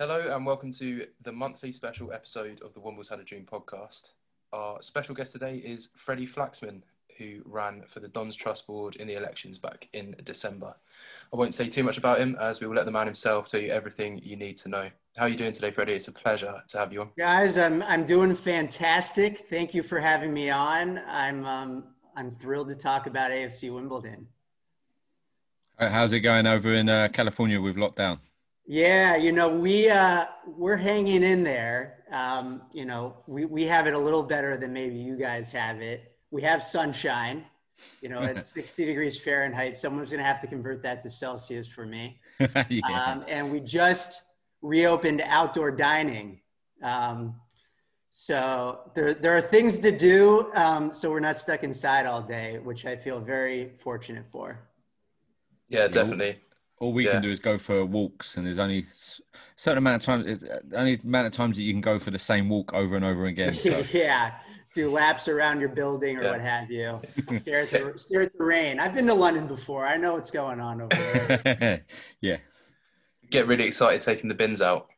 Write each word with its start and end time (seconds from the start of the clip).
Hello 0.00 0.32
and 0.32 0.46
welcome 0.46 0.70
to 0.74 1.08
the 1.22 1.32
monthly 1.32 1.72
special 1.72 2.12
episode 2.12 2.62
of 2.62 2.72
the 2.72 2.78
Wombles 2.78 3.08
Had 3.08 3.18
a 3.18 3.24
Dream 3.24 3.44
podcast. 3.44 4.10
Our 4.52 4.80
special 4.80 5.12
guest 5.12 5.32
today 5.32 5.56
is 5.56 5.88
Freddy 5.96 6.24
Flaxman, 6.24 6.82
who 7.18 7.40
ran 7.44 7.82
for 7.88 7.98
the 7.98 8.06
Dons 8.06 8.36
Trust 8.36 8.68
Board 8.68 8.94
in 8.94 9.08
the 9.08 9.16
elections 9.16 9.58
back 9.58 9.88
in 9.94 10.14
December. 10.22 10.72
I 11.32 11.36
won't 11.36 11.52
say 11.52 11.68
too 11.68 11.82
much 11.82 11.98
about 11.98 12.20
him 12.20 12.36
as 12.40 12.60
we 12.60 12.68
will 12.68 12.76
let 12.76 12.84
the 12.84 12.92
man 12.92 13.06
himself 13.06 13.50
tell 13.50 13.60
you 13.60 13.72
everything 13.72 14.20
you 14.22 14.36
need 14.36 14.56
to 14.58 14.68
know. 14.68 14.88
How 15.16 15.24
are 15.24 15.28
you 15.28 15.34
doing 15.34 15.50
today, 15.50 15.72
Freddy? 15.72 15.94
It's 15.94 16.06
a 16.06 16.12
pleasure 16.12 16.62
to 16.68 16.78
have 16.78 16.92
you 16.92 17.00
on. 17.00 17.10
Guys, 17.18 17.58
I'm 17.58 17.82
I'm 17.82 18.06
doing 18.06 18.36
fantastic. 18.36 19.48
Thank 19.50 19.74
you 19.74 19.82
for 19.82 19.98
having 19.98 20.32
me 20.32 20.48
on. 20.48 21.00
I'm 21.08 21.44
um, 21.44 21.84
I'm 22.14 22.36
thrilled 22.36 22.68
to 22.68 22.76
talk 22.76 23.08
about 23.08 23.32
AFC 23.32 23.74
Wimbledon. 23.74 24.28
How's 25.76 26.12
it 26.12 26.20
going 26.20 26.46
over 26.46 26.72
in 26.72 26.88
uh, 26.88 27.08
California 27.12 27.60
with 27.60 27.74
lockdown? 27.74 28.20
Yeah, 28.70 29.16
you 29.16 29.32
know 29.32 29.48
we 29.48 29.88
uh, 29.88 30.26
we're 30.46 30.76
hanging 30.76 31.22
in 31.22 31.42
there. 31.42 32.04
Um, 32.12 32.60
you 32.70 32.84
know 32.84 33.16
we 33.26 33.46
we 33.46 33.64
have 33.64 33.86
it 33.86 33.94
a 33.94 33.98
little 33.98 34.22
better 34.22 34.58
than 34.58 34.74
maybe 34.74 34.96
you 34.96 35.16
guys 35.16 35.50
have 35.52 35.80
it. 35.80 36.12
We 36.30 36.42
have 36.42 36.62
sunshine. 36.62 37.46
You 38.02 38.10
know, 38.10 38.20
at 38.22 38.44
60 38.44 38.84
degrees 38.84 39.18
Fahrenheit. 39.18 39.76
Someone's 39.76 40.10
going 40.10 40.18
to 40.18 40.26
have 40.26 40.40
to 40.40 40.46
convert 40.46 40.82
that 40.82 41.00
to 41.02 41.10
Celsius 41.10 41.68
for 41.68 41.86
me. 41.86 42.20
yeah. 42.68 42.80
um, 42.92 43.24
and 43.26 43.50
we 43.50 43.60
just 43.60 44.22
reopened 44.60 45.22
outdoor 45.24 45.70
dining. 45.70 46.40
Um, 46.82 47.36
so 48.10 48.90
there, 48.96 49.14
there 49.14 49.36
are 49.36 49.40
things 49.40 49.78
to 49.78 49.96
do. 49.96 50.50
Um, 50.54 50.92
so 50.92 51.08
we're 51.08 51.20
not 51.20 51.38
stuck 51.38 51.62
inside 51.62 52.04
all 52.04 52.20
day, 52.20 52.58
which 52.58 52.84
I 52.84 52.96
feel 52.96 53.20
very 53.20 53.70
fortunate 53.78 54.26
for. 54.28 54.58
Yeah, 55.68 55.86
definitely. 55.86 56.40
All 56.80 56.92
we 56.92 57.04
Yeah. 57.04 57.12
can 57.12 57.22
do 57.22 57.30
is 57.30 57.40
go 57.40 57.58
for 57.58 57.84
walks, 57.84 58.36
and 58.36 58.46
there's 58.46 58.58
only 58.58 58.86
certain 59.56 59.78
amount 59.78 60.02
of 60.02 60.06
times, 60.06 60.44
only 60.74 61.00
amount 61.02 61.26
of 61.26 61.32
times 61.32 61.56
that 61.56 61.62
you 61.62 61.72
can 61.72 61.80
go 61.80 61.98
for 61.98 62.10
the 62.10 62.18
same 62.18 62.48
walk 62.48 62.72
over 62.72 62.94
and 62.96 63.04
over 63.04 63.26
again. 63.26 63.54
So. 63.54 63.82
yeah, 63.92 64.34
do 64.74 64.90
laps 64.90 65.26
around 65.28 65.60
your 65.60 65.70
building 65.70 66.16
or 66.18 66.22
Yeah. 66.22 66.30
what 66.32 66.40
have 66.40 66.70
you. 66.70 67.00
Stare 67.36 67.60
at 67.62 67.70
the 67.70 67.92
stare 67.96 68.22
at 68.22 68.32
the 68.36 68.44
rain. 68.44 68.78
I've 68.78 68.94
been 68.94 69.06
to 69.06 69.14
London 69.14 69.46
before. 69.48 69.86
I 69.86 69.96
know 69.96 70.14
what's 70.14 70.30
going 70.30 70.60
on 70.60 70.82
over 70.82 71.38
there. 71.44 71.84
yeah. 72.20 72.36
Get 73.30 73.46
really 73.48 73.64
excited 73.64 74.00
taking 74.00 74.28
the 74.28 74.34
bins 74.34 74.62
out. 74.62 74.88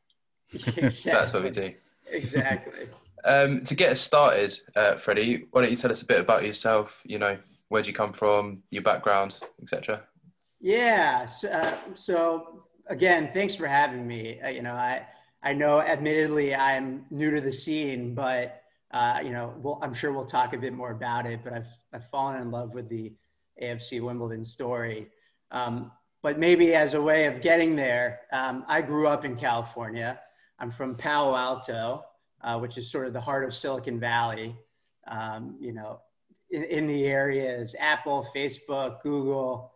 exactly. 0.52 1.12
That's 1.12 1.32
what 1.32 1.42
we 1.44 1.50
do. 1.50 1.72
Exactly. 2.10 2.88
Um, 3.24 3.62
to 3.64 3.74
get 3.74 3.92
us 3.92 4.00
started, 4.00 4.58
uh, 4.76 4.97
Freddy, 4.97 5.47
why 5.50 5.62
don't 5.62 5.70
you 5.70 5.76
tell 5.76 5.92
us 5.92 6.02
a 6.02 6.06
bit 6.06 6.20
about 6.20 6.44
yourself? 6.44 7.00
You 7.04 7.18
know, 7.18 7.38
where 7.68 7.82
do 7.82 7.88
you 7.88 7.94
come 7.94 8.12
from, 8.12 8.62
your 8.70 8.82
background, 8.82 9.41
etc. 9.62 10.02
Yeah. 10.60 11.26
So, 11.26 11.48
uh, 11.48 11.76
so 11.94 12.65
again, 12.87 13.31
thanks 13.32 13.54
for 13.54 13.66
having 13.66 14.06
me. 14.06 14.41
Uh, 14.41 14.48
you 14.48 14.62
know, 14.62 14.75
I 14.75 15.06
I 15.43 15.54
know, 15.54 15.81
admittedly, 15.81 16.54
I'm 16.54 17.06
new 17.10 17.31
to 17.31 17.41
the 17.41 17.53
scene, 17.53 18.15
but 18.15 18.62
uh, 18.91 19.21
you 19.25 19.31
know, 19.31 19.54
we'll, 19.62 19.78
I'm 19.82 19.94
sure 19.94 20.12
we'll 20.12 20.26
talk 20.26 20.53
a 20.53 20.59
bit 20.59 20.75
more 20.75 20.91
about 20.91 21.25
it. 21.26 21.41
But 21.43 21.54
I've 21.54 21.69
I've 21.93 22.09
fallen 22.10 22.41
in 22.43 22.50
love 22.50 22.75
with 22.75 22.88
the 22.88 23.12
AFC 23.62 24.00
Wimbledon 24.00 24.44
story. 24.44 25.09
Um, 25.50 25.91
but 26.22 26.38
maybe 26.38 26.75
as 26.75 26.92
a 26.92 27.00
way 27.00 27.25
of 27.25 27.41
getting 27.41 27.75
there, 27.75 28.21
um, 28.32 28.65
I 28.69 28.82
grew 28.82 29.09
up 29.09 29.25
in 29.25 29.37
California. 29.37 30.21
I'm 30.59 30.71
from 30.71 30.94
Palo 30.94 31.34
Alto, 31.34 32.04
uh, 32.42 32.59
which 32.59 32.77
is 32.77 32.91
sort 32.91 33.06
of 33.06 33.15
the 33.15 33.21
heart 33.21 33.44
of 33.44 33.54
Silicon 33.54 33.98
Valley. 33.98 34.54
Um, 35.09 35.56
you 35.59 35.72
know, 35.72 36.03
in, 36.50 36.65
in 36.65 36.87
the 36.87 37.06
area 37.06 37.56
is 37.56 37.75
Apple, 37.78 38.27
Facebook, 38.34 39.00
Google. 39.03 39.72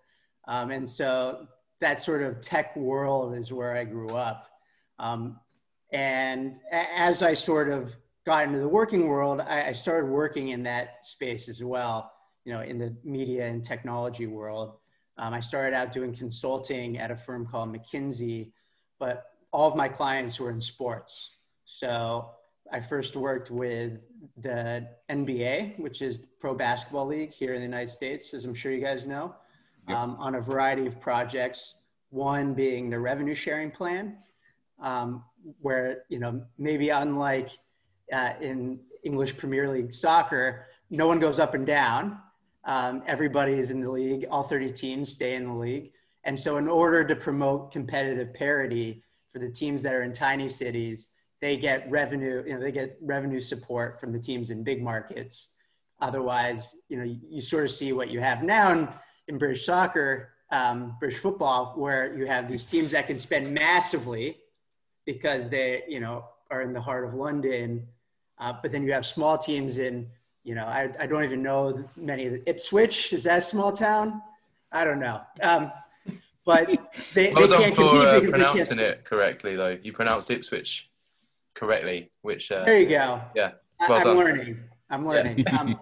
Um, 0.47 0.71
and 0.71 0.89
so 0.89 1.47
that 1.81 2.01
sort 2.01 2.23
of 2.23 2.41
tech 2.41 2.77
world 2.77 3.37
is 3.37 3.53
where 3.53 3.77
I 3.77 3.85
grew 3.85 4.11
up. 4.11 4.49
Um, 4.99 5.39
and 5.93 6.57
as 6.73 7.23
I 7.23 7.35
sort 7.35 7.69
of 7.69 7.97
got 8.25 8.45
into 8.45 8.59
the 8.59 8.69
working 8.69 9.07
world, 9.07 9.41
I, 9.41 9.69
I 9.69 9.73
started 9.73 10.11
working 10.11 10.49
in 10.49 10.63
that 10.65 11.05
space 11.05 11.49
as 11.49 11.63
well, 11.63 12.11
you 12.45 12.53
know, 12.53 12.63
in 12.63 12.79
the 12.79 12.97
media 13.05 13.47
and 13.47 13.65
technology 13.65 14.27
world. 14.27 14.77
Um, 15.19 15.33
I 15.33 15.41
started 15.41 15.77
out 15.77 15.93
doing 15.93 16.13
consulting 16.13 16.99
at 16.99 17.11
a 17.11 17.17
firm 17.17 17.47
called 17.47 17.75
McKinsey, 17.75 18.53
but 18.99 19.27
all 19.53 19.71
of 19.71 19.77
my 19.77 19.89
clients 19.89 20.41
were 20.41 20.51
in 20.51 20.61
sports. 20.61 21.37
So 21.65 22.31
I 22.73 22.81
first 22.81 23.15
worked 23.15 23.51
with 23.51 24.01
the 24.39 24.89
NBA, 25.11 25.79
which 25.79 26.03
is 26.03 26.21
Pro 26.41 26.55
Basketball 26.55 27.07
League 27.07 27.33
here 27.33 27.55
in 27.55 27.61
the 27.61 27.67
United 27.67 27.91
States, 27.91 28.35
as 28.35 28.45
I'm 28.45 28.55
sure 28.55 28.73
you 28.73 28.81
guys 28.81 29.07
know, 29.07 29.35
um, 29.89 30.17
on 30.19 30.37
a 30.37 30.41
variety 30.41 30.87
of 30.87 31.01
projects. 31.01 31.83
One 32.11 32.55
being 32.55 32.91
the 32.91 32.99
revenue 32.99 33.35
sharing 33.35 33.71
plan, 33.71 34.19
um, 34.81 35.25
where 35.61 36.05
you 36.09 36.19
know 36.19 36.43
maybe 36.59 36.91
unlike 36.91 37.51
uh, 38.13 38.35
in 38.41 38.81
English 39.03 39.37
Premier 39.37 39.69
League 39.69 39.93
soccer, 39.93 40.67
no 40.91 41.07
one 41.07 41.19
goes 41.19 41.39
up 41.39 41.55
and 41.55 41.67
down. 41.67 42.19
Um, 42.65 43.03
everybody 43.07 43.55
is 43.55 43.71
in 43.71 43.81
the 43.81 43.91
league. 43.91 44.27
All 44.31 44.43
30 44.43 44.73
teams 44.73 45.13
stay 45.13 45.35
in 45.35 45.47
the 45.47 45.55
league. 45.55 45.93
And 46.25 46.39
so, 46.39 46.57
in 46.57 46.69
order 46.69 47.05
to 47.05 47.15
promote 47.15 47.71
competitive 47.71 48.33
parity 48.33 49.05
for 49.33 49.39
the 49.39 49.51
teams 49.51 49.83
that 49.83 49.93
are 49.95 50.03
in 50.03 50.13
tiny 50.13 50.49
cities, 50.49 51.09
they 51.41 51.57
get 51.57 51.91
revenue. 51.91 52.43
You 52.47 52.55
know, 52.55 52.61
they 52.61 52.73
get 52.73 52.97
revenue 53.03 53.41
support 53.41 54.01
from 54.01 54.13
the 54.13 54.19
teams 54.19 54.51
in 54.51 54.65
big 54.65 54.83
markets. 54.83 55.51
Otherwise, 56.01 56.77
you 56.89 56.97
know, 56.97 57.05
you, 57.05 57.19
you 57.29 57.41
sort 57.41 57.65
of 57.65 57.71
see 57.71 57.93
what 57.93 58.11
you 58.11 58.21
have 58.21 58.43
now 58.43 58.73
in, 58.73 58.89
in 59.29 59.39
British 59.39 59.65
soccer, 59.65 60.31
um, 60.51 60.97
British 61.01 61.19
football, 61.19 61.75
where 61.77 62.17
you 62.17 62.27
have 62.27 62.49
these 62.49 62.65
teams 62.65 62.91
that 62.93 63.07
can 63.07 63.19
spend 63.19 63.53
massively 63.53 64.39
because 65.07 65.51
they, 65.51 65.83
you 65.89 66.01
know, 66.01 66.25
are 66.51 66.63
in 66.63 66.73
the 66.73 66.81
heart 66.81 67.05
of 67.05 67.15
London. 67.15 67.87
Uh, 68.39 68.53
but 68.61 68.71
then 68.71 68.83
you 68.83 68.93
have 68.93 69.07
small 69.07 69.39
teams 69.39 69.79
in, 69.79 70.07
you 70.45 70.55
know, 70.55 70.65
I, 70.65 70.91
I 70.99 71.07
don't 71.07 71.25
even 71.25 71.43
know 71.43 71.89
many 71.97 72.27
of 72.27 72.33
the 72.33 72.43
Ipswich. 72.49 73.13
Is 73.13 73.25
that 73.25 73.39
a 73.39 73.41
small 73.41 73.73
town? 73.73 74.23
I 74.73 74.85
don't 74.85 74.99
know. 74.99 75.21
Um, 75.43 75.73
but 76.45 76.69
they, 77.15 77.33
Well 77.33 77.43
they 77.43 77.49
done 77.49 77.63
can't 77.63 77.77
for 77.77 77.97
uh, 77.97 78.21
pronouncing 78.29 78.79
it 78.79 79.05
correctly, 79.05 79.57
though. 79.57 79.79
You 79.83 79.93
pronounced 79.93 80.31
Ipswich 80.31 80.91
correctly, 81.55 82.11
which 82.23 82.53
uh, 82.53 82.65
There 82.65 82.79
you 82.79 82.89
go. 82.89 83.23
yeah, 83.35 83.53
well 83.81 83.95
I'm 83.95 84.03
done. 84.05 84.17
learning. 84.19 84.61
I'm 84.95 85.07
learning. 85.07 85.45
Um, 85.55 85.79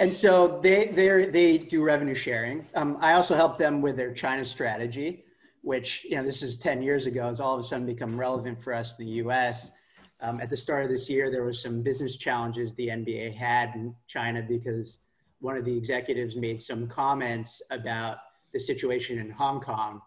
and 0.00 0.12
so 0.12 0.60
they 0.62 0.86
they 0.88 1.26
they 1.26 1.58
do 1.58 1.82
revenue 1.82 2.14
sharing. 2.14 2.66
Um, 2.74 2.96
I 3.00 3.12
also 3.12 3.36
help 3.36 3.58
them 3.58 3.80
with 3.82 3.96
their 3.96 4.12
China 4.12 4.44
strategy, 4.44 5.24
which 5.62 6.04
you 6.04 6.16
know 6.16 6.24
this 6.24 6.42
is 6.42 6.56
10 6.56 6.82
years 6.82 7.06
ago. 7.06 7.28
Has 7.28 7.40
all 7.40 7.54
of 7.54 7.60
a 7.60 7.62
sudden 7.62 7.86
become 7.86 8.18
relevant 8.18 8.62
for 8.62 8.72
us 8.74 8.98
in 8.98 9.06
the 9.06 9.12
U.S. 9.12 9.76
Um, 10.20 10.40
at 10.40 10.50
the 10.50 10.56
start 10.56 10.84
of 10.84 10.90
this 10.90 11.08
year, 11.10 11.30
there 11.30 11.44
was 11.44 11.60
some 11.60 11.82
business 11.82 12.16
challenges 12.16 12.74
the 12.74 12.88
NBA 12.88 13.34
had 13.34 13.74
in 13.74 13.94
China 14.06 14.42
because 14.42 15.04
one 15.40 15.56
of 15.56 15.64
the 15.64 15.76
executives 15.76 16.36
made 16.36 16.60
some 16.60 16.88
comments 16.88 17.60
about 17.70 18.18
the 18.52 18.60
situation 18.60 19.18
in 19.18 19.30
Hong 19.30 19.60
Kong. 19.60 20.00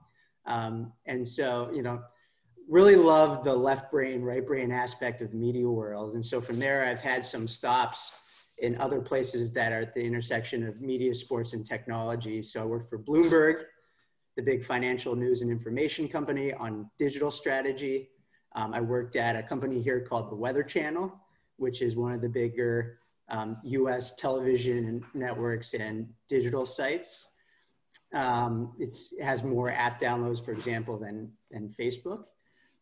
Um, 0.45 0.93
and 1.05 1.27
so, 1.27 1.69
you 1.73 1.83
know, 1.83 2.01
really 2.67 2.95
love 2.95 3.43
the 3.43 3.53
left 3.53 3.91
brain, 3.91 4.21
right 4.21 4.45
brain 4.45 4.71
aspect 4.71 5.21
of 5.21 5.31
the 5.31 5.37
media 5.37 5.69
world. 5.69 6.15
And 6.15 6.25
so 6.25 6.41
from 6.41 6.57
there, 6.57 6.85
I've 6.85 7.01
had 7.01 7.23
some 7.23 7.47
stops 7.47 8.13
in 8.59 8.77
other 8.79 8.99
places 8.99 9.51
that 9.53 9.71
are 9.71 9.81
at 9.81 9.93
the 9.93 10.01
intersection 10.01 10.67
of 10.67 10.81
media, 10.81 11.13
sports, 11.13 11.53
and 11.53 11.65
technology. 11.65 12.41
So 12.41 12.61
I 12.61 12.65
worked 12.65 12.89
for 12.89 12.97
Bloomberg, 12.97 13.63
the 14.35 14.41
big 14.41 14.63
financial 14.63 15.15
news 15.15 15.41
and 15.41 15.51
information 15.51 16.07
company 16.07 16.53
on 16.53 16.89
digital 16.97 17.31
strategy. 17.31 18.09
Um, 18.55 18.73
I 18.73 18.81
worked 18.81 19.15
at 19.15 19.35
a 19.35 19.43
company 19.43 19.81
here 19.81 19.99
called 20.01 20.31
the 20.31 20.35
Weather 20.35 20.63
Channel, 20.63 21.13
which 21.57 21.81
is 21.81 21.95
one 21.95 22.13
of 22.13 22.21
the 22.21 22.29
bigger 22.29 22.99
um, 23.29 23.57
US 23.63 24.15
television 24.15 25.03
networks 25.13 25.73
and 25.73 26.07
digital 26.29 26.65
sites. 26.65 27.27
Um, 28.13 28.73
it 28.79 28.93
has 29.21 29.43
more 29.43 29.71
app 29.71 29.99
downloads, 29.99 30.43
for 30.43 30.51
example, 30.51 30.97
than, 30.97 31.31
than 31.51 31.69
Facebook. 31.69 32.25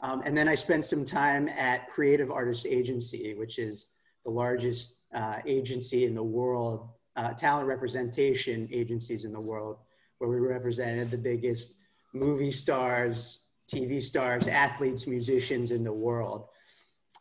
Um, 0.02 0.22
and 0.26 0.38
then 0.38 0.48
I 0.48 0.56
spent 0.56 0.86
some 0.86 1.04
time 1.04 1.48
at 1.50 1.88
Creative 1.90 2.30
Artists 2.32 2.66
Agency, 2.66 3.34
which 3.34 3.58
is 3.58 3.94
the 4.24 4.32
largest 4.32 5.05
uh, 5.16 5.38
agency 5.48 6.06
in 6.06 6.14
the 6.14 6.24
world, 6.24 6.90
uh, 7.16 7.34
talent 7.34 7.68
representation 7.68 8.68
agencies 8.72 9.24
in 9.24 9.32
the 9.32 9.40
world, 9.40 9.78
where 10.18 10.30
we 10.30 10.38
represented 10.38 11.10
the 11.10 11.18
biggest 11.18 11.76
movie 12.14 12.52
stars, 12.52 13.40
TV 13.74 14.02
stars, 14.02 14.48
athletes, 14.48 15.08
musicians 15.08 15.72
in 15.72 15.84
the 15.84 15.92
world. 15.92 16.48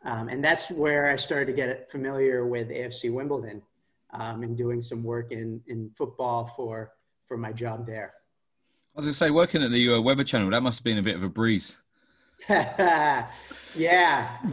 Um, 0.03 0.27
and 0.27 0.43
that's 0.43 0.69
where 0.69 1.09
I 1.09 1.15
started 1.15 1.45
to 1.47 1.53
get 1.53 1.89
familiar 1.89 2.45
with 2.45 2.69
AFC 2.69 3.11
Wimbledon 3.11 3.61
um, 4.13 4.43
and 4.43 4.57
doing 4.57 4.81
some 4.81 5.03
work 5.03 5.31
in, 5.31 5.61
in 5.67 5.89
football 5.95 6.45
for, 6.45 6.91
for 7.27 7.37
my 7.37 7.51
job 7.51 7.87
there. 7.87 8.13
I 8.93 8.99
was 8.99 9.05
going 9.05 9.13
to 9.13 9.17
say, 9.17 9.31
working 9.31 9.63
at 9.63 9.71
the 9.71 9.93
uh, 9.93 10.01
Weather 10.01 10.23
Channel, 10.23 10.51
that 10.51 10.61
must 10.61 10.79
have 10.79 10.83
been 10.83 10.97
a 10.97 11.03
bit 11.03 11.15
of 11.15 11.23
a 11.23 11.29
breeze. 11.29 11.75
yeah, 12.49 13.27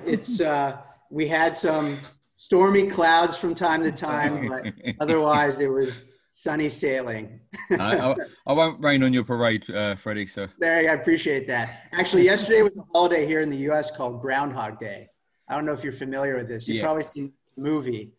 it's 0.06 0.40
uh, 0.40 0.78
we 1.10 1.26
had 1.26 1.54
some 1.54 1.98
stormy 2.42 2.88
clouds 2.88 3.36
from 3.36 3.54
time 3.54 3.84
to 3.84 3.92
time, 3.92 4.48
but 4.48 4.72
otherwise 4.98 5.60
it 5.60 5.68
was 5.68 6.14
sunny 6.32 6.68
sailing. 6.68 7.38
I, 7.70 7.96
I, 7.96 8.16
I, 8.48 8.52
won't 8.52 8.82
rain 8.82 9.04
on 9.04 9.12
your 9.12 9.22
parade, 9.22 9.70
uh, 9.70 9.94
Freddy. 9.94 10.26
So 10.26 10.48
there, 10.58 10.90
I 10.90 10.94
appreciate 10.94 11.46
that. 11.46 11.86
Actually, 11.92 12.24
yesterday 12.24 12.62
was 12.62 12.72
a 12.76 12.82
holiday 12.92 13.26
here 13.26 13.42
in 13.42 13.48
the 13.48 13.58
U.S. 13.68 13.96
called 13.96 14.20
Groundhog 14.20 14.78
Day. 14.78 15.08
I 15.48 15.54
don't 15.54 15.64
know 15.64 15.72
if 15.72 15.84
you're 15.84 15.92
familiar 15.92 16.36
with 16.36 16.48
this. 16.48 16.66
You've 16.66 16.78
yeah. 16.78 16.82
probably 16.82 17.04
seen 17.04 17.32
the 17.54 17.62
movie 17.62 18.12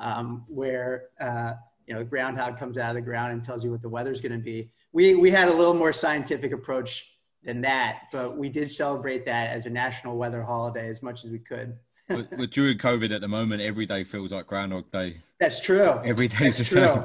um, 0.00 0.44
where 0.48 1.04
uh, 1.20 1.52
you 1.86 1.94
know 1.94 2.00
the 2.00 2.06
groundhog 2.06 2.58
comes 2.58 2.76
out 2.76 2.90
of 2.90 2.96
the 2.96 3.02
ground 3.02 3.34
and 3.34 3.44
tells 3.44 3.62
you 3.62 3.70
what 3.70 3.82
the 3.82 3.88
weather's 3.88 4.20
going 4.20 4.32
to 4.32 4.38
be. 4.38 4.72
We 4.92 5.14
we 5.14 5.30
had 5.30 5.48
a 5.48 5.54
little 5.54 5.74
more 5.74 5.92
scientific 5.92 6.50
approach 6.50 7.08
than 7.44 7.60
that, 7.60 8.00
but 8.10 8.36
we 8.36 8.48
did 8.48 8.68
celebrate 8.68 9.24
that 9.26 9.50
as 9.50 9.66
a 9.66 9.70
national 9.70 10.16
weather 10.16 10.42
holiday 10.42 10.88
as 10.88 11.04
much 11.04 11.24
as 11.24 11.30
we 11.30 11.38
could. 11.38 11.76
But, 12.10 12.36
but, 12.36 12.50
during 12.50 12.78
COVID 12.78 13.14
at 13.14 13.20
the 13.20 13.28
moment, 13.28 13.62
every 13.62 13.86
day 13.86 14.04
feels 14.04 14.32
like 14.32 14.46
Groundhog 14.46 14.90
Day. 14.92 15.20
That's 15.38 15.60
true. 15.60 16.00
Every 16.04 16.28
day 16.28 16.46
is 16.46 16.58
the 16.58 16.64
true. 16.64 16.84
same. 16.84 17.02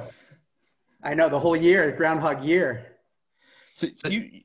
I 1.03 1.13
know 1.13 1.29
the 1.29 1.39
whole 1.39 1.55
year, 1.55 1.91
Groundhog 1.91 2.43
Year. 2.43 2.93
So, 3.75 3.87
so 3.95 4.07
you 4.09 4.41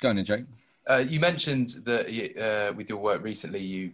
go 0.00 0.10
on, 0.10 0.24
Jake. 0.24 0.44
Uh, 0.88 1.04
you 1.06 1.20
mentioned 1.20 1.70
that 1.84 2.06
uh, 2.40 2.72
with 2.74 2.88
your 2.88 2.98
work 2.98 3.22
recently, 3.22 3.60
you 3.60 3.92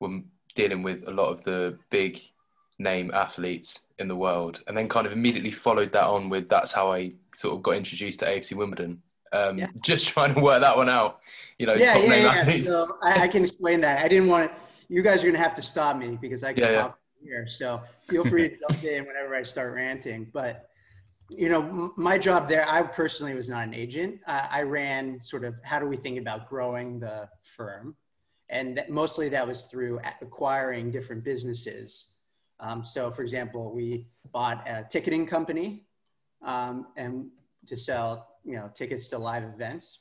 were 0.00 0.20
dealing 0.54 0.82
with 0.82 1.06
a 1.06 1.10
lot 1.10 1.28
of 1.28 1.42
the 1.44 1.78
big 1.90 2.20
name 2.78 3.10
athletes 3.14 3.86
in 3.98 4.08
the 4.08 4.16
world, 4.16 4.62
and 4.66 4.76
then 4.76 4.88
kind 4.88 5.06
of 5.06 5.12
immediately 5.12 5.50
followed 5.50 5.92
that 5.92 6.04
on 6.04 6.28
with 6.28 6.48
that's 6.48 6.72
how 6.72 6.92
I 6.92 7.12
sort 7.34 7.54
of 7.54 7.62
got 7.62 7.76
introduced 7.76 8.20
to 8.20 8.26
AFC 8.26 8.54
Wimbledon. 8.54 9.00
Um, 9.32 9.58
yeah. 9.58 9.66
Just 9.82 10.08
trying 10.08 10.34
to 10.34 10.40
work 10.40 10.60
that 10.60 10.76
one 10.76 10.88
out, 10.88 11.20
you 11.58 11.66
know. 11.66 11.74
Yeah, 11.74 11.96
yeah, 11.98 12.44
yeah. 12.48 12.60
So 12.60 12.98
I, 13.02 13.22
I, 13.22 13.28
can 13.28 13.42
explain 13.42 13.80
that. 13.80 14.04
I 14.04 14.08
didn't 14.08 14.28
want 14.28 14.44
it. 14.44 14.52
You 14.88 15.02
guys 15.02 15.20
are 15.20 15.26
going 15.26 15.34
to 15.34 15.42
have 15.42 15.54
to 15.54 15.62
stop 15.62 15.96
me 15.96 16.18
because 16.20 16.44
I 16.44 16.52
can 16.52 16.64
yeah, 16.64 16.72
talk 16.72 16.98
yeah. 17.20 17.28
here. 17.28 17.46
So 17.46 17.80
feel 18.08 18.24
free 18.24 18.50
to 18.50 18.56
jump 18.68 18.84
in 18.84 19.06
whenever 19.06 19.34
I 19.34 19.42
start 19.42 19.74
ranting. 19.74 20.30
But 20.32 20.70
you 21.30 21.48
know, 21.48 21.92
my 21.96 22.18
job 22.18 22.48
there, 22.48 22.68
I 22.68 22.82
personally 22.82 23.34
was 23.34 23.48
not 23.48 23.66
an 23.66 23.74
agent. 23.74 24.20
Uh, 24.26 24.46
I 24.50 24.62
ran 24.62 25.22
sort 25.22 25.44
of 25.44 25.54
how 25.62 25.78
do 25.78 25.86
we 25.86 25.96
think 25.96 26.18
about 26.18 26.48
growing 26.48 27.00
the 27.00 27.28
firm, 27.42 27.96
and 28.50 28.76
that, 28.76 28.90
mostly 28.90 29.28
that 29.30 29.46
was 29.46 29.64
through 29.64 30.00
acquiring 30.20 30.90
different 30.90 31.24
businesses. 31.24 32.08
Um, 32.60 32.84
so, 32.84 33.10
for 33.10 33.22
example, 33.22 33.74
we 33.74 34.06
bought 34.32 34.68
a 34.68 34.86
ticketing 34.88 35.26
company 35.26 35.86
um, 36.42 36.88
and 36.96 37.30
to 37.66 37.76
sell 37.76 38.28
you 38.44 38.56
know 38.56 38.70
tickets 38.74 39.08
to 39.08 39.18
live 39.18 39.44
events. 39.44 40.00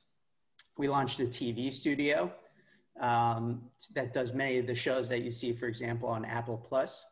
We 0.77 0.87
launched 0.87 1.19
a 1.19 1.25
TV 1.25 1.71
studio 1.71 2.31
um, 2.99 3.63
that 3.95 4.13
does 4.13 4.33
many 4.33 4.59
of 4.59 4.67
the 4.67 4.75
shows 4.75 5.09
that 5.09 5.21
you 5.21 5.31
see, 5.31 5.53
for 5.53 5.67
example, 5.67 6.09
on 6.09 6.25
Apple 6.25 6.57
Plus. 6.57 7.05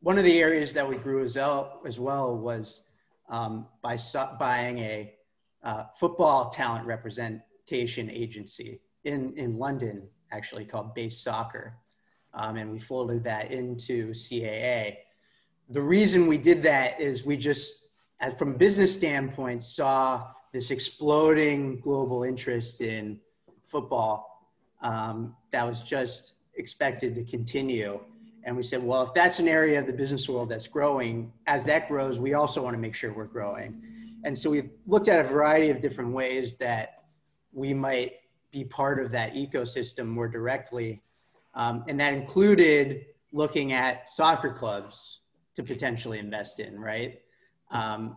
One 0.00 0.18
of 0.18 0.24
the 0.24 0.38
areas 0.40 0.72
that 0.74 0.88
we 0.88 0.96
grew 0.96 1.22
as 1.22 1.36
well, 1.36 1.80
as 1.86 2.00
well 2.00 2.36
was 2.36 2.88
um, 3.28 3.66
by 3.82 3.98
buying 4.38 4.78
a 4.78 5.14
uh, 5.62 5.84
football 5.96 6.48
talent 6.48 6.86
representation 6.86 8.10
agency 8.10 8.80
in, 9.04 9.34
in 9.36 9.58
London, 9.58 10.08
actually 10.32 10.64
called 10.64 10.94
Base 10.94 11.18
Soccer. 11.18 11.74
Um, 12.32 12.56
and 12.56 12.70
we 12.70 12.78
folded 12.78 13.24
that 13.24 13.50
into 13.50 14.10
CAA. 14.10 14.96
The 15.68 15.80
reason 15.80 16.26
we 16.26 16.38
did 16.38 16.62
that 16.62 17.00
is 17.00 17.26
we 17.26 17.36
just 17.36 17.80
as 18.20 18.34
from 18.34 18.54
business 18.54 18.94
standpoint, 18.94 19.62
saw 19.62 20.28
this 20.52 20.70
exploding 20.70 21.80
global 21.80 22.22
interest 22.22 22.80
in 22.80 23.18
football 23.66 24.29
um, 24.82 25.36
that 25.50 25.66
was 25.66 25.82
just 25.82 26.36
expected 26.54 27.14
to 27.14 27.24
continue. 27.24 28.00
And 28.44 28.56
we 28.56 28.62
said, 28.62 28.82
well, 28.82 29.02
if 29.02 29.12
that's 29.12 29.38
an 29.38 29.48
area 29.48 29.78
of 29.78 29.86
the 29.86 29.92
business 29.92 30.28
world 30.28 30.48
that's 30.48 30.66
growing, 30.66 31.32
as 31.46 31.64
that 31.66 31.88
grows, 31.88 32.18
we 32.18 32.34
also 32.34 32.62
want 32.62 32.74
to 32.74 32.80
make 32.80 32.94
sure 32.94 33.12
we're 33.12 33.24
growing. 33.24 33.82
And 34.24 34.36
so 34.36 34.50
we 34.50 34.70
looked 34.86 35.08
at 35.08 35.24
a 35.24 35.28
variety 35.28 35.70
of 35.70 35.80
different 35.80 36.12
ways 36.12 36.56
that 36.56 37.04
we 37.52 37.74
might 37.74 38.14
be 38.50 38.64
part 38.64 38.98
of 39.00 39.12
that 39.12 39.34
ecosystem 39.34 40.06
more 40.06 40.28
directly. 40.28 41.02
Um, 41.54 41.84
and 41.88 41.98
that 42.00 42.14
included 42.14 43.06
looking 43.32 43.72
at 43.72 44.08
soccer 44.08 44.52
clubs 44.52 45.20
to 45.56 45.62
potentially 45.62 46.18
invest 46.18 46.60
in, 46.60 46.78
right? 46.78 47.20
Um, 47.70 48.16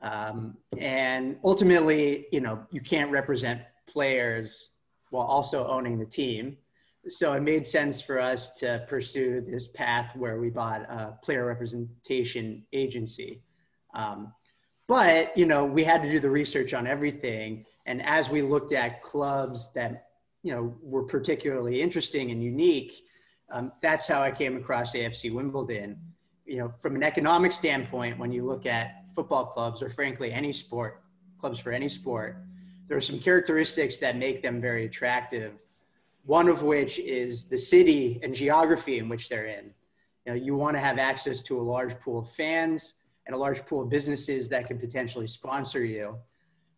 um, 0.00 0.56
and 0.78 1.36
ultimately, 1.44 2.26
you 2.32 2.40
know, 2.40 2.66
you 2.70 2.80
can't 2.80 3.10
represent 3.10 3.60
players 3.86 4.71
while 5.12 5.26
also 5.26 5.66
owning 5.66 5.98
the 5.98 6.06
team. 6.06 6.56
So 7.08 7.32
it 7.32 7.42
made 7.42 7.66
sense 7.66 8.00
for 8.00 8.20
us 8.20 8.58
to 8.60 8.84
pursue 8.88 9.40
this 9.40 9.68
path 9.68 10.16
where 10.16 10.38
we 10.38 10.50
bought 10.50 10.82
a 10.82 11.18
player 11.22 11.46
representation 11.46 12.64
agency. 12.72 13.42
Um, 13.94 14.32
but, 14.88 15.36
you 15.36 15.46
know, 15.46 15.64
we 15.64 15.84
had 15.84 16.02
to 16.02 16.10
do 16.10 16.20
the 16.20 16.30
research 16.30 16.74
on 16.74 16.86
everything. 16.86 17.64
And 17.86 18.02
as 18.02 18.30
we 18.30 18.42
looked 18.42 18.72
at 18.72 19.02
clubs 19.02 19.72
that, 19.72 20.08
you 20.42 20.52
know, 20.52 20.74
were 20.82 21.04
particularly 21.04 21.80
interesting 21.80 22.30
and 22.30 22.42
unique, 22.42 22.92
um, 23.50 23.72
that's 23.80 24.06
how 24.06 24.22
I 24.22 24.30
came 24.30 24.56
across 24.56 24.94
AFC 24.94 25.32
Wimbledon 25.32 25.98
you 26.44 26.58
know, 26.58 26.72
from 26.80 26.96
an 26.96 27.02
economic 27.02 27.52
standpoint, 27.52 28.18
when 28.18 28.32
you 28.32 28.44
look 28.44 28.66
at 28.66 29.04
football 29.14 29.46
clubs 29.46 29.82
or 29.82 29.88
frankly 29.88 30.32
any 30.32 30.52
sport, 30.52 31.02
clubs 31.38 31.58
for 31.58 31.72
any 31.72 31.88
sport, 31.88 32.44
there 32.92 32.98
are 32.98 33.00
some 33.00 33.18
characteristics 33.18 33.96
that 33.96 34.18
make 34.18 34.42
them 34.42 34.60
very 34.60 34.84
attractive. 34.84 35.54
One 36.26 36.46
of 36.46 36.62
which 36.62 36.98
is 36.98 37.46
the 37.46 37.56
city 37.56 38.20
and 38.22 38.34
geography 38.34 38.98
in 38.98 39.08
which 39.08 39.30
they're 39.30 39.46
in. 39.46 39.72
You 40.26 40.32
know, 40.32 40.34
you 40.34 40.54
want 40.54 40.76
to 40.76 40.80
have 40.80 40.98
access 40.98 41.40
to 41.44 41.58
a 41.58 41.62
large 41.62 41.98
pool 42.00 42.18
of 42.18 42.28
fans 42.28 42.98
and 43.24 43.34
a 43.34 43.38
large 43.38 43.64
pool 43.64 43.80
of 43.80 43.88
businesses 43.88 44.46
that 44.50 44.66
can 44.66 44.78
potentially 44.78 45.26
sponsor 45.26 45.82
you. 45.82 46.18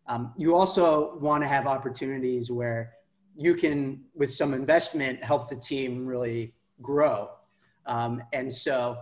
Um, 0.07 0.33
you 0.37 0.55
also 0.55 1.17
want 1.17 1.43
to 1.43 1.49
have 1.49 1.67
opportunities 1.67 2.49
where 2.49 2.93
you 3.35 3.53
can, 3.53 3.99
with 4.15 4.31
some 4.31 4.53
investment, 4.53 5.21
help 5.21 5.49
the 5.49 5.57
team 5.57 6.05
really 6.05 6.53
grow. 6.81 7.31
Um, 7.87 8.23
and 8.31 8.49
so 8.53 8.99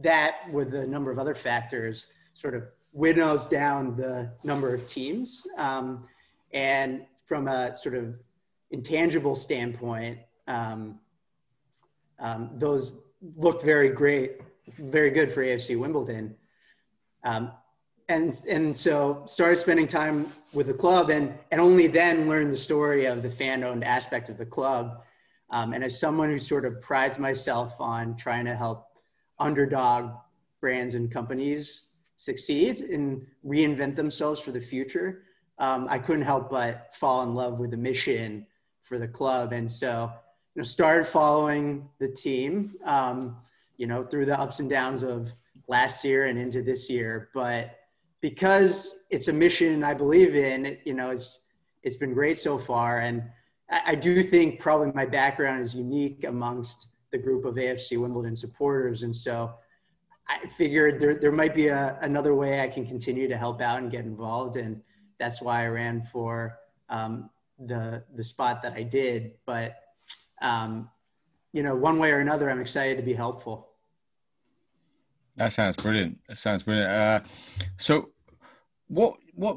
that 0.00 0.36
with 0.52 0.74
a 0.74 0.86
number 0.86 1.10
of 1.10 1.18
other 1.18 1.34
factors 1.34 2.06
sort 2.32 2.54
of 2.54 2.62
winnows 2.92 3.46
down 3.46 3.96
the 3.96 4.32
number 4.44 4.74
of 4.74 4.86
teams. 4.86 5.46
Um, 5.56 6.06
and 6.52 7.06
from 7.24 7.48
a 7.48 7.76
sort 7.76 7.94
of 7.94 8.14
intangible 8.70 9.34
standpoint, 9.34 10.18
um, 10.46 10.98
um, 12.18 12.50
those 12.54 13.00
looked 13.36 13.64
very 13.64 13.88
great, 13.88 14.40
very 14.78 15.10
good 15.10 15.30
for 15.30 15.42
AFC 15.42 15.78
Wimbledon. 15.78 16.34
Um, 17.24 17.52
and, 18.08 18.38
and 18.48 18.76
so 18.76 19.22
started 19.26 19.58
spending 19.58 19.88
time 19.88 20.30
with 20.52 20.66
the 20.66 20.74
club 20.74 21.08
and, 21.10 21.32
and 21.50 21.60
only 21.60 21.86
then 21.86 22.28
learned 22.28 22.52
the 22.52 22.56
story 22.56 23.06
of 23.06 23.22
the 23.22 23.30
fan 23.30 23.64
owned 23.64 23.84
aspect 23.84 24.28
of 24.28 24.36
the 24.36 24.46
club. 24.46 25.02
Um, 25.50 25.72
and 25.72 25.84
as 25.84 25.98
someone 25.98 26.28
who 26.28 26.38
sort 26.38 26.64
of 26.64 26.80
prides 26.80 27.18
myself 27.18 27.80
on 27.80 28.16
trying 28.16 28.44
to 28.46 28.54
help 28.54 28.86
underdog 29.38 30.10
brands 30.60 30.94
and 30.94 31.10
companies 31.10 31.91
succeed 32.22 32.80
and 32.80 33.26
reinvent 33.44 33.96
themselves 33.96 34.40
for 34.40 34.52
the 34.52 34.60
future, 34.60 35.24
um, 35.58 35.86
I 35.90 35.98
couldn't 35.98 36.22
help 36.22 36.50
but 36.50 36.94
fall 36.94 37.22
in 37.24 37.34
love 37.34 37.58
with 37.58 37.72
the 37.72 37.76
mission 37.76 38.46
for 38.82 38.96
the 38.98 39.08
club. 39.08 39.52
And 39.52 39.70
so, 39.70 40.10
you 40.54 40.60
know, 40.60 40.62
started 40.62 41.06
following 41.06 41.88
the 41.98 42.08
team, 42.08 42.74
um, 42.84 43.38
you 43.76 43.86
know, 43.86 44.04
through 44.04 44.26
the 44.26 44.38
ups 44.38 44.60
and 44.60 44.70
downs 44.70 45.02
of 45.02 45.32
last 45.66 46.04
year 46.04 46.26
and 46.26 46.38
into 46.38 46.62
this 46.62 46.88
year. 46.88 47.30
But 47.34 47.76
because 48.20 49.00
it's 49.10 49.26
a 49.26 49.32
mission 49.32 49.82
I 49.82 49.94
believe 49.94 50.36
in, 50.36 50.78
you 50.84 50.94
know, 50.94 51.10
it's 51.10 51.40
it's 51.82 51.96
been 51.96 52.14
great 52.14 52.38
so 52.38 52.56
far. 52.56 53.00
And 53.00 53.24
I, 53.68 53.82
I 53.86 53.94
do 53.96 54.22
think 54.22 54.60
probably 54.60 54.92
my 54.92 55.06
background 55.06 55.62
is 55.62 55.74
unique 55.74 56.22
amongst 56.22 56.86
the 57.10 57.18
group 57.18 57.44
of 57.44 57.56
AFC 57.56 58.00
Wimbledon 58.00 58.36
supporters. 58.36 59.02
And 59.02 59.14
so 59.14 59.54
I 60.32 60.46
figured 60.46 60.98
there, 60.98 61.14
there 61.14 61.32
might 61.32 61.54
be 61.54 61.68
a, 61.68 61.98
another 62.00 62.34
way 62.34 62.60
I 62.60 62.68
can 62.68 62.86
continue 62.86 63.28
to 63.28 63.36
help 63.36 63.60
out 63.60 63.78
and 63.78 63.90
get 63.90 64.04
involved. 64.04 64.56
And 64.56 64.80
that's 65.18 65.42
why 65.42 65.64
I 65.64 65.68
ran 65.68 66.02
for 66.02 66.58
um, 66.88 67.30
the, 67.58 68.04
the 68.14 68.24
spot 68.24 68.62
that 68.62 68.72
I 68.72 68.82
did. 68.82 69.32
But, 69.46 69.76
um, 70.40 70.88
you 71.52 71.62
know, 71.62 71.74
one 71.76 71.98
way 71.98 72.12
or 72.12 72.20
another, 72.20 72.50
I'm 72.50 72.60
excited 72.60 72.96
to 72.96 73.02
be 73.02 73.14
helpful. 73.14 73.68
That 75.36 75.52
sounds 75.52 75.76
brilliant. 75.76 76.18
That 76.28 76.36
sounds 76.36 76.62
brilliant. 76.62 76.90
Uh, 76.90 77.20
so, 77.78 78.10
what 78.88 79.14
what 79.34 79.56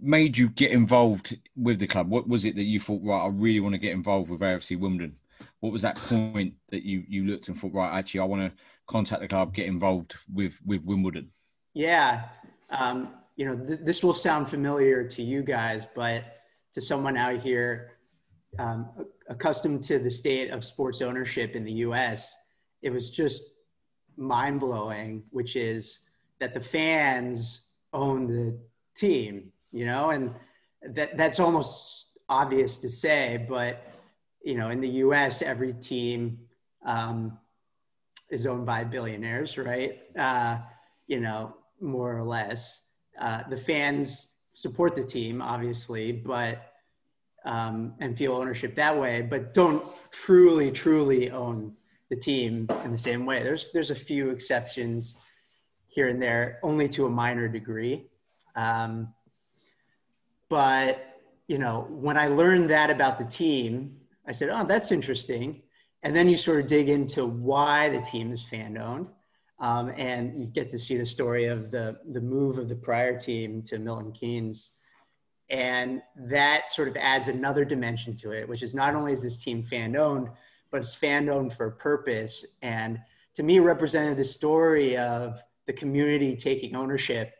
made 0.00 0.38
you 0.38 0.48
get 0.50 0.70
involved 0.70 1.36
with 1.56 1.80
the 1.80 1.86
club? 1.86 2.08
What 2.08 2.28
was 2.28 2.44
it 2.44 2.54
that 2.54 2.62
you 2.62 2.78
thought, 2.78 3.02
right, 3.02 3.24
I 3.24 3.28
really 3.28 3.58
want 3.58 3.74
to 3.74 3.78
get 3.78 3.92
involved 3.92 4.30
with 4.30 4.40
AFC 4.40 4.78
Wimbledon? 4.78 5.16
What 5.58 5.72
was 5.72 5.82
that 5.82 5.96
point 5.96 6.54
that 6.70 6.84
you 6.84 7.02
you 7.08 7.24
looked 7.24 7.48
and 7.48 7.60
thought, 7.60 7.74
right, 7.74 7.98
actually, 7.98 8.20
I 8.20 8.24
want 8.24 8.42
to 8.42 8.62
contact 8.88 9.20
the 9.20 9.28
club, 9.28 9.54
get 9.54 9.66
involved 9.66 10.16
with 10.32 10.54
with 10.64 10.82
Wimbledon? 10.84 11.30
Yeah, 11.74 12.24
um, 12.70 13.10
you 13.36 13.46
know, 13.46 13.56
th- 13.56 13.80
this 13.82 14.02
will 14.02 14.14
sound 14.14 14.48
familiar 14.48 15.04
to 15.04 15.22
you 15.22 15.42
guys, 15.42 15.86
but 15.94 16.24
to 16.74 16.80
someone 16.80 17.16
out 17.16 17.38
here 17.40 17.92
um, 18.58 18.88
accustomed 19.28 19.82
to 19.84 19.98
the 19.98 20.10
state 20.10 20.50
of 20.50 20.64
sports 20.64 21.02
ownership 21.02 21.54
in 21.54 21.64
the 21.64 21.72
U.S., 21.72 22.36
it 22.82 22.92
was 22.92 23.10
just 23.10 23.42
mind 24.16 24.60
blowing, 24.60 25.22
which 25.30 25.54
is 25.54 26.00
that 26.40 26.54
the 26.54 26.60
fans 26.60 27.72
own 27.92 28.26
the 28.26 28.58
team, 28.96 29.52
you 29.70 29.86
know, 29.86 30.10
and 30.10 30.34
that 30.82 31.16
that's 31.16 31.38
almost 31.38 32.18
obvious 32.28 32.78
to 32.78 32.88
say, 32.88 33.44
but 33.48 33.84
you 34.42 34.54
know, 34.54 34.70
in 34.70 34.80
the 34.80 34.88
U.S., 34.88 35.42
every 35.42 35.72
team 35.72 36.38
um, 36.84 37.38
is 38.30 38.46
owned 38.46 38.66
by 38.66 38.84
billionaires, 38.84 39.58
right? 39.58 40.00
Uh, 40.16 40.58
you 41.06 41.20
know, 41.20 41.56
more 41.80 42.16
or 42.16 42.22
less. 42.22 42.90
Uh, 43.18 43.42
the 43.48 43.56
fans 43.56 44.34
support 44.54 44.94
the 44.94 45.04
team, 45.04 45.40
obviously, 45.40 46.12
but 46.12 46.72
um, 47.44 47.94
and 48.00 48.16
feel 48.16 48.34
ownership 48.34 48.74
that 48.74 48.96
way, 48.96 49.22
but 49.22 49.54
don't 49.54 49.82
truly, 50.10 50.70
truly 50.70 51.30
own 51.30 51.74
the 52.10 52.16
team 52.16 52.68
in 52.84 52.92
the 52.92 52.98
same 52.98 53.26
way. 53.26 53.42
There's 53.42 53.70
there's 53.72 53.90
a 53.90 53.94
few 53.94 54.30
exceptions 54.30 55.14
here 55.86 56.08
and 56.08 56.20
there, 56.20 56.58
only 56.62 56.88
to 56.90 57.06
a 57.06 57.10
minor 57.10 57.48
degree. 57.48 58.10
Um, 58.56 59.14
but 60.48 61.20
you 61.46 61.58
know, 61.58 61.86
when 61.90 62.16
I 62.18 62.28
learned 62.28 62.70
that 62.70 62.90
about 62.90 63.18
the 63.18 63.24
team, 63.24 63.96
I 64.26 64.32
said, 64.32 64.50
"Oh, 64.50 64.64
that's 64.64 64.92
interesting." 64.92 65.62
And 66.02 66.14
then 66.14 66.28
you 66.28 66.36
sort 66.36 66.60
of 66.60 66.66
dig 66.66 66.88
into 66.88 67.26
why 67.26 67.88
the 67.88 68.00
team 68.00 68.30
is 68.30 68.46
fan 68.46 68.78
owned, 68.78 69.08
um, 69.58 69.92
and 69.96 70.40
you 70.40 70.46
get 70.46 70.70
to 70.70 70.78
see 70.78 70.96
the 70.96 71.04
story 71.06 71.46
of 71.46 71.70
the 71.70 71.98
the 72.12 72.20
move 72.20 72.58
of 72.58 72.68
the 72.68 72.76
prior 72.76 73.18
team 73.18 73.62
to 73.62 73.78
Milton 73.78 74.12
Keynes, 74.12 74.76
and 75.50 76.00
that 76.16 76.70
sort 76.70 76.88
of 76.88 76.96
adds 76.96 77.26
another 77.26 77.64
dimension 77.64 78.16
to 78.18 78.30
it, 78.30 78.48
which 78.48 78.62
is 78.62 78.74
not 78.74 78.94
only 78.94 79.12
is 79.12 79.22
this 79.22 79.42
team 79.42 79.62
fan 79.62 79.96
owned, 79.96 80.28
but 80.70 80.82
it's 80.82 80.94
fan 80.94 81.28
owned 81.28 81.52
for 81.52 81.66
a 81.66 81.72
purpose. 81.72 82.58
And 82.62 83.00
to 83.34 83.42
me, 83.42 83.58
represented 83.58 84.18
the 84.18 84.24
story 84.24 84.96
of 84.96 85.42
the 85.66 85.72
community 85.72 86.36
taking 86.36 86.76
ownership 86.76 87.32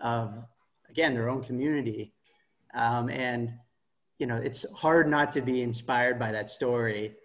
of, 0.00 0.42
again, 0.88 1.14
their 1.14 1.28
own 1.28 1.42
community. 1.42 2.12
Um, 2.74 3.08
and, 3.08 3.52
you 4.18 4.26
know, 4.26 4.36
it's 4.36 4.70
hard 4.72 5.08
not 5.08 5.32
to 5.32 5.40
be 5.40 5.62
inspired 5.62 6.18
by 6.18 6.32
that 6.32 6.48
story. 6.48 7.16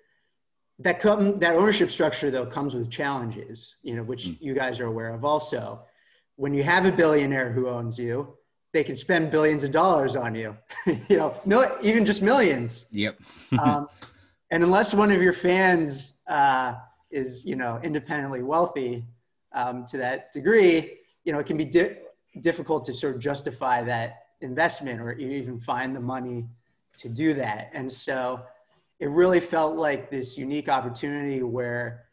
That, 0.80 1.00
come, 1.00 1.40
that 1.40 1.56
ownership 1.56 1.90
structure, 1.90 2.30
though, 2.30 2.46
comes 2.46 2.76
with 2.76 2.90
challenges, 2.90 3.78
you 3.82 3.96
know, 3.96 4.04
which 4.04 4.26
mm. 4.26 4.38
you 4.42 4.54
guys 4.54 4.80
are 4.80 4.88
aware 4.88 5.14
of 5.14 5.24
also. 5.24 5.82
When 6.36 6.54
you 6.54 6.64
have 6.64 6.86
a 6.86 6.92
billionaire 6.92 7.52
who 7.52 7.70
owns 7.70 7.98
you, 7.98 8.36
they 8.74 8.84
can 8.84 8.96
spend 8.96 9.32
billions 9.32 9.64
of 9.64 9.72
dollars 9.72 10.18
on 10.18 10.36
you, 10.36 10.58
you 11.10 11.18
know, 11.18 11.34
mil- 11.46 11.78
even 11.82 12.06
just 12.06 12.22
millions. 12.22 12.88
Yep. 12.92 13.18
um, 13.60 13.88
and 14.52 14.64
unless 14.64 14.94
one 14.94 15.12
of 15.12 15.22
your 15.22 15.34
fans 15.34 16.22
uh, 16.28 16.76
is 17.12 17.46
you 17.46 17.56
know 17.56 17.80
independently 17.84 18.44
wealthy 18.44 19.06
um, 19.54 19.86
to 19.86 19.98
that 19.98 20.32
degree 20.34 20.98
you 21.24 21.32
know 21.32 21.40
it 21.40 21.46
can 21.46 21.58
be 21.58 21.66
di- 21.66 21.98
difficult 22.42 22.86
to 22.86 22.94
sort 22.94 23.16
of 23.16 23.22
justify 23.22 23.84
that 23.84 24.28
investment 24.42 25.00
or 25.00 25.14
even 25.14 25.60
find 25.60 25.96
the 25.96 26.00
money 26.00 26.48
to 26.98 27.10
do 27.10 27.34
that 27.34 27.70
and 27.74 27.92
so 27.92 28.44
it 29.00 29.10
really 29.10 29.40
felt 29.40 29.76
like 29.76 30.10
this 30.10 30.38
unique 30.38 30.70
opportunity 30.70 31.44
where 31.44 32.06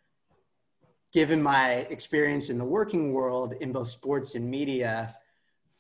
given 1.13 1.43
my 1.43 1.87
experience 1.91 2.49
in 2.49 2.59
the 2.59 2.65
working 2.65 3.13
world 3.13 3.55
in 3.61 3.73
both 3.73 3.89
sports 3.89 4.35
and 4.35 4.51
media 4.51 5.15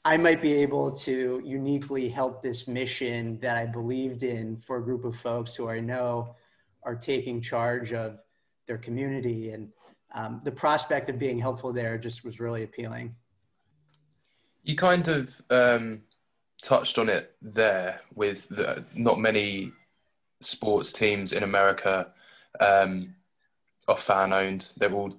I 0.04 0.16
might 0.16 0.42
be 0.42 0.52
able 0.54 0.90
to 0.90 1.40
uniquely 1.44 2.08
help 2.08 2.42
this 2.42 2.66
mission 2.66 3.38
that 3.40 3.56
I 3.56 3.66
believed 3.66 4.24
in 4.24 4.56
for 4.56 4.78
a 4.78 4.82
group 4.82 5.04
of 5.04 5.14
folks 5.14 5.54
who 5.54 5.68
I 5.68 5.78
know 5.78 6.34
are 6.82 6.96
taking 6.96 7.40
charge 7.40 7.92
of 7.92 8.18
their 8.66 8.78
community. 8.78 9.50
And 9.50 9.68
um, 10.12 10.40
the 10.42 10.50
prospect 10.50 11.08
of 11.08 11.20
being 11.20 11.38
helpful 11.38 11.72
there 11.72 11.98
just 11.98 12.24
was 12.24 12.40
really 12.40 12.64
appealing. 12.64 13.14
You 14.64 14.74
kind 14.74 15.06
of 15.06 15.40
um, 15.50 16.02
touched 16.64 16.98
on 16.98 17.08
it 17.08 17.36
there 17.40 18.00
with 18.14 18.48
the, 18.48 18.84
not 18.94 19.20
many 19.20 19.72
sports 20.42 20.92
teams 20.92 21.32
in 21.32 21.42
america 21.42 22.08
um, 22.60 23.14
are 23.88 23.96
fan 23.96 24.32
owned 24.32 24.70
they're 24.76 24.92
all 24.92 25.14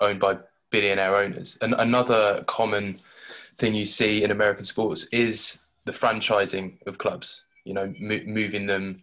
owned 0.00 0.20
by 0.20 0.36
billionaire 0.70 1.16
owners 1.16 1.58
and 1.60 1.74
another 1.74 2.44
common 2.46 3.00
thing 3.56 3.74
you 3.74 3.86
see 3.86 4.22
in 4.22 4.30
american 4.30 4.64
sports 4.64 5.06
is 5.12 5.60
the 5.84 5.92
franchising 5.92 6.74
of 6.86 6.98
clubs 6.98 7.44
you 7.64 7.74
know 7.74 7.92
mo- 7.98 8.20
moving 8.26 8.66
them 8.66 9.02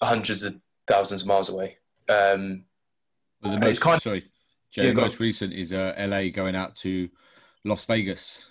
hundreds 0.00 0.42
of 0.42 0.56
thousands 0.86 1.22
of 1.22 1.28
miles 1.28 1.48
away. 1.48 1.76
Um, 2.08 2.64
well, 3.42 3.54
the 3.54 3.60
most, 3.60 3.80
kind 3.80 3.96
of, 3.96 4.02
sorry, 4.02 4.20
Jay, 4.70 4.88
yeah, 4.88 4.94
the 4.94 5.00
most 5.00 5.20
recent 5.20 5.52
is 5.52 5.72
uh, 5.72 5.94
LA 5.98 6.28
going 6.28 6.56
out 6.56 6.76
to 6.76 7.08
Las 7.64 7.84
Vegas. 7.86 8.44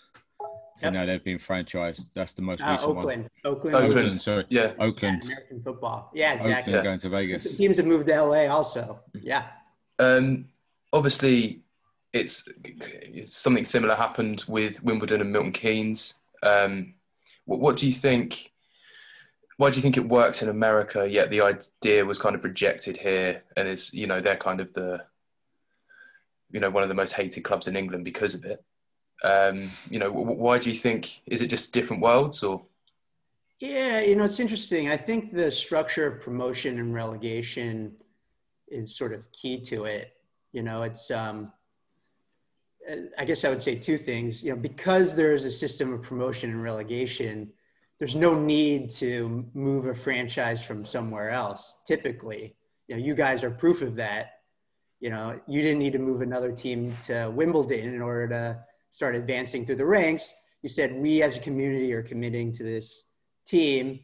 So 0.75 0.87
yep. 0.87 0.93
now 0.93 1.05
they've 1.05 1.23
been 1.23 1.37
franchised. 1.37 2.09
That's 2.15 2.33
the 2.33 2.41
most 2.41 2.61
uh, 2.61 2.71
recent 2.71 2.89
Oakland. 2.89 3.05
one. 3.05 3.29
Oakland. 3.45 3.75
Oakland. 3.75 3.91
Oakland. 3.91 4.15
Sorry. 4.15 4.45
Yeah. 4.49 4.73
Oakland. 4.79 5.21
Yeah, 5.23 5.33
American 5.33 5.61
football. 5.61 6.11
Yeah, 6.13 6.33
exactly. 6.33 6.73
Oakland 6.73 6.85
going 6.85 6.99
to 6.99 7.09
Vegas. 7.09 7.55
Teams 7.55 7.77
have 7.77 7.85
moved 7.85 8.07
to 8.07 8.21
LA 8.21 8.47
also. 8.47 8.99
Yeah. 9.13 9.45
Um, 9.99 10.45
obviously, 10.91 11.61
it's, 12.11 12.47
it's, 12.63 13.37
something 13.37 13.63
similar 13.63 13.93
happened 13.93 14.45
with 14.47 14.83
Wimbledon 14.83 15.21
and 15.21 15.31
Milton 15.31 15.51
Keynes. 15.51 16.15
Um, 16.41 16.95
what, 17.45 17.59
what 17.59 17.77
do 17.77 17.87
you 17.87 17.93
think 17.93 18.51
why 19.57 19.69
do 19.69 19.77
you 19.77 19.81
think 19.81 19.97
it 19.97 20.09
works 20.09 20.41
in 20.41 20.49
America 20.49 21.07
yet 21.09 21.29
the 21.29 21.41
idea 21.41 22.03
was 22.03 22.19
kind 22.19 22.35
of 22.35 22.43
rejected 22.43 22.97
here 22.97 23.43
and 23.55 23.67
is 23.67 23.93
you 23.93 24.07
know 24.07 24.19
they're 24.19 24.35
kind 24.35 24.59
of 24.59 24.73
the 24.73 24.99
you 26.51 26.59
know 26.59 26.69
one 26.69 26.83
of 26.83 26.89
the 26.89 26.95
most 26.95 27.13
hated 27.13 27.43
clubs 27.43 27.67
in 27.67 27.75
England 27.75 28.03
because 28.03 28.33
of 28.33 28.43
it 28.45 28.63
um, 29.23 29.71
you 29.89 29.99
know 29.99 30.11
why 30.11 30.59
do 30.59 30.71
you 30.71 30.77
think 30.77 31.21
is 31.25 31.41
it 31.41 31.47
just 31.47 31.71
different 31.71 32.01
worlds 32.01 32.43
or 32.43 32.61
yeah 33.59 34.01
you 34.01 34.15
know 34.15 34.23
it's 34.23 34.39
interesting 34.39 34.89
I 34.89 34.97
think 34.97 35.33
the 35.33 35.49
structure 35.49 36.07
of 36.07 36.21
promotion 36.21 36.79
and 36.79 36.93
relegation 36.93 37.93
is 38.67 38.95
sort 38.97 39.13
of 39.13 39.31
key 39.31 39.61
to 39.61 39.85
it 39.85 40.13
you 40.51 40.63
know 40.63 40.83
it's 40.83 41.11
um, 41.11 41.51
I 43.17 43.23
guess 43.23 43.45
I 43.45 43.49
would 43.49 43.61
say 43.61 43.75
two 43.75 43.97
things 43.97 44.43
you 44.43 44.51
know 44.51 44.59
because 44.59 45.15
there 45.15 45.33
is 45.33 45.45
a 45.45 45.51
system 45.51 45.93
of 45.93 46.01
promotion 46.01 46.49
and 46.49 46.61
relegation 46.61 47.51
there's 48.03 48.15
no 48.17 48.37
need 48.37 48.89
to 48.89 49.45
move 49.53 49.85
a 49.85 49.93
franchise 49.95 50.61
from 50.61 50.83
somewhere 50.83 51.29
else. 51.29 51.81
Typically, 51.87 52.53
you 52.89 52.95
know, 52.97 53.01
you 53.01 53.13
guys 53.13 53.45
are 53.45 53.49
proof 53.49 53.81
of 53.81 53.95
that. 53.95 54.41
You 54.99 55.09
know, 55.09 55.39
you 55.47 55.61
didn't 55.61 55.79
need 55.79 55.93
to 55.93 55.99
move 55.99 56.21
another 56.21 56.51
team 56.51 56.93
to 57.05 57.31
Wimbledon 57.33 57.93
in 57.93 58.01
order 58.01 58.27
to 58.27 58.63
start 58.93 59.15
advancing 59.15 59.65
through 59.65 59.77
the 59.77 59.85
ranks. 59.85 60.35
You 60.61 60.69
said 60.69 60.93
we 60.95 61.23
as 61.23 61.35
a 61.35 61.39
community 61.39 61.91
are 61.93 62.03
committing 62.03 62.51
to 62.53 62.63
this 62.63 63.13
team 63.47 63.99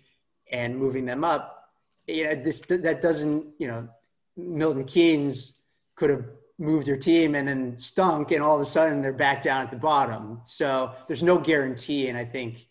and 0.52 0.76
moving 0.76 1.06
them 1.06 1.24
up. 1.24 1.70
You 2.08 2.24
know, 2.24 2.36
this 2.44 2.62
that 2.62 3.02
doesn't. 3.04 3.46
You 3.60 3.68
know, 3.68 3.88
Milton 4.36 4.86
Keynes 4.86 5.62
could 5.96 6.10
have 6.10 6.26
moved 6.58 6.88
their 6.88 6.98
team 6.98 7.36
and 7.36 7.48
then 7.48 7.78
stunk, 7.78 8.32
and 8.32 8.42
all 8.44 8.56
of 8.56 8.62
a 8.62 8.66
sudden 8.66 9.02
they're 9.04 9.14
back 9.14 9.44
down 9.44 9.62
at 9.62 9.70
the 9.70 9.78
bottom. 9.78 10.42
So 10.44 10.92
there's 11.08 11.22
no 11.22 11.38
guarantee, 11.38 12.10
and 12.10 12.18
I 12.18 12.26
think 12.26 12.68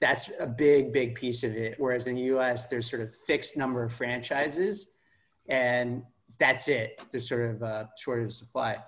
that's 0.00 0.30
a 0.40 0.46
big, 0.46 0.94
big 0.94 1.14
piece 1.14 1.44
of 1.44 1.54
it. 1.54 1.74
Whereas 1.78 2.06
in 2.06 2.14
the 2.14 2.22
U.S., 2.22 2.68
there's 2.68 2.88
sort 2.88 3.02
of 3.02 3.14
fixed 3.14 3.54
number 3.58 3.84
of 3.84 3.92
franchises, 3.92 4.92
and 5.46 6.02
that's 6.38 6.68
it. 6.68 7.00
There's 7.12 7.28
sort 7.28 7.50
of 7.50 7.60
a 7.60 7.90
shortage 7.98 8.26
of 8.26 8.32
supply. 8.32 8.78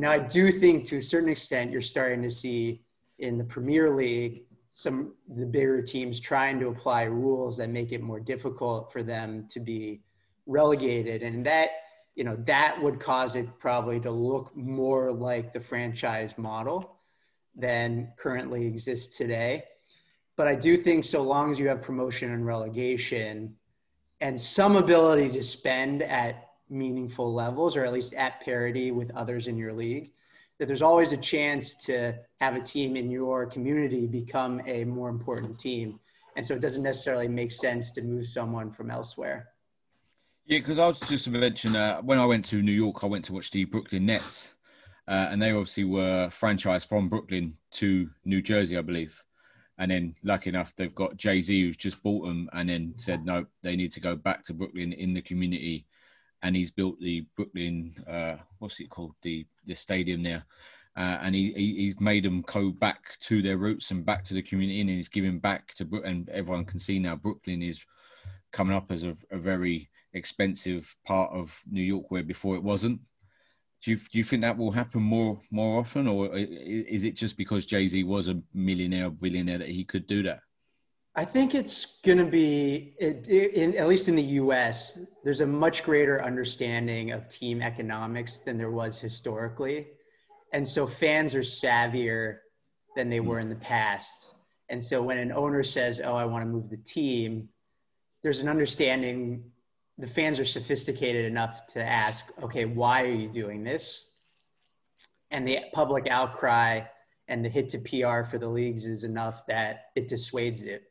Now, 0.00 0.12
I 0.12 0.20
do 0.20 0.52
think 0.52 0.86
to 0.86 0.98
a 0.98 1.02
certain 1.02 1.28
extent, 1.28 1.72
you're 1.72 1.80
starting 1.80 2.22
to 2.22 2.30
see 2.30 2.82
in 3.18 3.36
the 3.36 3.42
Premier 3.42 3.90
League 3.90 4.44
some 4.70 5.14
the 5.36 5.44
bigger 5.44 5.82
teams 5.82 6.20
trying 6.20 6.60
to 6.60 6.68
apply 6.68 7.02
rules 7.02 7.56
that 7.56 7.68
make 7.68 7.90
it 7.90 8.00
more 8.00 8.20
difficult 8.20 8.92
for 8.92 9.02
them 9.02 9.48
to 9.48 9.58
be 9.58 10.00
relegated, 10.46 11.24
and 11.24 11.44
that 11.44 11.70
you 12.14 12.22
know 12.22 12.36
that 12.44 12.80
would 12.80 13.00
cause 13.00 13.34
it 13.34 13.48
probably 13.58 13.98
to 13.98 14.10
look 14.10 14.56
more 14.56 15.10
like 15.10 15.52
the 15.52 15.58
franchise 15.58 16.38
model 16.38 17.00
than 17.56 18.12
currently 18.16 18.66
exists 18.66 19.16
today. 19.16 19.64
But 20.36 20.46
I 20.46 20.54
do 20.54 20.76
think 20.76 21.02
so 21.02 21.24
long 21.24 21.50
as 21.50 21.58
you 21.58 21.66
have 21.66 21.82
promotion 21.82 22.32
and 22.32 22.46
relegation 22.46 23.56
and 24.20 24.40
some 24.40 24.76
ability 24.76 25.30
to 25.30 25.42
spend 25.42 26.02
at 26.02 26.47
meaningful 26.70 27.32
levels 27.32 27.76
or 27.76 27.84
at 27.84 27.92
least 27.92 28.14
at 28.14 28.40
parity 28.40 28.90
with 28.90 29.10
others 29.14 29.48
in 29.48 29.56
your 29.56 29.72
league 29.72 30.10
that 30.58 30.66
there's 30.66 30.82
always 30.82 31.12
a 31.12 31.16
chance 31.16 31.74
to 31.84 32.14
have 32.40 32.56
a 32.56 32.60
team 32.60 32.96
in 32.96 33.10
your 33.10 33.46
community 33.46 34.06
become 34.06 34.60
a 34.66 34.84
more 34.84 35.08
important 35.08 35.58
team. 35.58 36.00
And 36.36 36.44
so 36.44 36.54
it 36.54 36.60
doesn't 36.60 36.82
necessarily 36.82 37.28
make 37.28 37.52
sense 37.52 37.90
to 37.92 38.02
move 38.02 38.26
someone 38.26 38.72
from 38.72 38.90
elsewhere. 38.90 39.48
Yeah 40.46 40.58
because 40.58 40.78
i 40.78 40.86
was 40.86 40.98
just 41.00 41.24
to 41.24 41.30
mention 41.30 41.76
uh, 41.76 42.00
when 42.00 42.18
i 42.18 42.24
went 42.24 42.42
to 42.42 42.62
new 42.62 42.72
york 42.72 43.04
i 43.04 43.06
went 43.06 43.22
to 43.22 43.34
watch 43.34 43.50
the 43.50 43.66
brooklyn 43.66 44.06
nets 44.06 44.54
uh, 45.06 45.28
and 45.30 45.42
they 45.42 45.50
obviously 45.50 45.84
were 45.84 46.30
franchised 46.30 46.88
from 46.88 47.06
brooklyn 47.10 47.54
to 47.70 48.08
new 48.24 48.40
jersey 48.40 48.78
i 48.78 48.80
believe. 48.80 49.22
And 49.80 49.92
then, 49.92 50.16
lucky 50.24 50.50
enough, 50.50 50.74
they've 50.74 50.94
got 50.94 51.16
Jay 51.16 51.40
Z 51.40 51.62
who's 51.62 51.76
just 51.76 52.02
bought 52.02 52.26
them, 52.26 52.50
and 52.52 52.68
then 52.68 52.94
said 52.96 53.24
no, 53.24 53.46
they 53.62 53.76
need 53.76 53.92
to 53.92 54.00
go 54.00 54.16
back 54.16 54.44
to 54.46 54.52
Brooklyn 54.52 54.92
in 54.92 55.14
the 55.14 55.22
community 55.22 55.86
and 56.42 56.54
he's 56.54 56.70
built 56.70 57.00
the 57.00 57.26
Brooklyn, 57.36 57.94
uh, 58.08 58.36
what's 58.58 58.80
it 58.80 58.90
called, 58.90 59.14
the 59.22 59.46
the 59.66 59.74
stadium 59.74 60.22
there, 60.22 60.44
uh, 60.96 61.18
and 61.22 61.34
he, 61.34 61.52
he, 61.52 61.74
he's 61.76 62.00
made 62.00 62.24
them 62.24 62.44
go 62.52 62.70
back 62.70 63.18
to 63.20 63.40
their 63.40 63.56
roots 63.56 63.90
and 63.90 64.04
back 64.04 64.24
to 64.24 64.34
the 64.34 64.42
community, 64.42 64.80
and 64.80 64.90
he's 64.90 65.08
giving 65.08 65.38
back 65.38 65.74
to 65.74 65.84
Brooklyn. 65.84 66.12
And 66.12 66.28
everyone 66.30 66.64
can 66.64 66.78
see 66.78 66.98
now 66.98 67.16
Brooklyn 67.16 67.62
is 67.62 67.84
coming 68.52 68.76
up 68.76 68.90
as 68.90 69.04
a, 69.04 69.16
a, 69.30 69.38
very 69.38 69.88
expensive 70.14 70.92
part 71.06 71.30
of 71.32 71.54
New 71.70 71.82
York, 71.82 72.10
where 72.10 72.22
before 72.22 72.56
it 72.56 72.62
wasn't. 72.62 73.00
Do 73.84 73.92
you 73.92 73.96
do 73.96 74.18
you 74.18 74.24
think 74.24 74.42
that 74.42 74.58
will 74.58 74.72
happen 74.72 75.02
more 75.02 75.40
more 75.52 75.78
often, 75.78 76.08
or 76.08 76.36
is 76.36 77.04
it 77.04 77.14
just 77.14 77.36
because 77.36 77.64
Jay 77.64 77.86
Z 77.86 78.02
was 78.02 78.26
a 78.26 78.42
millionaire, 78.52 79.08
billionaire 79.08 79.58
that 79.58 79.68
he 79.68 79.84
could 79.84 80.08
do 80.08 80.24
that? 80.24 80.40
I 81.18 81.24
think 81.24 81.56
it's 81.56 82.00
going 82.02 82.18
to 82.18 82.24
be, 82.24 82.94
it, 82.96 83.26
in, 83.26 83.76
at 83.76 83.88
least 83.88 84.06
in 84.06 84.14
the 84.14 84.22
US, 84.22 85.04
there's 85.24 85.40
a 85.40 85.46
much 85.46 85.82
greater 85.82 86.22
understanding 86.22 87.10
of 87.10 87.28
team 87.28 87.60
economics 87.60 88.38
than 88.38 88.56
there 88.56 88.70
was 88.70 89.00
historically. 89.00 89.88
And 90.52 90.66
so 90.66 90.86
fans 90.86 91.34
are 91.34 91.40
savvier 91.40 92.36
than 92.94 93.10
they 93.10 93.18
mm. 93.18 93.24
were 93.24 93.40
in 93.40 93.48
the 93.48 93.56
past. 93.56 94.36
And 94.68 94.80
so 94.80 95.02
when 95.02 95.18
an 95.18 95.32
owner 95.32 95.64
says, 95.64 96.00
Oh, 96.04 96.14
I 96.14 96.24
want 96.24 96.42
to 96.42 96.46
move 96.46 96.70
the 96.70 96.76
team, 96.76 97.48
there's 98.22 98.38
an 98.38 98.48
understanding. 98.48 99.42
The 99.98 100.06
fans 100.06 100.38
are 100.38 100.44
sophisticated 100.44 101.24
enough 101.24 101.66
to 101.74 101.82
ask, 101.84 102.32
Okay, 102.44 102.64
why 102.64 103.02
are 103.02 103.12
you 103.12 103.26
doing 103.26 103.64
this? 103.64 104.12
And 105.32 105.48
the 105.48 105.58
public 105.72 106.06
outcry 106.06 106.82
and 107.26 107.44
the 107.44 107.48
hit 107.48 107.70
to 107.70 107.78
PR 107.78 108.22
for 108.22 108.38
the 108.38 108.48
leagues 108.48 108.86
is 108.86 109.02
enough 109.02 109.44
that 109.48 109.86
it 109.96 110.06
dissuades 110.06 110.62
it. 110.62 110.87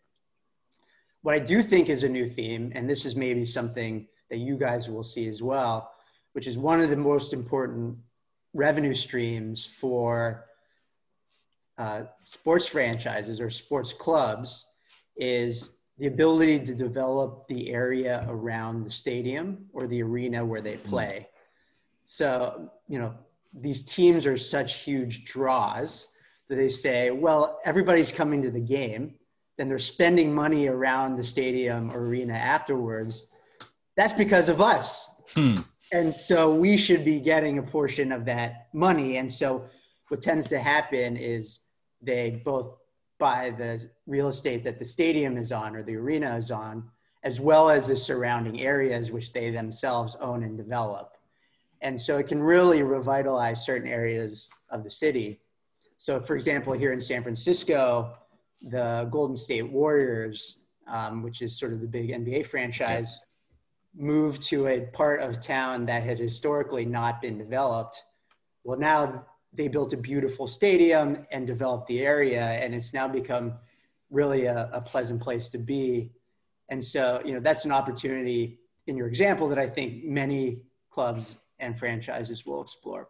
What 1.22 1.36
I 1.36 1.40
do 1.40 1.62
think 1.62 1.90
is 1.90 2.04
a 2.04 2.10
new 2.10 2.28
theme, 2.28 2.72
and 2.76 2.90
this 2.90 3.06
is 3.06 3.16
maybe 3.16 3.46
something 3.46 4.08
that 4.30 4.38
you 4.38 4.58
guys 4.58 4.90
will 4.90 5.04
see 5.04 5.28
as 5.28 5.42
well, 5.42 5.92
which 6.34 6.48
is 6.48 6.58
one 6.58 6.80
of 6.80 6.90
the 6.90 6.98
most 6.98 7.34
important 7.34 7.98
revenue 8.54 8.94
streams 8.94 9.66
for 9.66 10.46
uh, 11.78 12.04
sports 12.22 12.68
franchises 12.68 13.40
or 13.40 13.50
sports 13.50 13.94
clubs 13.94 14.68
is 15.16 15.82
the 15.98 16.08
ability 16.08 16.60
to 16.60 16.76
develop 16.76 17.48
the 17.48 17.70
area 17.72 18.26
around 18.30 18.84
the 18.84 18.90
stadium 18.90 19.66
or 19.74 19.88
the 19.88 20.02
arena 20.02 20.46
where 20.46 20.62
they 20.62 20.76
mm-hmm. 20.76 20.90
play. 20.90 21.28
So, 22.06 22.72
you 22.88 23.00
know, 23.00 23.14
these 23.54 23.84
teams 23.84 24.26
are 24.26 24.38
such 24.38 24.82
huge 24.82 25.26
draws 25.26 26.08
that 26.48 26.56
they 26.56 26.70
say, 26.70 27.12
well, 27.12 27.60
everybody's 27.66 28.12
coming 28.12 28.42
to 28.44 28.52
the 28.52 28.60
game 28.60 29.16
then 29.58 29.68
they're 29.68 29.80
spending 29.80 30.34
money 30.34 30.68
around 30.68 31.18
the 31.18 31.24
stadium 31.24 31.92
or 31.92 32.08
arena 32.08 32.34
afterwards, 32.34 33.28
that's 33.96 34.14
because 34.14 34.50
of 34.50 34.62
us. 34.62 35.22
Hmm. 35.34 35.58
And 35.92 36.14
so 36.14 36.54
we 36.54 36.78
should 36.78 37.04
be 37.04 37.20
getting 37.20 37.58
a 37.58 37.64
portion 37.64 38.12
of 38.12 38.26
that 38.26 38.68
money. 38.74 39.18
And 39.18 39.32
so 39.32 39.66
what 40.10 40.22
tends 40.22 40.48
to 40.50 40.60
happen 40.60 41.18
is 41.18 41.62
they 42.02 42.42
both 42.46 42.78
buy 43.20 43.54
the 43.58 43.84
real 44.06 44.28
estate 44.28 44.64
that 44.64 44.80
the 44.80 44.86
stadium 44.86 45.38
is 45.38 45.52
on 45.52 45.76
or 45.76 45.84
the 45.84 45.96
arena 45.96 46.36
is 46.38 46.52
on, 46.52 46.84
as 47.24 47.40
well 47.40 47.70
as 47.70 47.88
the 47.88 47.96
surrounding 47.96 48.62
areas 48.62 49.12
which 49.12 49.34
they 49.34 49.50
themselves 49.50 50.16
own 50.18 50.44
and 50.44 50.58
develop. 50.58 51.18
And 51.82 52.00
so 52.00 52.18
it 52.18 52.28
can 52.28 52.42
really 52.42 52.84
revitalize 52.84 53.66
certain 53.66 53.88
areas 53.88 54.50
of 54.70 54.84
the 54.84 54.90
city. 54.90 55.40
So, 55.98 56.20
for 56.20 56.36
example, 56.36 56.74
here 56.74 56.92
in 56.92 57.02
San 57.02 57.24
Francisco, 57.24 58.18
the 58.62 59.08
Golden 59.12 59.36
State 59.36 59.70
Warriors, 59.70 60.60
um, 60.88 61.24
which 61.24 61.42
is 61.42 61.58
sort 61.58 61.74
of 61.74 61.82
the 61.82 61.88
big 61.88 62.10
NBA 62.10 62.46
franchise, 62.48 63.20
moved 63.96 64.42
to 64.44 64.68
a 64.68 64.82
part 64.82 65.22
of 65.22 65.42
town 65.42 65.86
that 65.88 66.04
had 66.04 66.20
historically 66.20 66.86
not 66.86 67.22
been 67.22 67.38
developed. 67.38 68.04
Well, 68.64 68.78
now 68.78 69.26
they 69.54 69.68
built 69.68 69.94
a 69.94 69.98
beautiful 69.98 70.48
stadium 70.48 71.26
and 71.32 71.48
developed 71.48 71.88
the 71.88 72.06
area, 72.06 72.44
and 72.44 72.76
it's 72.76 72.94
now 72.94 73.08
become 73.08 73.54
really 74.10 74.46
a, 74.46 74.70
a 74.72 74.82
pleasant 74.82 75.22
place 75.22 75.50
to 75.50 75.58
be. 75.58 76.12
And 76.70 76.84
so, 76.84 77.22
you 77.26 77.34
know, 77.34 77.40
that's 77.40 77.66
an 77.66 77.72
opportunity 77.72 78.60
in 78.88 78.98
your 78.98 79.08
example 79.08 79.48
that 79.50 79.60
I 79.60 79.68
think 79.68 80.04
many 80.04 80.62
clubs 80.90 81.38
and 81.60 81.78
franchises 81.78 82.46
will 82.46 82.62
explore. 82.62 83.10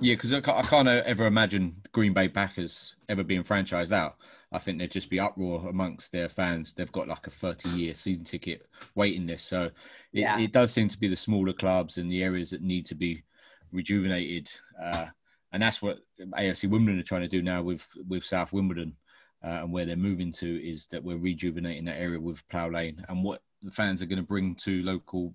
Yeah, 0.00 0.14
because 0.14 0.32
I 0.32 0.40
can't 0.40 0.88
ever 0.88 1.26
imagine 1.26 1.82
Green 1.92 2.12
Bay 2.12 2.28
Packers 2.28 2.94
ever 3.08 3.24
being 3.24 3.44
franchised 3.44 3.92
out. 3.92 4.16
I 4.52 4.58
think 4.58 4.78
there'd 4.78 4.92
just 4.92 5.10
be 5.10 5.20
uproar 5.20 5.68
amongst 5.68 6.12
their 6.12 6.28
fans. 6.28 6.72
They've 6.72 6.92
got 6.92 7.08
like 7.08 7.26
a 7.26 7.30
30 7.30 7.68
year 7.70 7.94
season 7.94 8.24
ticket 8.24 8.66
waiting 8.94 9.26
list. 9.26 9.48
So 9.48 9.64
it, 9.64 9.72
yeah. 10.12 10.38
it, 10.38 10.52
does 10.52 10.72
seem 10.72 10.88
to 10.88 10.98
be 10.98 11.08
the 11.08 11.16
smaller 11.16 11.52
clubs 11.52 11.98
and 11.98 12.10
the 12.10 12.22
areas 12.22 12.50
that 12.50 12.62
need 12.62 12.86
to 12.86 12.94
be 12.94 13.24
rejuvenated. 13.72 14.48
Uh, 14.80 15.06
and 15.52 15.62
that's 15.62 15.82
what 15.82 15.98
AFC 16.20 16.70
Wimbledon 16.70 17.00
are 17.00 17.04
trying 17.04 17.22
to 17.22 17.28
do 17.28 17.42
now 17.42 17.62
with, 17.62 17.84
with 18.08 18.24
South 18.24 18.52
Wimbledon. 18.52 18.96
Uh, 19.44 19.60
and 19.62 19.72
where 19.72 19.84
they're 19.84 19.96
moving 19.96 20.32
to 20.32 20.68
is 20.68 20.86
that 20.90 21.02
we're 21.02 21.18
rejuvenating 21.18 21.84
that 21.84 22.00
area 22.00 22.18
with 22.18 22.46
Plough 22.48 22.70
Lane 22.70 23.04
and 23.08 23.22
what 23.22 23.42
the 23.62 23.70
fans 23.70 24.00
are 24.00 24.06
going 24.06 24.18
to 24.18 24.26
bring 24.26 24.54
to 24.54 24.82
local 24.82 25.34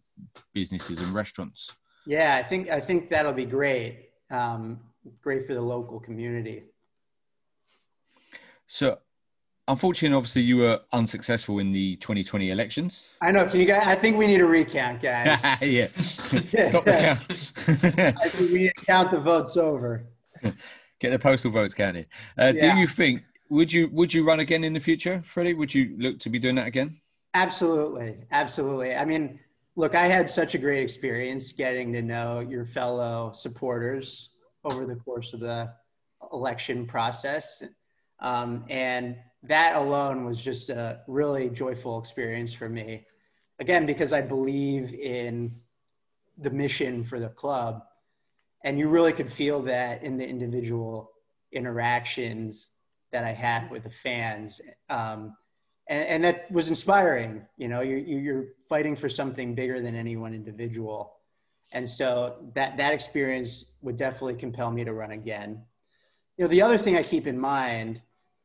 businesses 0.53 0.99
and 0.99 1.13
restaurants. 1.13 1.75
Yeah, 2.05 2.35
I 2.35 2.43
think 2.43 2.69
I 2.69 2.79
think 2.79 3.09
that'll 3.09 3.31
be 3.31 3.45
great. 3.45 4.09
Um, 4.31 4.79
great 5.21 5.45
for 5.45 5.53
the 5.53 5.61
local 5.61 5.99
community. 5.99 6.63
So, 8.73 8.99
unfortunately, 9.67 10.15
obviously, 10.15 10.43
you 10.43 10.55
were 10.55 10.79
unsuccessful 10.93 11.59
in 11.59 11.73
the 11.73 11.97
2020 11.97 12.51
elections. 12.51 13.09
I 13.21 13.29
know. 13.33 13.45
Can 13.45 13.59
you 13.59 13.65
guys? 13.65 13.85
I 13.85 13.95
think 13.95 14.15
we 14.15 14.27
need 14.27 14.39
a 14.39 14.45
recount, 14.45 15.01
guys. 15.01 15.43
yeah. 15.61 15.87
Stop 15.97 16.85
the 16.85 16.93
count. 16.93 17.51
I 18.17 18.29
think 18.29 18.49
we 18.49 18.59
need 18.59 18.71
to 18.77 18.85
count 18.85 19.11
the 19.11 19.19
votes 19.19 19.57
over. 19.57 20.05
Get 21.01 21.09
the 21.09 21.19
postal 21.19 21.51
votes 21.51 21.73
counted. 21.73 22.07
Uh, 22.39 22.53
yeah. 22.55 22.73
Do 22.73 22.79
you 22.79 22.87
think? 22.87 23.23
Would 23.49 23.73
you 23.73 23.89
would 23.91 24.13
you 24.13 24.23
run 24.23 24.39
again 24.39 24.63
in 24.63 24.71
the 24.71 24.79
future, 24.79 25.21
Freddy? 25.25 25.53
Would 25.53 25.75
you 25.75 25.93
look 25.97 26.19
to 26.21 26.29
be 26.29 26.39
doing 26.39 26.55
that 26.55 26.67
again? 26.67 26.97
Absolutely, 27.33 28.19
absolutely. 28.31 28.95
I 28.95 29.03
mean, 29.03 29.37
look, 29.75 29.95
I 29.95 30.07
had 30.07 30.29
such 30.29 30.55
a 30.55 30.57
great 30.57 30.81
experience 30.81 31.51
getting 31.51 31.91
to 31.91 32.01
know 32.01 32.39
your 32.39 32.63
fellow 32.63 33.33
supporters 33.33 34.29
over 34.63 34.85
the 34.85 34.95
course 34.95 35.33
of 35.33 35.41
the 35.41 35.73
election 36.31 36.87
process. 36.87 37.61
Um, 38.21 38.65
and 38.69 39.17
that 39.43 39.75
alone 39.75 40.25
was 40.25 40.43
just 40.43 40.69
a 40.69 41.01
really 41.07 41.49
joyful 41.49 41.99
experience 41.99 42.53
for 42.53 42.69
me. 42.69 43.05
Again, 43.59 43.85
because 43.85 44.13
I 44.13 44.21
believe 44.21 44.93
in 44.93 45.55
the 46.37 46.49
mission 46.49 47.03
for 47.03 47.19
the 47.19 47.29
club. 47.29 47.83
And 48.63 48.77
you 48.77 48.89
really 48.89 49.13
could 49.13 49.31
feel 49.31 49.61
that 49.63 50.03
in 50.03 50.17
the 50.17 50.27
individual 50.27 51.11
interactions 51.51 52.69
that 53.11 53.23
I 53.23 53.31
had 53.31 53.69
with 53.69 53.83
the 53.83 53.89
fans. 53.89 54.61
Um, 54.89 55.35
and, 55.87 56.07
and, 56.07 56.23
that 56.23 56.49
was 56.51 56.69
inspiring. 56.69 57.45
You 57.57 57.67
know, 57.67 57.81
you, 57.81 57.97
you're 57.97 58.45
fighting 58.69 58.95
for 58.95 59.09
something 59.09 59.55
bigger 59.55 59.81
than 59.81 59.95
any 59.95 60.15
one 60.15 60.33
individual. 60.33 61.17
And 61.71 61.87
so 61.87 62.51
that, 62.55 62.77
that 62.77 62.93
experience 62.93 63.75
would 63.81 63.97
definitely 63.97 64.35
compel 64.35 64.71
me 64.71 64.83
to 64.85 64.93
run 64.93 65.11
again. 65.11 65.63
You 66.37 66.45
know, 66.45 66.49
the 66.49 66.61
other 66.61 66.77
thing 66.77 66.95
I 66.95 67.03
keep 67.03 67.27
in 67.27 67.37
mind 67.37 68.01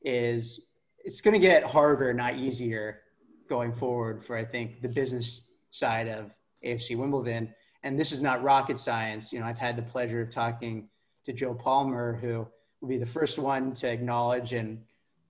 is 0.07 0.69
it's 1.05 1.21
going 1.21 1.35
to 1.35 1.45
get 1.45 1.65
harder, 1.65 2.15
not 2.15 2.37
easier 2.37 3.01
going 3.49 3.73
forward 3.73 4.23
for, 4.23 4.37
I 4.37 4.45
think, 4.45 4.81
the 4.81 4.89
business 4.89 5.49
side 5.71 6.09
of 6.09 6.35
AFC 6.65 6.97
Wimbledon. 6.97 7.53
And 7.83 7.99
this 7.99 8.13
is 8.13 8.23
not 8.23 8.43
rocket 8.43 8.79
science. 8.79 9.33
You 9.33 9.41
know, 9.41 9.47
I've 9.47 9.59
had 9.59 9.77
the 9.77 9.83
pleasure 9.83 10.23
of 10.23 10.31
talking 10.31 10.89
to 11.25 11.33
Joe 11.33 11.55
Palmer, 11.55 12.17
who 12.17 12.47
will 12.81 12.89
be 12.89 12.99
the 12.99 13.07
first 13.07 13.39
one 13.39 13.73
to 13.75 13.91
acknowledge 13.91 14.53
and 14.53 14.81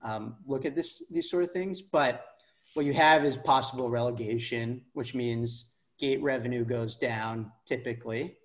um, 0.03 0.35
look 0.45 0.65
at 0.65 0.75
this, 0.75 1.03
these 1.09 1.29
sort 1.29 1.43
of 1.43 1.51
things. 1.51 1.81
But 1.81 2.25
what 2.75 2.85
you 2.85 2.93
have 2.93 3.25
is 3.25 3.35
possible 3.35 3.89
relegation, 3.89 4.81
which 4.93 5.15
means 5.15 5.71
gate 5.97 6.21
revenue 6.21 6.63
goes 6.63 6.95
down 6.95 7.51
typically. 7.65 8.37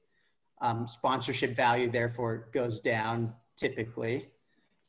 Um, 0.63 0.87
sponsorship 0.87 1.55
value, 1.55 1.91
therefore, 1.91 2.49
goes 2.53 2.81
down 2.81 3.35
typically. 3.57 4.29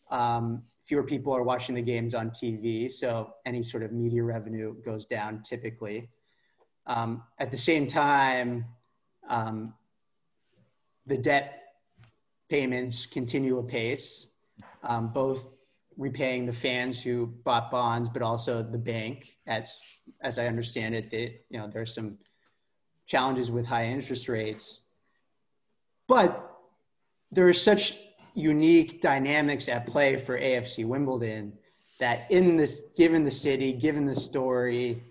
Um, 0.09 0.63
fewer 0.83 1.03
people 1.03 1.33
are 1.33 1.43
watching 1.43 1.75
the 1.75 1.81
games 1.81 2.13
on 2.13 2.29
TV, 2.29 2.91
so 2.91 3.33
any 3.45 3.63
sort 3.63 3.83
of 3.83 3.91
media 3.91 4.23
revenue 4.23 4.75
goes 4.83 5.05
down 5.05 5.41
typically. 5.41 6.09
Um, 6.85 7.23
at 7.39 7.51
the 7.51 7.57
same 7.57 7.87
time, 7.87 8.65
um, 9.29 9.73
the 11.05 11.17
debt 11.17 11.61
payments 12.49 13.05
continue 13.05 13.57
apace, 13.59 14.35
um, 14.83 15.13
both 15.13 15.47
repaying 15.97 16.45
the 16.45 16.53
fans 16.53 17.01
who 17.01 17.27
bought 17.45 17.71
bonds, 17.71 18.09
but 18.09 18.21
also 18.21 18.61
the 18.61 18.77
bank. 18.77 19.37
As 19.47 19.79
as 20.21 20.37
I 20.37 20.47
understand 20.47 20.95
it, 20.95 21.09
that 21.11 21.31
you 21.49 21.59
know 21.59 21.69
there's 21.71 21.93
some 21.93 22.17
challenges 23.05 23.49
with 23.51 23.65
high 23.65 23.85
interest 23.85 24.27
rates, 24.27 24.81
but 26.07 26.49
there 27.31 27.49
is 27.49 27.61
such 27.61 27.97
unique 28.33 29.01
dynamics 29.01 29.69
at 29.69 29.87
play 29.87 30.17
for 30.17 30.39
AFC 30.39 30.85
Wimbledon 30.85 31.53
that 31.99 32.29
in 32.31 32.57
this, 32.57 32.91
given 32.97 33.23
the 33.23 33.31
city, 33.31 33.71
given 33.71 34.05
the 34.05 34.15
story, 34.15 35.03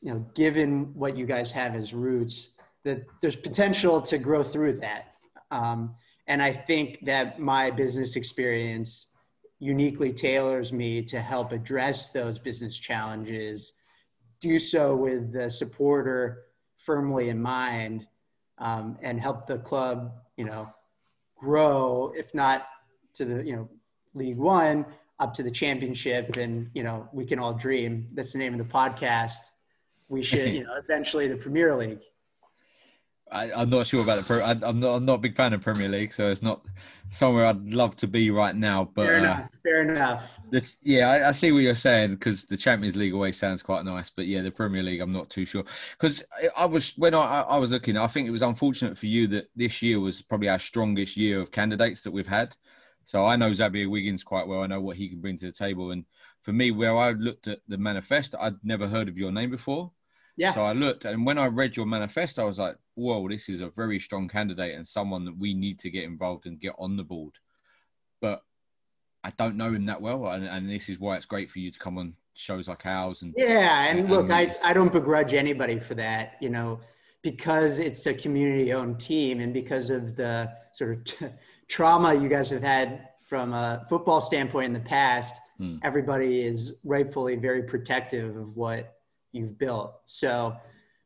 you 0.00 0.12
know, 0.12 0.26
given 0.34 0.94
what 0.94 1.16
you 1.16 1.26
guys 1.26 1.52
have 1.52 1.74
as 1.74 1.92
roots, 1.92 2.54
that 2.84 3.04
there's 3.20 3.36
potential 3.36 4.00
to 4.00 4.18
grow 4.18 4.42
through 4.42 4.72
that. 4.72 5.14
Um, 5.50 5.94
and 6.26 6.42
I 6.42 6.52
think 6.52 7.04
that 7.04 7.38
my 7.38 7.70
business 7.70 8.16
experience 8.16 9.12
uniquely 9.58 10.12
tailors 10.12 10.72
me 10.72 11.02
to 11.02 11.20
help 11.20 11.52
address 11.52 12.10
those 12.10 12.38
business 12.38 12.78
challenges, 12.78 13.74
do 14.40 14.58
so 14.58 14.96
with 14.96 15.32
the 15.32 15.50
supporter 15.50 16.44
firmly 16.76 17.28
in 17.28 17.40
mind, 17.40 18.06
um, 18.56 18.96
and 19.02 19.20
help 19.20 19.46
the 19.46 19.58
club, 19.58 20.12
you 20.36 20.44
know, 20.44 20.72
grow, 21.40 22.12
if 22.16 22.34
not 22.34 22.66
to 23.14 23.24
the, 23.24 23.44
you 23.44 23.56
know, 23.56 23.68
League 24.14 24.36
One, 24.36 24.84
up 25.18 25.34
to 25.34 25.42
the 25.42 25.50
championship. 25.50 26.36
And, 26.36 26.70
you 26.74 26.82
know, 26.82 27.08
we 27.12 27.24
can 27.24 27.38
all 27.38 27.54
dream. 27.54 28.08
That's 28.12 28.32
the 28.32 28.38
name 28.38 28.52
of 28.52 28.58
the 28.58 28.72
podcast. 28.72 29.38
We 30.08 30.22
should, 30.22 30.54
you 30.54 30.64
know, 30.64 30.74
eventually 30.76 31.26
the 31.26 31.36
Premier 31.36 31.74
League. 31.74 32.02
I, 33.32 33.62
am 33.62 33.70
not 33.70 33.86
sure 33.86 34.00
about 34.00 34.18
the 34.18 34.24
pro. 34.24 34.40
I, 34.40 34.52
am 34.52 34.80
not. 34.80 34.94
I'm 34.94 35.04
not 35.04 35.14
a 35.14 35.18
big 35.18 35.36
fan 35.36 35.52
of 35.52 35.62
Premier 35.62 35.88
League, 35.88 36.12
so 36.12 36.30
it's 36.30 36.42
not 36.42 36.64
somewhere 37.10 37.46
I'd 37.46 37.68
love 37.68 37.96
to 37.96 38.06
be 38.06 38.30
right 38.30 38.54
now. 38.54 38.90
But 38.94 39.06
fair 39.06 39.18
enough. 39.18 39.40
Uh, 39.40 39.56
fair 39.62 39.82
enough. 39.82 40.40
The, 40.50 40.72
yeah, 40.82 41.10
I, 41.10 41.28
I, 41.28 41.32
see 41.32 41.52
what 41.52 41.60
you're 41.60 41.74
saying 41.74 42.12
because 42.12 42.44
the 42.44 42.56
Champions 42.56 42.96
League 42.96 43.14
always 43.14 43.38
sounds 43.38 43.62
quite 43.62 43.84
nice, 43.84 44.10
but 44.10 44.26
yeah, 44.26 44.42
the 44.42 44.50
Premier 44.50 44.82
League, 44.82 45.00
I'm 45.00 45.12
not 45.12 45.30
too 45.30 45.44
sure. 45.44 45.64
Because 45.92 46.22
I 46.56 46.64
was 46.64 46.92
when 46.96 47.14
I, 47.14 47.42
I 47.42 47.56
was 47.56 47.70
looking, 47.70 47.96
I 47.96 48.06
think 48.06 48.26
it 48.26 48.32
was 48.32 48.42
unfortunate 48.42 48.98
for 48.98 49.06
you 49.06 49.26
that 49.28 49.48
this 49.54 49.80
year 49.80 50.00
was 50.00 50.22
probably 50.22 50.48
our 50.48 50.58
strongest 50.58 51.16
year 51.16 51.40
of 51.40 51.52
candidates 51.52 52.02
that 52.02 52.10
we've 52.10 52.26
had. 52.26 52.56
So 53.04 53.24
I 53.24 53.36
know 53.36 53.52
Xavier 53.52 53.88
Wiggins 53.88 54.22
quite 54.22 54.46
well. 54.46 54.62
I 54.62 54.66
know 54.66 54.80
what 54.80 54.96
he 54.96 55.08
can 55.08 55.20
bring 55.20 55.38
to 55.38 55.46
the 55.46 55.52
table, 55.52 55.90
and 55.92 56.04
for 56.42 56.52
me, 56.52 56.70
where 56.70 56.96
I 56.96 57.12
looked 57.12 57.48
at 57.48 57.60
the 57.68 57.78
manifest, 57.78 58.34
I'd 58.38 58.62
never 58.62 58.88
heard 58.88 59.08
of 59.08 59.18
your 59.18 59.32
name 59.32 59.50
before. 59.50 59.90
Yeah. 60.36 60.54
So 60.54 60.62
I 60.62 60.72
looked, 60.72 61.04
and 61.04 61.26
when 61.26 61.38
I 61.38 61.46
read 61.46 61.76
your 61.76 61.86
manifesto, 61.86 62.42
I 62.42 62.46
was 62.46 62.58
like, 62.58 62.76
"Whoa, 62.94 63.28
this 63.28 63.48
is 63.48 63.60
a 63.60 63.70
very 63.70 64.00
strong 64.00 64.28
candidate 64.28 64.74
and 64.74 64.86
someone 64.86 65.24
that 65.24 65.36
we 65.36 65.54
need 65.54 65.78
to 65.80 65.90
get 65.90 66.04
involved 66.04 66.46
and 66.46 66.60
get 66.60 66.74
on 66.78 66.96
the 66.96 67.04
board." 67.04 67.34
But 68.20 68.42
I 69.22 69.30
don't 69.30 69.56
know 69.56 69.72
him 69.72 69.86
that 69.86 70.00
well, 70.00 70.28
and, 70.28 70.46
and 70.46 70.70
this 70.70 70.88
is 70.88 70.98
why 70.98 71.16
it's 71.16 71.26
great 71.26 71.50
for 71.50 71.58
you 71.58 71.70
to 71.70 71.78
come 71.78 71.98
on 71.98 72.14
shows 72.34 72.68
like 72.68 72.86
ours. 72.86 73.22
And 73.22 73.34
yeah, 73.36 73.88
and, 73.88 74.00
and 74.00 74.10
look, 74.10 74.30
I 74.30 74.56
I 74.62 74.72
don't 74.72 74.92
begrudge 74.92 75.34
anybody 75.34 75.78
for 75.78 75.94
that, 75.96 76.36
you 76.40 76.48
know, 76.48 76.80
because 77.22 77.78
it's 77.78 78.06
a 78.06 78.14
community-owned 78.14 78.98
team, 78.98 79.40
and 79.40 79.52
because 79.52 79.90
of 79.90 80.16
the 80.16 80.50
sort 80.72 80.92
of 80.92 81.04
t- 81.04 81.26
trauma 81.68 82.14
you 82.14 82.28
guys 82.28 82.50
have 82.50 82.62
had 82.62 83.08
from 83.22 83.52
a 83.52 83.84
football 83.88 84.20
standpoint 84.20 84.66
in 84.66 84.72
the 84.72 84.80
past, 84.80 85.40
hmm. 85.58 85.76
everybody 85.82 86.42
is 86.42 86.74
rightfully 86.82 87.36
very 87.36 87.62
protective 87.62 88.36
of 88.36 88.56
what 88.56 88.99
you've 89.32 89.58
built. 89.58 90.00
So 90.04 90.56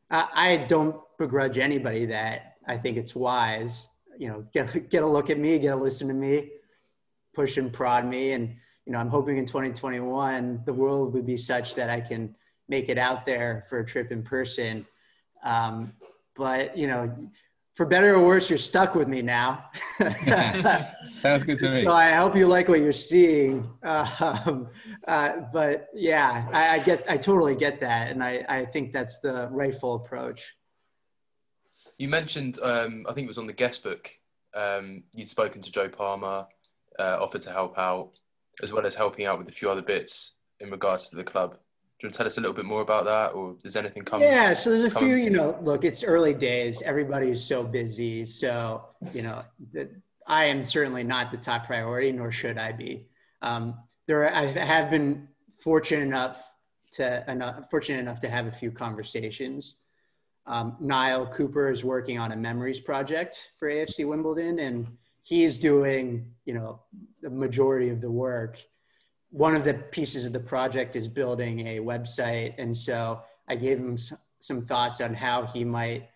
I, 0.09 0.27
I 0.33 0.57
don't 0.57 0.95
begrudge 1.17 1.57
anybody 1.57 2.05
that. 2.07 2.57
I 2.67 2.77
think 2.77 2.97
it's 2.97 3.15
wise, 3.15 3.89
you 4.17 4.27
know, 4.27 4.45
get 4.53 4.89
get 4.89 5.03
a 5.03 5.07
look 5.07 5.29
at 5.29 5.39
me, 5.39 5.59
get 5.59 5.73
a 5.73 5.75
listen 5.75 6.07
to 6.07 6.13
me, 6.13 6.51
push 7.33 7.57
and 7.57 7.71
prod 7.71 8.05
me, 8.05 8.33
and 8.33 8.55
you 8.85 8.93
know, 8.93 8.99
I'm 8.99 9.09
hoping 9.09 9.37
in 9.37 9.45
2021 9.45 10.61
the 10.65 10.73
world 10.73 11.13
would 11.13 11.25
be 11.25 11.37
such 11.37 11.75
that 11.75 11.89
I 11.89 12.01
can 12.01 12.35
make 12.67 12.89
it 12.89 12.97
out 12.97 13.25
there 13.25 13.65
for 13.69 13.79
a 13.79 13.85
trip 13.85 14.11
in 14.11 14.23
person. 14.23 14.85
Um, 15.43 15.93
but 16.35 16.77
you 16.77 16.87
know, 16.87 17.15
for 17.75 17.85
better 17.85 18.15
or 18.15 18.25
worse, 18.25 18.49
you're 18.49 18.57
stuck 18.57 18.95
with 18.95 19.09
me 19.09 19.21
now. 19.21 19.65
Sounds 21.09 21.43
good 21.43 21.59
to 21.59 21.69
me. 21.69 21.83
So 21.83 21.91
I 21.91 22.11
hope 22.11 22.33
you 22.35 22.47
like 22.47 22.69
what 22.69 22.79
you're 22.79 22.93
seeing. 22.93 23.69
Um, 23.83 24.69
uh, 25.07 25.33
but 25.51 25.87
yeah, 25.93 26.47
I, 26.53 26.75
I, 26.75 26.79
get, 26.79 27.05
I 27.09 27.17
totally 27.17 27.55
get 27.55 27.81
that, 27.81 28.11
and 28.11 28.23
I, 28.23 28.45
I 28.47 28.65
think 28.65 28.93
that's 28.93 29.19
the 29.19 29.49
rightful 29.51 29.95
approach. 29.95 30.55
You 31.97 32.07
mentioned, 32.07 32.59
um, 32.63 33.05
I 33.09 33.13
think 33.13 33.25
it 33.25 33.27
was 33.27 33.37
on 33.37 33.47
the 33.47 33.53
guest 33.53 33.83
book. 33.83 34.09
Um, 34.53 35.03
you'd 35.13 35.29
spoken 35.29 35.61
to 35.61 35.71
Joe 35.71 35.89
Palmer, 35.89 36.47
uh, 36.97 37.17
offered 37.19 37.41
to 37.41 37.51
help 37.51 37.77
out, 37.77 38.11
as 38.63 38.71
well 38.71 38.85
as 38.85 38.95
helping 38.95 39.25
out 39.25 39.37
with 39.37 39.49
a 39.49 39.51
few 39.51 39.69
other 39.69 39.81
bits 39.81 40.35
in 40.61 40.71
regards 40.71 41.09
to 41.09 41.17
the 41.17 41.25
club. 41.25 41.57
You 42.05 42.09
want 42.09 42.13
to 42.13 42.17
tell 42.19 42.27
us 42.27 42.37
a 42.37 42.41
little 42.41 42.55
bit 42.55 42.65
more 42.65 42.81
about 42.81 43.05
that, 43.05 43.33
or 43.33 43.55
does 43.63 43.75
anything 43.75 44.03
come? 44.03 44.21
Yeah, 44.21 44.53
so 44.53 44.69
there's 44.69 44.91
a 44.91 44.91
coming? 44.91 45.09
few. 45.09 45.15
You 45.15 45.31
know, 45.31 45.57
look, 45.63 45.83
it's 45.83 46.03
early 46.03 46.35
days. 46.35 46.83
Everybody 46.83 47.29
is 47.31 47.43
so 47.43 47.63
busy, 47.63 48.25
so 48.25 48.85
you 49.11 49.23
know, 49.23 49.41
I 50.27 50.45
am 50.45 50.63
certainly 50.63 51.03
not 51.03 51.31
the 51.31 51.37
top 51.37 51.65
priority, 51.65 52.11
nor 52.11 52.31
should 52.31 52.59
I 52.59 52.73
be. 52.73 53.07
Um, 53.41 53.79
there, 54.05 54.31
I 54.31 54.45
have 54.45 54.91
been 54.91 55.27
fortunate 55.63 56.03
enough 56.03 56.47
to 56.91 57.27
enough, 57.27 57.71
fortunate 57.71 58.01
enough 58.01 58.19
to 58.19 58.29
have 58.29 58.45
a 58.45 58.51
few 58.51 58.69
conversations. 58.69 59.81
Um, 60.45 60.77
Niall 60.79 61.25
Couper 61.25 61.73
is 61.73 61.83
working 61.83 62.19
on 62.19 62.33
a 62.33 62.35
memories 62.35 62.79
project 62.79 63.49
for 63.57 63.67
AFC 63.67 64.07
Wimbledon, 64.07 64.59
and 64.59 64.87
he 65.23 65.43
is 65.43 65.57
doing, 65.57 66.33
you 66.45 66.53
know, 66.53 66.81
the 67.23 67.31
majority 67.31 67.89
of 67.89 67.99
the 67.99 68.11
work 68.11 68.63
one 69.29 69.55
of 69.55 69.63
the 69.63 69.73
pieces 69.73 70.25
of 70.25 70.33
the 70.33 70.39
project 70.39 70.95
is 70.95 71.07
building 71.07 71.67
a 71.67 71.79
website. 71.79 72.53
And 72.57 72.75
so 72.75 73.21
I 73.47 73.55
gave 73.55 73.77
him 73.77 73.97
some 74.39 74.65
thoughts 74.65 75.01
on 75.01 75.13
how 75.13 75.43
he 75.43 75.63
might 75.63 76.09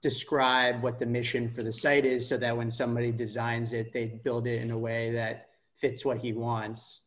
describe 0.00 0.82
what 0.82 0.98
the 0.98 1.06
mission 1.06 1.50
for 1.50 1.62
the 1.62 1.72
site 1.72 2.04
is 2.04 2.28
so 2.28 2.36
that 2.36 2.56
when 2.56 2.70
somebody 2.70 3.10
designs 3.10 3.72
it, 3.72 3.92
they 3.92 4.20
build 4.24 4.46
it 4.46 4.62
in 4.62 4.70
a 4.70 4.78
way 4.78 5.10
that 5.12 5.48
fits 5.74 6.04
what 6.04 6.18
he 6.18 6.32
wants. 6.32 7.02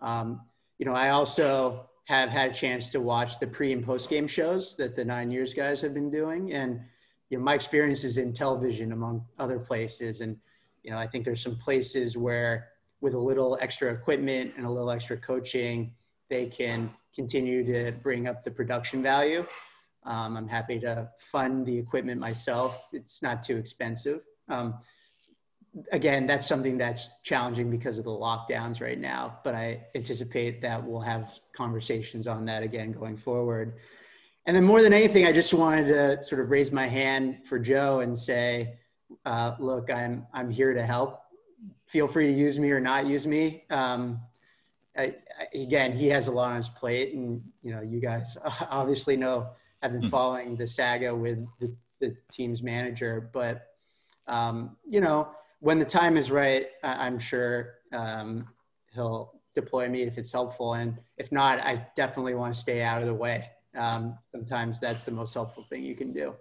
Um, 0.00 0.40
you 0.78 0.86
know, 0.86 0.94
I 0.94 1.10
also 1.10 1.88
have 2.04 2.30
had 2.30 2.50
a 2.50 2.54
chance 2.54 2.90
to 2.90 3.00
watch 3.00 3.38
the 3.38 3.46
pre 3.46 3.72
and 3.72 3.84
post 3.84 4.10
game 4.10 4.26
shows 4.26 4.76
that 4.76 4.96
the 4.96 5.04
nine 5.04 5.30
years 5.30 5.54
guys 5.54 5.80
have 5.80 5.94
been 5.94 6.10
doing. 6.10 6.52
And, 6.52 6.80
you 7.30 7.38
know, 7.38 7.44
my 7.44 7.54
experience 7.54 8.02
is 8.02 8.18
in 8.18 8.32
television 8.32 8.92
among 8.92 9.24
other 9.38 9.58
places. 9.58 10.20
And, 10.20 10.36
you 10.82 10.90
know, 10.90 10.98
I 10.98 11.06
think 11.06 11.24
there's 11.24 11.42
some 11.42 11.56
places 11.56 12.16
where 12.16 12.71
with 13.02 13.14
a 13.14 13.18
little 13.18 13.58
extra 13.60 13.92
equipment 13.92 14.54
and 14.56 14.64
a 14.64 14.70
little 14.70 14.90
extra 14.90 15.18
coaching, 15.18 15.92
they 16.30 16.46
can 16.46 16.88
continue 17.14 17.62
to 17.64 17.92
bring 17.92 18.26
up 18.26 18.42
the 18.42 18.50
production 18.50 19.02
value. 19.02 19.44
Um, 20.04 20.36
I'm 20.36 20.48
happy 20.48 20.78
to 20.80 21.10
fund 21.18 21.66
the 21.66 21.76
equipment 21.76 22.18
myself. 22.18 22.88
It's 22.92 23.20
not 23.20 23.42
too 23.42 23.56
expensive. 23.56 24.24
Um, 24.48 24.78
again, 25.90 26.26
that's 26.26 26.46
something 26.46 26.78
that's 26.78 27.20
challenging 27.22 27.70
because 27.70 27.98
of 27.98 28.04
the 28.04 28.10
lockdowns 28.10 28.80
right 28.80 28.98
now, 28.98 29.38
but 29.42 29.54
I 29.54 29.84
anticipate 29.94 30.62
that 30.62 30.82
we'll 30.82 31.00
have 31.00 31.38
conversations 31.52 32.26
on 32.26 32.44
that 32.46 32.62
again 32.62 32.92
going 32.92 33.16
forward. 33.16 33.74
And 34.46 34.56
then 34.56 34.64
more 34.64 34.82
than 34.82 34.92
anything, 34.92 35.26
I 35.26 35.32
just 35.32 35.52
wanted 35.54 35.88
to 35.88 36.22
sort 36.22 36.40
of 36.40 36.50
raise 36.50 36.72
my 36.72 36.86
hand 36.86 37.46
for 37.46 37.58
Joe 37.58 38.00
and 38.00 38.16
say, 38.16 38.78
uh, 39.24 39.54
look, 39.58 39.90
I'm, 39.90 40.26
I'm 40.32 40.50
here 40.50 40.72
to 40.74 40.84
help 40.84 41.21
feel 41.92 42.08
free 42.08 42.26
to 42.26 42.32
use 42.32 42.58
me 42.58 42.70
or 42.70 42.80
not 42.80 43.06
use 43.06 43.26
me. 43.26 43.64
Um, 43.68 44.18
I, 44.96 45.14
I, 45.38 45.58
again, 45.58 45.92
he 45.92 46.08
has 46.08 46.26
a 46.26 46.32
lot 46.32 46.50
on 46.52 46.56
his 46.56 46.70
plate, 46.70 47.12
and 47.12 47.42
you 47.62 47.70
know, 47.70 47.82
you 47.82 48.00
guys 48.00 48.38
obviously 48.70 49.14
know 49.14 49.50
I've 49.82 49.92
been 49.92 50.00
hmm. 50.00 50.08
following 50.08 50.56
the 50.56 50.66
saga 50.66 51.14
with 51.14 51.46
the 51.60 51.70
the 52.00 52.16
team's 52.32 52.62
manager. 52.62 53.30
But 53.32 53.74
um, 54.26 54.76
you 54.86 55.02
know, 55.02 55.28
when 55.60 55.78
the 55.78 55.84
time 55.84 56.16
is 56.16 56.30
right, 56.30 56.68
I- 56.82 57.06
I'm 57.06 57.18
sure 57.18 57.74
um, 57.92 58.48
he'll 58.94 59.34
deploy 59.54 59.86
me 59.90 60.02
if 60.02 60.16
it's 60.16 60.32
helpful, 60.32 60.74
and 60.74 60.98
if 61.18 61.30
not, 61.30 61.60
I 61.60 61.86
definitely 61.94 62.34
want 62.34 62.54
to 62.54 62.60
stay 62.60 62.82
out 62.82 63.02
of 63.02 63.06
the 63.06 63.14
way. 63.14 63.50
Um, 63.76 64.16
sometimes 64.30 64.80
that's 64.80 65.04
the 65.04 65.12
most 65.12 65.34
helpful 65.34 65.64
thing 65.68 65.84
you 65.84 65.94
can 65.94 66.10
do. 66.12 66.34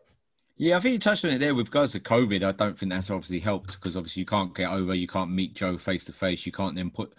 Yeah, 0.58 0.78
I 0.78 0.80
think 0.80 0.94
you 0.94 1.00
touched 1.00 1.26
on 1.26 1.32
it 1.32 1.40
there 1.40 1.56
with 1.56 1.68
regards 1.68 1.94
to 1.94 2.00
COVID. 2.00 2.44
I 2.44 2.52
don't 2.52 2.78
think 2.78 2.92
that's 2.92 3.10
obviously 3.10 3.40
helped 3.40 3.74
because 3.74 3.98
obviously 3.98 4.20
you 4.22 4.26
can't 4.26 4.54
get 4.56 4.70
over, 4.70 4.94
you 4.94 5.08
can't 5.08 5.32
meet 5.32 5.56
Joe 5.56 5.78
face 5.78 6.06
to 6.06 6.14
face, 6.14 6.46
you 6.46 6.52
can't 6.52 6.76
then 6.76 6.90
put 6.92 7.14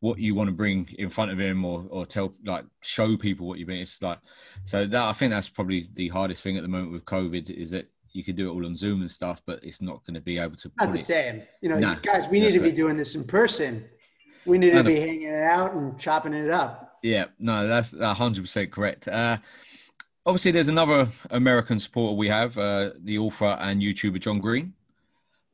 what 0.00 0.18
you 0.18 0.34
want 0.34 0.48
to 0.48 0.52
bring 0.54 0.86
in 0.98 1.08
front 1.08 1.30
of 1.30 1.40
him 1.40 1.64
or, 1.64 1.86
or 1.88 2.04
tell 2.04 2.34
like 2.44 2.64
show 2.82 3.16
people 3.16 3.48
what 3.48 3.58
you 3.58 3.66
bring. 3.66 3.80
It's 3.80 4.00
like 4.02 4.18
so 4.64 4.86
that 4.86 5.02
I 5.02 5.12
think 5.12 5.32
that's 5.32 5.48
probably 5.48 5.88
the 5.94 6.08
hardest 6.08 6.42
thing 6.42 6.56
at 6.56 6.62
the 6.62 6.68
moment 6.68 6.92
with 6.92 7.04
COVID 7.06 7.50
is 7.50 7.70
that 7.70 7.90
you 8.12 8.22
could 8.22 8.36
do 8.36 8.48
it 8.48 8.52
all 8.52 8.64
on 8.64 8.76
Zoom 8.76 9.00
and 9.00 9.10
stuff, 9.10 9.42
but 9.44 9.64
it's 9.64 9.80
not 9.80 10.04
going 10.06 10.14
to 10.14 10.20
be 10.20 10.38
able 10.38 10.56
to. 10.56 10.70
Not 10.78 10.92
the 10.92 10.98
it- 10.98 11.02
same. 11.02 11.42
You 11.62 11.70
know, 11.70 11.78
Nah, 11.80 11.96
guys, 11.96 12.28
we 12.28 12.38
need 12.38 12.52
to 12.52 12.60
be 12.60 12.66
right. 12.66 12.76
doing 12.76 12.96
this 12.96 13.16
in 13.16 13.24
person. 13.24 13.84
We 14.46 14.58
need 14.58 14.74
I 14.74 14.78
to 14.78 14.84
be 14.84 15.00
hanging 15.00 15.22
it 15.22 15.42
out 15.42 15.72
and 15.74 15.98
chopping 15.98 16.34
it 16.34 16.50
up. 16.50 16.98
Yeah, 17.02 17.24
no, 17.38 17.66
that's 17.66 17.92
hundred 17.92 18.42
percent 18.42 18.70
correct. 18.70 19.08
Uh, 19.08 19.38
obviously, 20.26 20.50
there's 20.50 20.68
another 20.68 21.08
American 21.30 21.78
supporter 21.78 22.14
we 22.16 22.28
have, 22.28 22.56
uh, 22.58 22.90
the 23.02 23.18
author 23.18 23.56
and 23.60 23.80
YouTuber 23.80 24.20
John 24.20 24.40
Green, 24.40 24.72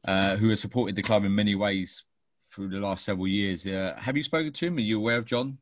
uh, 0.07 0.37
who 0.37 0.49
has 0.51 0.61
supported 0.61 0.97
the 0.97 1.03
club 1.03 1.25
in 1.25 1.35
many 1.35 1.55
ways 1.55 2.05
through 2.53 2.69
the 2.69 2.79
last 2.79 3.05
several 3.05 3.29
years. 3.29 3.67
Uh, 3.67 3.95
have 3.99 4.17
you 4.17 4.23
spoken 4.23 4.53
to 4.53 4.67
him? 4.67 4.77
Are 4.77 4.81
you 4.81 4.99
aware 4.99 5.19
of 5.19 5.25
John? 5.25 5.59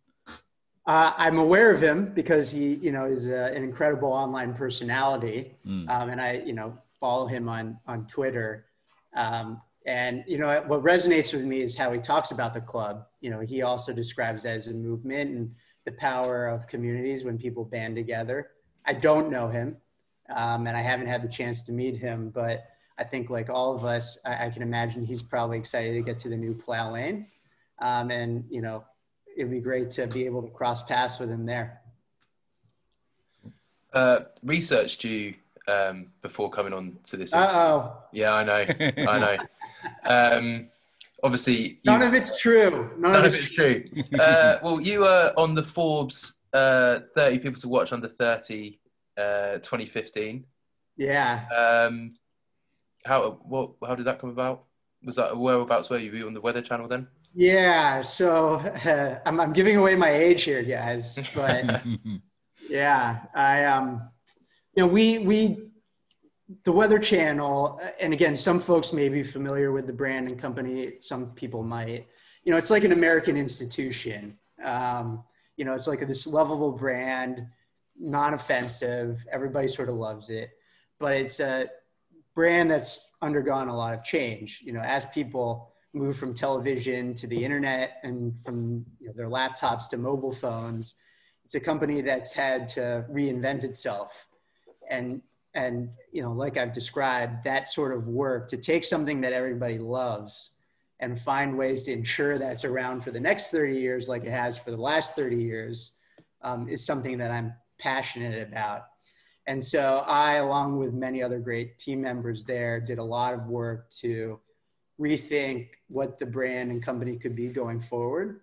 Uh, 0.87 1.13
I'm 1.19 1.39
aware 1.39 1.75
of 1.75 1.83
him 1.83 2.13
because 2.15 2.51
he, 2.51 2.75
you 2.77 2.93
know, 2.93 3.05
is 3.05 3.29
a, 3.29 3.55
an 3.55 3.63
incredible 3.63 4.11
online 4.11 4.55
personality, 4.55 5.55
Mm. 5.67 5.89
um, 5.91 6.09
and 6.09 6.21
I, 6.21 6.43
you 6.47 6.55
know, 6.55 6.79
follow 6.99 7.27
him 7.27 7.49
on 7.49 7.79
on 7.87 8.07
Twitter. 8.07 8.67
Um, 9.15 9.61
and 9.87 10.25
you 10.27 10.39
know, 10.39 10.63
what 10.67 10.83
resonates 10.83 11.33
with 11.35 11.45
me 11.45 11.61
is 11.61 11.77
how 11.77 11.93
he 11.93 11.99
talks 12.01 12.31
about 12.31 12.55
the 12.55 12.61
club. 12.63 13.05
You 13.21 13.31
know, 13.31 13.41
he 13.41 13.61
also 13.63 13.93
describes 13.93 14.47
it 14.47 14.51
as 14.51 14.69
a 14.69 14.75
movement 14.75 15.31
and 15.31 15.55
the 15.85 15.93
power 15.93 16.47
of 16.47 16.67
communities 16.67 17.25
when 17.25 17.37
people 17.37 17.65
band 17.67 17.95
together. 17.97 18.49
I 18.89 18.95
don't 18.95 19.31
know 19.31 19.49
him, 19.49 19.77
um, 20.35 20.67
and 20.67 20.75
I 20.75 20.81
haven't 20.81 21.09
had 21.09 21.23
the 21.23 21.29
chance 21.29 21.61
to 21.63 21.73
meet 21.73 21.99
him, 21.99 22.31
but 22.31 22.65
I 22.99 23.05
think, 23.05 23.29
like 23.29 23.51
all 23.51 23.75
of 23.75 23.85
us, 23.85 24.17
I, 24.25 24.47
I 24.47 24.51
can 24.51 24.63
imagine 24.63 25.05
he's 25.05 25.21
probably 25.21 25.59
excited 25.59 25.93
to 25.93 26.01
get 26.01 26.19
to 26.21 26.31
the 26.31 26.37
new 26.37 26.55
Plough 26.55 26.93
Lane, 26.93 27.27
um, 27.81 28.11
and 28.11 28.47
you 28.51 28.63
know, 28.63 28.85
it'd 29.37 29.51
be 29.51 29.61
great 29.61 29.91
to 29.93 30.07
be 30.07 30.25
able 30.25 30.43
to 30.43 30.49
cross 30.49 30.83
paths 30.83 31.19
with 31.19 31.31
him 31.31 31.45
there. 31.45 31.83
Uh, 33.93 34.21
researched 34.43 35.05
you 35.05 35.35
um, 35.69 36.07
before 36.23 36.49
coming 36.49 36.73
on 36.73 36.99
to 37.05 37.19
this. 37.19 37.33
Oh, 37.35 37.39
Yeah, 38.13 38.33
I 38.33 38.45
know. 38.45 38.67
I 39.07 39.19
know. 39.19 39.37
Um, 40.05 40.69
obviously, 41.23 41.57
you, 41.57 41.77
none 41.85 42.03
of 42.03 42.13
it's 42.13 42.41
true. 42.41 42.91
None, 42.99 43.13
none 43.13 43.25
of 43.25 43.33
it's 43.33 43.55
true. 43.55 43.85
Uh, 44.19 44.57
well, 44.61 44.81
you 44.81 45.01
were 45.01 45.33
on 45.37 45.55
the 45.55 45.63
Forbes 45.63 46.38
uh, 46.53 47.01
30 47.15 47.39
people 47.39 47.61
to 47.61 47.69
watch 47.69 47.93
under 47.93 48.09
30 48.09 48.81
uh, 49.17 49.55
2015. 49.59 50.45
Yeah. 50.97 51.47
Um, 51.57 52.15
how 53.05 53.39
what 53.43 53.73
how 53.87 53.95
did 53.95 54.07
that 54.07 54.19
come 54.19 54.31
about? 54.31 54.65
Was 55.05 55.17
that 55.17 55.37
whereabouts 55.37 55.89
were 55.89 55.99
you? 55.99 56.27
On 56.27 56.35
the 56.35 56.41
Weather 56.41 56.63
Channel 56.63 56.89
then? 56.89 57.07
Yeah. 57.35 58.03
So 58.03 58.57
uh, 58.57 59.19
I'm, 59.27 59.41
I'm 59.41 59.53
giving 59.53 59.77
away 59.77 59.97
my 59.97 60.11
age 60.11 60.43
here, 60.43 60.63
guys. 60.63 61.19
But 61.35 61.83
yeah, 62.69 63.21
I 63.35 63.65
um, 63.65 64.11
you 64.75 64.83
know, 64.83 64.89
we 64.89 65.19
we 65.19 65.71
the 66.65 66.73
Weather 66.73 66.99
Channel, 66.99 67.81
and 68.01 68.13
again, 68.13 68.35
some 68.35 68.59
folks 68.59 68.93
may 68.93 69.09
be 69.09 69.23
familiar 69.23 69.71
with 69.71 69.87
the 69.87 69.93
brand 69.93 70.29
and 70.29 70.39
company. 70.39 70.95
Some 71.01 71.33
people 71.33 71.63
might. 71.63 72.09
You 72.45 72.53
know, 72.53 72.59
it's 72.59 72.71
like 72.71 72.85
an 72.85 72.93
American 72.93 73.37
institution. 73.37 74.39
Um, 74.65 75.25
you 75.59 75.65
know, 75.65 75.75
it's 75.75 75.89
like 75.89 76.07
this 76.07 76.27
lovable 76.27 76.73
brand, 76.73 77.47
non-offensive. 77.99 79.27
Everybody 79.31 79.67
sort 79.69 79.89
of 79.89 79.97
loves 79.97 80.31
it, 80.31 80.51
but 81.01 81.17
it's 81.17 81.41
a 81.41 81.67
brand 82.35 82.71
that's 82.71 83.01
undergone 83.21 83.69
a 83.69 83.77
lot 83.77 83.93
of 83.93 84.05
change. 84.05 84.63
You 84.65 84.73
know, 84.73 84.81
as 84.81 85.05
people 85.07 85.73
move 85.93 86.17
from 86.17 86.33
television 86.33 87.13
to 87.15 87.27
the 87.27 87.45
internet 87.45 87.99
and 88.05 88.33
from 88.45 88.87
you 89.01 89.09
know, 89.09 89.13
their 89.17 89.29
laptops 89.29 89.89
to 89.89 89.97
mobile 89.97 90.33
phones, 90.33 90.95
it's 91.45 91.57
a 91.57 91.61
company 91.61 92.03
that's 92.03 92.33
had 92.33 92.69
to 92.69 93.05
reinvent 93.11 93.65
itself. 93.65 94.29
And 94.89 95.21
and 95.55 95.91
you 96.13 96.23
know, 96.23 96.33
like 96.33 96.57
I've 96.57 96.73
described, 96.73 97.43
that 97.43 97.67
sort 97.67 97.93
of 97.93 98.07
work 98.07 98.49
to 98.51 98.57
take 98.57 98.85
something 98.85 99.21
that 99.23 99.33
everybody 99.33 99.79
loves 99.79 100.58
and 101.01 101.19
find 101.19 101.57
ways 101.57 101.85
to 101.85 101.93
ensure 101.93 102.39
that 102.39 102.53
it's 102.53 102.65
around 102.65 103.03
for 103.03 103.11
the 103.11 103.21
next 103.21 103.51
30 103.51 103.79
years, 103.79 104.09
like 104.09 104.25
it 104.25 104.31
has 104.31 104.59
for 104.59 104.71
the 104.71 104.77
last 104.77 105.15
30 105.15 105.37
years, 105.37 105.93
um, 106.43 106.69
is 106.69 106.85
something 106.85 107.19
that 107.19 107.31
I'm 107.31 107.53
passionate 107.79 108.47
about. 108.47 108.83
And 109.47 109.65
so 109.65 110.05
I, 110.07 110.35
along 110.35 110.79
with 110.79 110.93
many 110.93 111.23
other 111.23 111.39
great 111.39 111.79
team 111.79 112.03
members 112.03 112.45
there, 112.45 112.81
did 112.81 112.99
a 112.99 113.05
lot 113.05 113.33
of 113.33 113.47
work 113.47 113.89
to 114.01 114.39
rethink 115.01 115.69
what 115.89 116.19
the 116.19 116.27
brand 116.27 116.71
and 116.71 116.83
company 116.83 117.17
could 117.17 117.35
be 117.35 117.49
going 117.49 117.81
forward. 117.81 118.41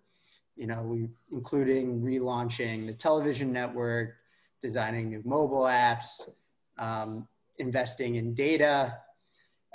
You 0.55 0.67
know, 0.67 0.81
we 0.81 1.09
including 1.31 2.01
relaunching 2.01 2.87
the 2.87 2.93
television 2.93 3.51
network, 3.51 4.15
designing 4.61 5.09
new 5.09 5.21
mobile 5.25 5.63
apps, 5.63 6.27
um, 6.79 7.27
investing 7.59 8.15
in 8.15 8.33
data. 8.33 8.97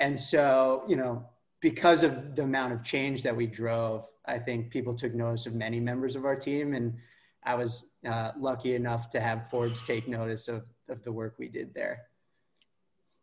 And 0.00 0.18
so, 0.18 0.82
you 0.88 0.96
know, 0.96 1.29
because 1.60 2.02
of 2.02 2.34
the 2.34 2.42
amount 2.42 2.72
of 2.72 2.82
change 2.82 3.22
that 3.22 3.36
we 3.36 3.46
drove, 3.46 4.06
I 4.26 4.38
think 4.38 4.70
people 4.70 4.94
took 4.94 5.14
notice 5.14 5.46
of 5.46 5.54
many 5.54 5.78
members 5.78 6.16
of 6.16 6.24
our 6.24 6.36
team. 6.36 6.74
And 6.74 6.96
I 7.44 7.54
was 7.54 7.92
uh, 8.06 8.32
lucky 8.38 8.74
enough 8.74 9.10
to 9.10 9.20
have 9.20 9.50
Forbes 9.50 9.82
take 9.82 10.08
notice 10.08 10.48
of, 10.48 10.66
of 10.88 11.02
the 11.02 11.12
work 11.12 11.34
we 11.38 11.48
did 11.48 11.74
there. 11.74 12.02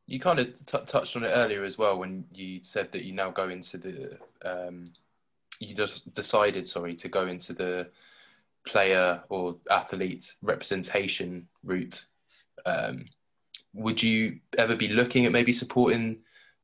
You 0.05 0.19
kind 0.19 0.39
of 0.39 0.65
t- 0.65 0.77
touched 0.85 1.15
on 1.15 1.23
it 1.23 1.29
earlier 1.29 1.63
as 1.63 1.77
well 1.77 1.97
when 1.97 2.25
you 2.31 2.59
said 2.63 2.91
that 2.93 3.03
you 3.03 3.13
now 3.13 3.29
go 3.29 3.49
into 3.49 3.77
the 3.77 4.17
um, 4.45 4.91
you 5.59 5.73
just 5.73 6.13
decided 6.13 6.67
sorry 6.67 6.95
to 6.95 7.09
go 7.09 7.27
into 7.27 7.51
the 7.51 7.89
player 8.65 9.21
or 9.29 9.57
athlete 9.69 10.33
representation 10.41 11.47
route. 11.63 12.05
Um, 12.65 13.05
would 13.73 14.01
you 14.01 14.39
ever 14.57 14.75
be 14.75 14.87
looking 14.87 15.25
at 15.25 15.31
maybe 15.31 15.51
supporting 15.51 16.19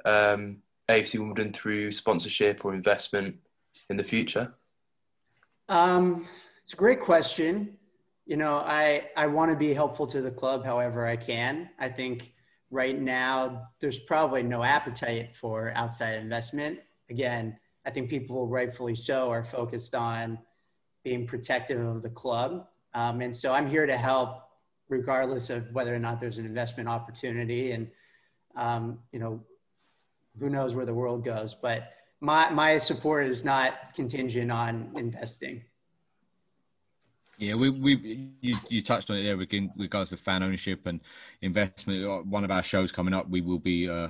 um, 0.05 0.57
AFC 0.89 1.19
Wimbledon 1.19 1.53
through 1.53 1.91
sponsorship 1.91 2.65
or 2.65 2.73
investment 2.73 3.37
in 3.89 3.97
the 3.97 4.03
future? 4.03 4.53
Um, 5.69 6.27
it's 6.61 6.73
a 6.73 6.77
great 6.77 6.99
question. 6.99 7.77
You 8.25 8.37
know, 8.37 8.55
I, 8.65 9.09
I 9.15 9.27
want 9.27 9.51
to 9.51 9.57
be 9.57 9.73
helpful 9.73 10.07
to 10.07 10.21
the 10.21 10.31
club 10.31 10.65
however 10.65 11.05
I 11.05 11.15
can. 11.15 11.69
I 11.79 11.89
think 11.89 12.33
right 12.71 12.99
now 12.99 13.67
there's 13.79 13.99
probably 13.99 14.43
no 14.43 14.63
appetite 14.63 15.35
for 15.35 15.71
outside 15.75 16.15
investment. 16.15 16.79
Again, 17.09 17.57
I 17.85 17.89
think 17.89 18.09
people 18.09 18.47
rightfully 18.47 18.95
so 18.95 19.29
are 19.29 19.43
focused 19.43 19.93
on 19.93 20.39
being 21.03 21.27
protective 21.27 21.85
of 21.85 22.01
the 22.01 22.09
club. 22.09 22.67
Um, 22.93 23.21
and 23.21 23.35
so 23.35 23.53
I'm 23.53 23.67
here 23.67 23.85
to 23.85 23.97
help 23.97 24.43
regardless 24.89 25.49
of 25.49 25.71
whether 25.73 25.93
or 25.93 25.99
not 25.99 26.19
there's 26.19 26.37
an 26.37 26.45
investment 26.45 26.87
opportunity. 26.87 27.71
And, 27.71 27.89
um, 28.55 28.99
you 29.11 29.19
know, 29.19 29.43
who 30.39 30.49
knows 30.49 30.75
where 30.75 30.85
the 30.85 30.93
world 30.93 31.23
goes, 31.23 31.55
but 31.55 31.93
my, 32.21 32.49
my 32.49 32.77
support 32.77 33.27
is 33.27 33.43
not 33.45 33.93
contingent 33.95 34.51
on 34.51 34.91
investing. 34.95 35.63
Yeah, 37.37 37.55
we, 37.55 37.69
we 37.69 38.29
you, 38.41 38.55
you 38.69 38.83
touched 38.83 39.09
on 39.09 39.17
it 39.17 39.23
there 39.23 39.35
with 39.35 39.49
regards 39.77 40.11
to 40.11 40.17
fan 40.17 40.43
ownership 40.43 40.85
and 40.85 41.01
investment. 41.41 42.05
Uh, 42.05 42.19
One 42.19 42.43
of 42.43 42.51
our 42.51 42.63
shows 42.63 42.91
coming 42.91 43.13
up, 43.13 43.27
we 43.29 43.41
will 43.41 43.59
be 43.59 43.89
uh, 43.89 44.09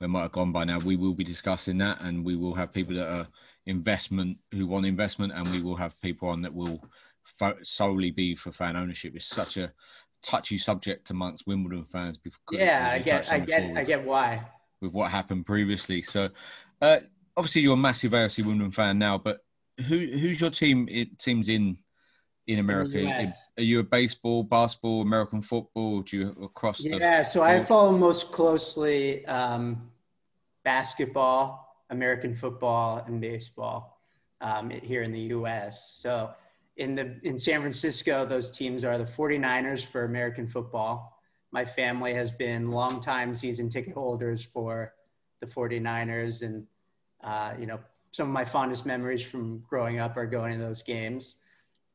we 0.00 0.06
might 0.08 0.22
have 0.22 0.32
gone 0.32 0.52
by 0.52 0.64
now. 0.64 0.78
We 0.78 0.96
will 0.96 1.14
be 1.14 1.22
discussing 1.22 1.78
that, 1.78 2.00
and 2.00 2.24
we 2.24 2.34
will 2.34 2.54
have 2.54 2.72
people 2.72 2.94
that 2.96 3.06
are 3.08 3.28
investment 3.66 4.38
who 4.52 4.66
want 4.66 4.86
investment, 4.86 5.32
and 5.34 5.46
we 5.48 5.60
will 5.62 5.76
have 5.76 6.00
people 6.00 6.28
on 6.28 6.42
that 6.42 6.52
will 6.52 6.82
fo- 7.22 7.58
solely 7.62 8.10
be 8.10 8.34
for 8.34 8.50
fan 8.52 8.74
ownership. 8.74 9.12
It's 9.14 9.26
such 9.26 9.58
a 9.58 9.70
touchy 10.22 10.58
subject 10.58 11.10
amongst 11.10 11.46
Wimbledon 11.46 11.84
fans. 11.84 12.16
because- 12.16 12.40
Yeah, 12.52 12.88
I 12.90 12.98
get, 12.98 13.30
I 13.30 13.38
get, 13.40 13.76
I 13.76 13.84
get 13.84 14.02
why. 14.04 14.40
With 14.82 14.92
what 14.92 15.10
happened 15.10 15.46
previously. 15.46 16.02
So, 16.02 16.28
uh, 16.80 16.98
obviously, 17.36 17.62
you're 17.62 17.74
a 17.74 17.76
massive 17.76 18.12
AFC 18.12 18.44
Wimbledon 18.44 18.72
fan 18.72 18.98
now, 18.98 19.16
but 19.16 19.40
who 19.78 19.98
who's 19.98 20.40
your 20.40 20.50
team? 20.50 20.88
It 20.90 21.18
teams 21.18 21.48
in 21.48 21.78
in 22.46 22.58
America. 22.58 23.00
US. 23.06 23.50
Are 23.56 23.62
you 23.62 23.80
a 23.80 23.84
baseball, 23.84 24.42
basketball, 24.42 25.02
American 25.02 25.40
football? 25.42 26.02
Do 26.02 26.16
you 26.16 26.28
across 26.42 26.78
the? 26.78 26.90
Yeah, 26.98 27.22
so 27.22 27.42
I 27.42 27.60
follow 27.60 27.96
most 27.96 28.32
closely 28.32 29.24
um, 29.26 29.90
basketball, 30.64 31.84
American 31.90 32.34
football, 32.34 33.04
and 33.06 33.20
baseball 33.20 34.00
um, 34.40 34.70
here 34.70 35.02
in 35.02 35.12
the 35.12 35.20
U.S. 35.20 35.94
So 35.94 36.32
in 36.76 36.94
the 36.94 37.18
in 37.22 37.38
San 37.38 37.60
Francisco, 37.60 38.26
those 38.26 38.50
teams 38.50 38.84
are 38.84 38.98
the 38.98 39.04
49ers 39.04 39.84
for 39.84 40.04
American 40.04 40.46
football, 40.46 41.11
my 41.52 41.64
family 41.64 42.14
has 42.14 42.32
been 42.32 42.70
longtime 42.70 43.34
season 43.34 43.68
ticket 43.68 43.94
holders 43.94 44.44
for 44.44 44.94
the 45.40 45.46
49ers. 45.46 46.42
And, 46.42 46.66
uh, 47.22 47.54
you 47.58 47.66
know, 47.66 47.78
some 48.10 48.28
of 48.28 48.32
my 48.32 48.44
fondest 48.44 48.84
memories 48.86 49.22
from 49.22 49.62
growing 49.68 50.00
up 50.00 50.16
are 50.16 50.26
going 50.26 50.58
to 50.58 50.64
those 50.64 50.82
games. 50.82 51.36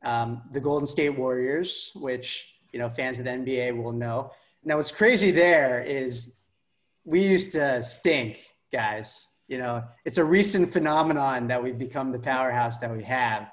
Um, 0.04 0.44
the 0.52 0.60
Golden 0.60 0.86
State 0.88 1.10
Warriors, 1.10 1.92
which, 1.96 2.54
you 2.72 2.80
know, 2.80 2.88
fans 2.88 3.18
of 3.18 3.26
the 3.26 3.32
NBA 3.32 3.76
will 3.76 3.92
know. 3.92 4.32
Now, 4.64 4.78
what's 4.78 4.92
crazy 4.92 5.32
there 5.32 5.82
is 5.82 6.38
we 7.04 7.22
used 7.22 7.52
to 7.54 7.82
stink, 7.82 8.40
guys. 8.72 9.30
You 9.48 9.58
know, 9.58 9.84
it's 10.06 10.18
a 10.18 10.24
recent 10.24 10.72
phenomenon 10.72 11.48
that 11.48 11.64
we've 11.64 11.78
become 11.78 12.12
the 12.12 12.20
powerhouse 12.20 12.80
that 12.80 12.96
we 12.96 13.02
have. 13.04 13.50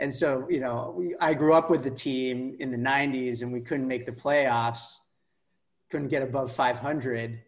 And 0.00 0.12
so, 0.14 0.46
you 0.50 0.60
know, 0.60 0.94
we, 0.96 1.14
I 1.20 1.32
grew 1.32 1.54
up 1.54 1.70
with 1.70 1.82
the 1.82 1.90
team 1.90 2.56
in 2.58 2.70
the 2.70 2.76
90s 2.76 3.42
and 3.42 3.52
we 3.52 3.60
couldn't 3.60 3.86
make 3.86 4.04
the 4.04 4.12
playoffs, 4.12 4.98
couldn't 5.90 6.08
get 6.08 6.22
above 6.22 6.52
500. 6.52 7.40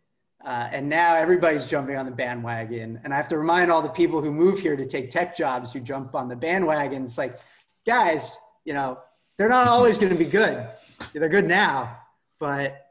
Uh, 0.45 0.69
and 0.73 0.89
now 0.89 1.15
everybody's 1.17 1.67
jumping 1.67 1.97
on 1.97 2.07
the 2.07 2.13
bandwagon. 2.13 3.01
And 3.03 3.13
I 3.13 3.17
have 3.17 3.29
to 3.29 3.39
remind 3.39 3.73
all 3.73 3.83
the 3.83 3.89
people 3.89 4.23
who 4.23 4.33
move 4.33 4.61
here 4.61 4.77
to 4.77 4.87
take 4.87 5.11
tech 5.11 5.37
jobs 5.37 5.73
who 5.73 5.81
jump 5.81 6.15
on 6.15 6.29
the 6.29 6.37
bandwagon. 6.37 7.05
It's 7.05 7.19
like, 7.19 7.39
guys, 7.85 8.37
you 8.65 8.73
know, 8.73 8.99
they're 9.37 9.49
not 9.49 9.67
always 9.67 9.99
going 9.99 10.13
to 10.13 10.19
be 10.19 10.31
good. 10.31 10.67
They're 11.13 11.29
good 11.29 11.47
now, 11.47 11.99
but 12.39 12.85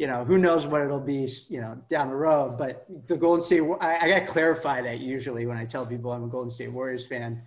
you 0.00 0.06
know, 0.06 0.24
who 0.24 0.38
knows 0.38 0.66
what 0.66 0.80
it'll 0.80 0.98
be, 0.98 1.28
you 1.50 1.60
know, 1.60 1.78
down 1.90 2.08
the 2.08 2.14
road. 2.14 2.56
But 2.56 2.86
the 3.06 3.18
Golden 3.18 3.42
State, 3.42 3.60
I, 3.82 3.98
I 3.98 4.08
got 4.08 4.20
to 4.20 4.26
clarify 4.26 4.80
that 4.80 5.00
usually 5.00 5.44
when 5.44 5.58
I 5.58 5.66
tell 5.66 5.84
people 5.84 6.10
I'm 6.10 6.24
a 6.24 6.26
Golden 6.26 6.48
State 6.48 6.72
Warriors 6.72 7.06
fan. 7.06 7.42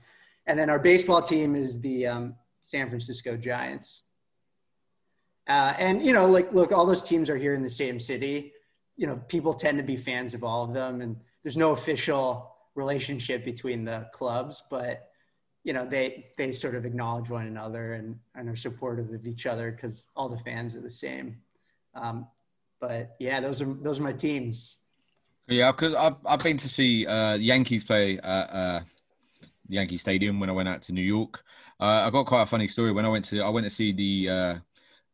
And 0.46 0.60
then 0.60 0.70
our 0.70 0.78
baseball 0.78 1.24
team 1.24 1.56
is 1.56 1.82
the 1.82 2.06
um, 2.06 2.36
San 2.62 2.90
Francisco 2.90 3.36
Giants. 3.36 4.04
Uh, 5.48 5.74
and, 5.78 6.06
you 6.06 6.14
know, 6.14 6.28
like, 6.28 6.54
look, 6.54 6.72
all 6.72 6.86
those 6.86 7.04
teams 7.04 7.30
are 7.30 7.38
here 7.38 7.54
in 7.54 7.64
the 7.64 7.70
same 7.70 8.00
city. 8.00 8.54
You 8.96 9.08
know, 9.08 9.18
people 9.28 9.54
tend 9.54 9.78
to 9.78 9.84
be 9.84 9.98
fans 9.98 10.34
of 10.34 10.44
all 10.44 10.64
of 10.64 10.74
them. 10.74 11.02
And 11.02 11.18
there's 11.44 11.58
no 11.58 11.72
official 11.72 12.56
relationship 12.76 13.44
between 13.44 13.84
the 13.84 14.08
clubs, 14.14 14.64
but, 14.70 15.10
you 15.64 15.74
know, 15.74 15.86
they, 15.86 16.28
they 16.38 16.52
sort 16.52 16.76
of 16.76 16.86
acknowledge 16.86 17.30
one 17.30 17.48
another 17.48 17.94
and, 17.94 18.18
and 18.36 18.50
are 18.50 18.56
supportive 18.56 19.12
of 19.14 19.28
each 19.28 19.46
other 19.46 19.72
because 19.72 20.08
all 20.16 20.30
the 20.30 20.38
fans 20.40 20.76
are 20.76 20.82
the 20.82 20.90
same. 20.90 21.38
Um, 21.96 22.28
but 22.84 23.16
yeah, 23.18 23.40
those 23.40 23.62
are 23.62 23.74
those 23.82 24.00
are 24.00 24.04
my 24.04 24.12
teams. 24.12 24.80
Yeah, 25.48 25.72
because 25.72 25.96
I've 25.96 26.16
I've 26.26 26.44
been 26.44 26.58
to 26.58 26.68
see 26.68 27.08
uh, 27.08 27.36
Yankees 27.36 27.84
play 27.84 28.20
at 28.20 28.50
uh, 28.50 28.82
Yankee 29.70 29.98
Stadium 29.98 30.40
when 30.40 30.50
I 30.50 30.54
went 30.54 30.68
out 30.68 30.82
to 30.84 30.92
New 30.92 31.02
York. 31.02 31.44
Uh, 31.80 32.04
I 32.06 32.10
got 32.10 32.26
quite 32.26 32.44
a 32.44 32.46
funny 32.46 32.68
story 32.68 32.92
when 32.92 33.06
I 33.06 33.10
went 33.10 33.24
to 33.26 33.42
I 33.42 33.48
went 33.48 33.64
to 33.66 33.70
see 33.70 33.94
the 33.94 34.30
uh, 34.30 34.56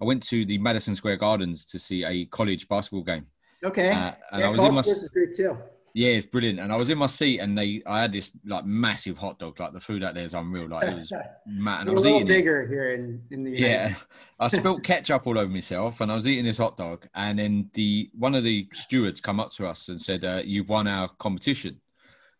I 0.02 0.06
went 0.06 0.24
to 0.24 0.46
the 0.46 0.58
Madison 0.58 0.96
Square 0.96 1.18
Gardens 1.18 1.66
to 1.66 1.80
see 1.80 2.04
a 2.04 2.26
college 2.26 2.68
basketball 2.68 3.04
game. 3.04 3.26
Okay, 3.64 3.92
uh, 3.92 4.14
and 4.32 4.40
yeah, 4.40 4.48
I 4.48 4.50
was 4.50 4.60
in 4.60 4.74
my, 4.74 4.82
is 4.82 5.10
great 5.10 5.34
too. 5.34 5.58
Yeah, 5.94 6.12
it's 6.12 6.28
brilliant. 6.28 6.60
And 6.60 6.72
I 6.72 6.78
was 6.78 6.90
in 6.90 6.98
my 6.98 7.08
seat, 7.08 7.40
and 7.40 7.58
they, 7.58 7.82
I 7.86 8.02
had 8.02 8.14
this 8.14 8.30
like 8.46 8.64
massive 8.66 9.18
hot 9.18 9.40
dog. 9.40 9.60
Like 9.60 9.74
the 9.74 9.82
food 9.82 10.04
out 10.04 10.14
there 10.14 10.24
is 10.24 10.34
unreal. 10.34 10.70
Like 10.70 10.86
it 10.86 10.94
was 10.94 11.12
mad. 11.48 11.82
And 11.82 11.90
I 11.90 11.94
was 11.94 12.02
a 12.02 12.04
little 12.04 12.18
eating 12.18 12.28
bigger 12.28 12.62
it. 12.62 12.70
here 12.70 12.94
in, 12.94 13.22
in 13.32 13.44
the 13.44 13.52
yeah. 13.52 13.96
I 14.40 14.48
spilt 14.48 14.84
ketchup 14.86 15.28
all 15.28 15.38
over 15.38 15.52
myself, 15.52 16.00
and 16.00 16.12
I 16.12 16.16
was 16.16 16.28
eating 16.28 16.46
this 16.46 16.58
hot 16.58 16.78
dog. 16.78 17.08
And 17.16 17.40
then 17.40 17.70
the 17.74 18.10
one 18.14 18.36
of 18.36 18.44
the 18.44 18.68
stewards 18.74 19.20
come 19.20 19.40
up 19.40 19.52
to 19.54 19.68
us 19.68 19.90
and 19.90 20.02
said, 20.02 20.24
uh, 20.24 20.42
"You've 20.46 20.70
won 20.70 20.88
our 20.88 21.10
competition, 21.20 21.82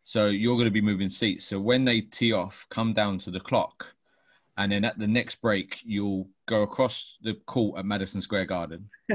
so 0.04 0.28
you're 0.28 0.56
going 0.56 0.66
to 0.66 0.72
be 0.72 0.82
moving 0.82 1.10
seats. 1.10 1.46
So 1.46 1.60
when 1.60 1.86
they 1.86 2.02
tee 2.02 2.32
off, 2.34 2.66
come 2.70 2.94
down 2.94 3.20
to 3.20 3.32
the 3.32 3.40
clock, 3.40 3.86
and 4.60 4.72
then 4.72 4.86
at 4.86 5.00
the 5.00 5.08
next 5.08 5.42
break, 5.42 5.80
you'll 5.84 6.30
go 6.46 6.62
across 6.62 7.18
the 7.24 7.34
court 7.48 7.80
at 7.80 7.86
Madison 7.86 8.22
Square 8.22 8.46
Garden." 8.46 8.88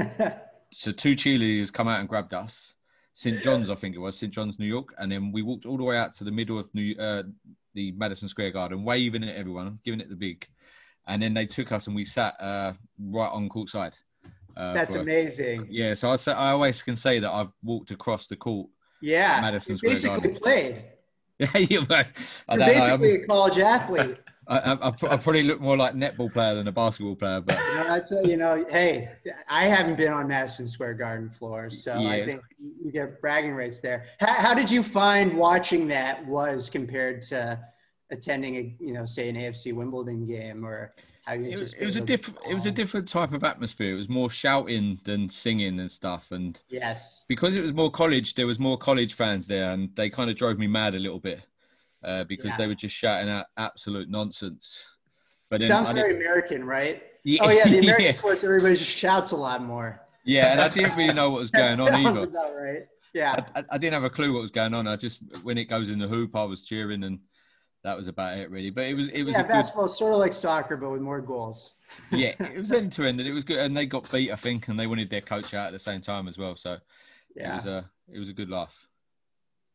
so 0.73 0.91
two 0.91 1.15
cheerleaders 1.15 1.71
come 1.71 1.87
out 1.87 2.01
and 2.01 2.09
grabbed 2.09 2.33
us 2.33 2.75
St 3.15 3.41
John's, 3.41 3.69
I 3.69 3.75
think 3.75 3.95
it 3.95 3.99
was 3.99 4.17
St 4.17 4.31
John's, 4.31 4.59
New 4.59 4.65
York, 4.65 4.93
and 4.97 5.09
then 5.09 5.31
we 5.31 5.41
walked 5.41 5.65
all 5.65 5.77
the 5.77 5.83
way 5.83 5.97
out 5.97 6.13
to 6.15 6.25
the 6.25 6.31
middle 6.31 6.59
of 6.59 6.67
New, 6.75 6.95
uh, 6.97 7.23
the 7.73 7.93
Madison 7.93 8.27
Square 8.27 8.51
Garden, 8.51 8.83
waving 8.83 9.23
at 9.23 9.33
everyone, 9.35 9.79
giving 9.85 10.01
it 10.01 10.09
the 10.09 10.17
big, 10.17 10.45
and 11.07 11.21
then 11.21 11.33
they 11.33 11.45
took 11.45 11.71
us 11.71 11.87
and 11.87 11.95
we 11.95 12.03
sat 12.03 12.39
uh, 12.41 12.73
right 12.99 13.29
on 13.29 13.47
courtside. 13.47 13.93
Uh, 14.57 14.73
That's 14.73 14.95
amazing. 14.95 15.65
Yeah, 15.69 15.93
so 15.93 16.09
I, 16.09 16.17
I 16.33 16.51
always 16.51 16.83
can 16.83 16.97
say 16.97 17.19
that 17.19 17.31
I've 17.31 17.51
walked 17.63 17.91
across 17.91 18.27
the 18.27 18.35
court. 18.35 18.67
Yeah, 19.01 19.39
Madison 19.39 19.77
Square 19.77 19.93
basically 19.93 20.19
Garden. 20.19 20.35
played. 20.35 20.85
Yeah, 21.37 21.57
you 21.57 21.85
You're 22.49 22.59
basically 22.59 23.15
a 23.15 23.27
college 23.27 23.59
athlete. 23.59 24.17
I, 24.47 24.73
I, 24.73 24.87
I, 24.87 24.91
probably 24.91 25.43
look 25.43 25.59
more 25.59 25.75
like 25.75 25.95
netball 25.95 26.31
player 26.31 26.55
than 26.55 26.67
a 26.67 26.71
basketball 26.71 27.15
player, 27.15 27.41
but 27.41 27.57
you 27.57 27.75
know, 27.75 27.83
that's 27.83 28.11
a, 28.11 28.27
you 28.27 28.37
know, 28.37 28.63
hey, 28.69 29.09
I 29.49 29.65
haven't 29.65 29.97
been 29.97 30.13
on 30.13 30.27
Madison 30.27 30.67
Square 30.67 30.95
Garden 30.95 31.29
floor, 31.29 31.69
so 31.69 31.97
yeah. 31.97 32.09
I 32.09 32.25
think 32.25 32.41
you 32.59 32.91
get 32.91 33.19
bragging 33.21 33.53
rights 33.53 33.79
there. 33.79 34.05
How, 34.19 34.33
how, 34.33 34.53
did 34.53 34.69
you 34.69 34.83
find 34.83 35.35
watching 35.35 35.87
that 35.87 36.25
was 36.27 36.69
compared 36.69 37.21
to 37.23 37.59
attending 38.11 38.55
a, 38.57 38.75
you 38.79 38.93
know, 38.93 39.05
say 39.05 39.29
an 39.29 39.35
AFC 39.35 39.73
Wimbledon 39.73 40.25
game 40.25 40.65
or? 40.65 40.93
How 41.23 41.33
you 41.33 41.49
it 41.49 41.57
was, 41.57 41.73
it 41.73 41.83
was 41.83 41.95
a 41.95 42.01
different 42.01 42.37
it 42.47 42.53
was 42.53 42.67
a 42.67 42.71
different 42.71 43.07
type 43.07 43.33
of 43.33 43.43
atmosphere. 43.43 43.95
It 43.95 43.97
was 43.97 44.07
more 44.07 44.29
shouting 44.29 44.99
than 45.05 45.27
singing 45.27 45.79
and 45.79 45.91
stuff. 45.91 46.27
And 46.29 46.61
yes, 46.69 47.25
because 47.27 47.55
it 47.55 47.61
was 47.61 47.73
more 47.73 47.89
college, 47.89 48.35
there 48.35 48.45
was 48.45 48.59
more 48.59 48.77
college 48.77 49.15
fans 49.15 49.47
there, 49.47 49.71
and 49.71 49.89
they 49.95 50.11
kind 50.11 50.29
of 50.29 50.35
drove 50.35 50.59
me 50.59 50.67
mad 50.67 50.93
a 50.93 50.99
little 50.99 51.17
bit 51.19 51.41
uh, 52.05 52.23
because 52.25 52.51
yeah. 52.51 52.57
they 52.57 52.67
were 52.67 52.75
just 52.75 52.95
shouting 52.95 53.29
out 53.29 53.47
absolute 53.57 54.09
nonsense. 54.09 54.85
But 55.49 55.63
sounds 55.63 55.89
very 55.89 56.15
American, 56.15 56.63
right? 56.63 57.03
Yeah, 57.23 57.39
oh 57.43 57.49
yeah, 57.49 57.67
the 57.67 57.79
American 57.83 58.05
yeah. 58.05 58.11
sports 58.13 58.43
everybody 58.43 58.75
just 58.75 58.95
shouts 58.95 59.31
a 59.31 59.37
lot 59.37 59.63
more. 59.63 59.99
Yeah, 60.23 60.51
and 60.51 60.61
I 60.61 60.69
didn't 60.69 60.95
really 60.95 61.13
know 61.13 61.31
what 61.31 61.39
was 61.39 61.51
going 61.51 61.79
on 61.79 61.93
either. 61.93 62.23
About 62.23 62.55
right. 62.55 62.87
Yeah, 63.13 63.45
I, 63.55 63.63
I, 63.71 63.77
didn't 63.77 63.93
have 63.93 64.03
a 64.03 64.09
clue 64.09 64.33
what 64.33 64.41
was 64.41 64.51
going 64.51 64.73
on. 64.73 64.87
I 64.87 64.95
just 64.95 65.21
when 65.43 65.57
it 65.57 65.65
goes 65.65 65.89
in 65.89 65.99
the 65.99 66.07
hoop, 66.07 66.35
I 66.35 66.43
was 66.43 66.63
cheering, 66.63 67.03
and 67.03 67.19
that 67.83 67.95
was 67.95 68.07
about 68.07 68.37
it 68.37 68.49
really. 68.51 68.71
But 68.71 68.85
it 68.85 68.93
was 68.93 69.09
it 69.09 69.23
was 69.23 69.33
yeah, 69.33 69.43
basketball 69.43 69.87
good... 69.87 69.95
sort 69.95 70.13
of 70.13 70.19
like 70.19 70.33
soccer, 70.33 70.77
but 70.77 70.89
with 70.91 71.01
more 71.01 71.21
goals. 71.21 71.75
yeah, 72.11 72.33
it 72.39 72.59
was 72.59 72.71
end 72.71 72.91
to 72.93 73.05
end, 73.05 73.19
and 73.19 73.29
it 73.29 73.33
was 73.33 73.43
good. 73.43 73.59
And 73.59 73.75
they 73.75 73.85
got 73.85 74.11
beat, 74.11 74.31
I 74.31 74.35
think, 74.35 74.67
and 74.67 74.79
they 74.79 74.87
wanted 74.87 75.09
their 75.09 75.21
coach 75.21 75.53
out 75.53 75.67
at 75.67 75.73
the 75.73 75.79
same 75.79 76.01
time 76.01 76.27
as 76.27 76.37
well. 76.37 76.55
So 76.55 76.77
yeah, 77.35 77.53
it 77.53 77.55
was 77.55 77.65
a 77.65 77.89
it 78.11 78.19
was 78.19 78.29
a 78.29 78.33
good 78.33 78.49
laugh. 78.49 78.75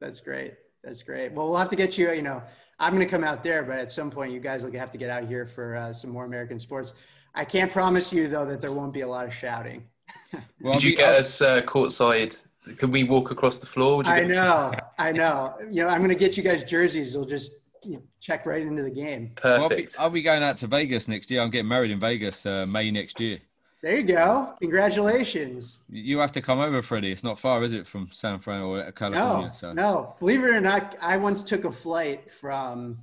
That's 0.00 0.20
great. 0.20 0.54
That's 0.82 1.02
great. 1.02 1.32
Well, 1.32 1.48
we'll 1.48 1.58
have 1.58 1.68
to 1.68 1.76
get 1.76 1.98
you. 1.98 2.12
You 2.12 2.22
know, 2.22 2.42
I'm 2.78 2.94
going 2.94 3.06
to 3.06 3.10
come 3.10 3.24
out 3.24 3.42
there, 3.42 3.62
but 3.62 3.78
at 3.78 3.90
some 3.90 4.10
point, 4.10 4.32
you 4.32 4.40
guys 4.40 4.64
will 4.64 4.72
have 4.72 4.90
to 4.90 4.98
get 4.98 5.10
out 5.10 5.26
here 5.26 5.46
for 5.46 5.76
uh, 5.76 5.92
some 5.92 6.10
more 6.10 6.24
American 6.24 6.58
sports. 6.58 6.94
I 7.34 7.44
can't 7.44 7.70
promise 7.70 8.12
you 8.12 8.28
though 8.28 8.44
that 8.46 8.60
there 8.60 8.72
won't 8.72 8.92
be 8.92 9.02
a 9.02 9.08
lot 9.08 9.26
of 9.26 9.34
shouting. 9.34 9.84
well, 10.60 10.74
Did 10.74 10.82
you 10.82 10.96
get 10.96 11.20
us 11.20 11.40
uh, 11.40 11.60
courtside? 11.62 12.44
Can 12.76 12.90
we 12.90 13.04
walk 13.04 13.30
across 13.30 13.58
the 13.58 13.66
floor? 13.66 14.02
I 14.04 14.24
know, 14.24 14.72
I 14.98 15.12
know. 15.12 15.56
You 15.70 15.84
know, 15.84 15.88
I'm 15.88 15.98
going 15.98 16.10
to 16.10 16.16
get 16.16 16.36
you 16.36 16.42
guys 16.42 16.64
jerseys. 16.64 17.14
You'll 17.14 17.24
just 17.24 17.52
you 17.84 17.94
know, 17.94 18.02
check 18.20 18.46
right 18.46 18.62
into 18.62 18.82
the 18.82 18.90
game. 18.90 19.32
Perfect. 19.36 19.44
Well, 19.44 19.62
I'll, 19.62 19.68
be, 19.68 19.88
I'll, 19.98 20.10
be, 20.10 20.22
going 20.22 20.42
out 20.42 20.56
to 20.58 20.66
Vegas 20.66 21.08
next 21.08 21.30
year. 21.30 21.40
I'm 21.40 21.50
getting 21.50 21.68
married 21.68 21.90
in 21.90 22.00
Vegas 22.00 22.44
uh, 22.44 22.66
May 22.66 22.90
next 22.90 23.20
year. 23.20 23.38
There 23.82 23.96
you 23.96 24.02
go. 24.02 24.54
Congratulations. 24.60 25.78
You 25.88 26.18
have 26.18 26.32
to 26.32 26.42
come 26.42 26.58
over, 26.58 26.82
Freddy. 26.82 27.10
It's 27.10 27.24
not 27.24 27.38
far, 27.38 27.62
is 27.64 27.72
it, 27.72 27.86
from 27.86 28.08
San 28.12 28.38
Fran 28.38 28.60
or 28.60 28.92
California? 28.92 29.46
No, 29.46 29.52
so. 29.52 29.72
no. 29.72 30.14
Believe 30.18 30.44
it 30.44 30.48
or 30.48 30.60
not, 30.60 30.96
I 31.00 31.16
once 31.16 31.42
took 31.42 31.64
a 31.64 31.72
flight 31.72 32.30
from 32.30 32.98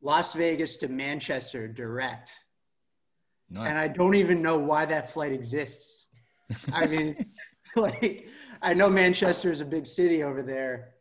Las 0.00 0.34
Vegas 0.34 0.76
to 0.76 0.88
Manchester 0.88 1.68
direct. 1.68 2.32
Nice. 3.50 3.68
And 3.68 3.76
I 3.76 3.88
don't 3.88 4.14
even 4.14 4.40
know 4.40 4.56
why 4.56 4.86
that 4.86 5.12
flight 5.12 5.32
exists. 5.32 6.06
I 6.72 6.86
mean, 6.86 7.26
like, 7.76 8.26
I 8.62 8.72
know 8.72 8.88
Manchester 8.88 9.50
is 9.50 9.60
a 9.60 9.66
big 9.66 9.86
city 9.86 10.22
over 10.22 10.42
there, 10.42 10.94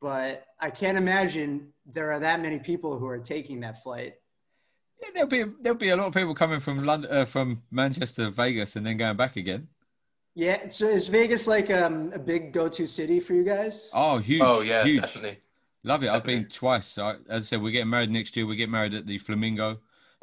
but 0.00 0.46
I 0.58 0.70
can't 0.70 0.96
imagine 0.96 1.68
there 1.84 2.12
are 2.12 2.20
that 2.20 2.40
many 2.40 2.58
people 2.58 2.98
who 2.98 3.06
are 3.06 3.18
taking 3.18 3.60
that 3.60 3.82
flight. 3.82 4.14
Yeah, 5.02 5.08
there'll 5.14 5.28
be 5.28 5.44
there'll 5.60 5.78
be 5.78 5.90
a 5.90 5.96
lot 5.96 6.08
of 6.08 6.14
people 6.14 6.34
coming 6.34 6.60
from 6.60 6.84
London, 6.84 7.10
uh, 7.10 7.24
from 7.24 7.62
Manchester, 7.70 8.30
Vegas, 8.30 8.76
and 8.76 8.84
then 8.86 8.96
going 8.96 9.16
back 9.16 9.36
again. 9.36 9.68
Yeah, 10.34 10.68
so 10.68 10.86
is 10.86 11.08
Vegas 11.08 11.46
like 11.46 11.70
um, 11.70 12.12
a 12.12 12.18
big 12.18 12.52
go-to 12.52 12.86
city 12.86 13.18
for 13.18 13.34
you 13.34 13.42
guys? 13.44 13.90
Oh, 13.94 14.18
huge! 14.18 14.42
Oh 14.44 14.60
yeah, 14.60 14.84
huge. 14.84 15.00
definitely. 15.00 15.38
Love 15.84 16.02
it. 16.02 16.06
Definitely. 16.06 16.08
I've 16.08 16.24
been 16.24 16.50
twice. 16.50 16.86
So, 16.86 17.16
as 17.28 17.44
I 17.44 17.46
said, 17.46 17.62
we're 17.62 17.72
getting 17.72 17.90
married 17.90 18.10
next 18.10 18.36
year. 18.36 18.46
We 18.46 18.56
get 18.56 18.68
married 18.68 18.94
at 18.94 19.06
the 19.06 19.18
Flamingo, 19.18 19.78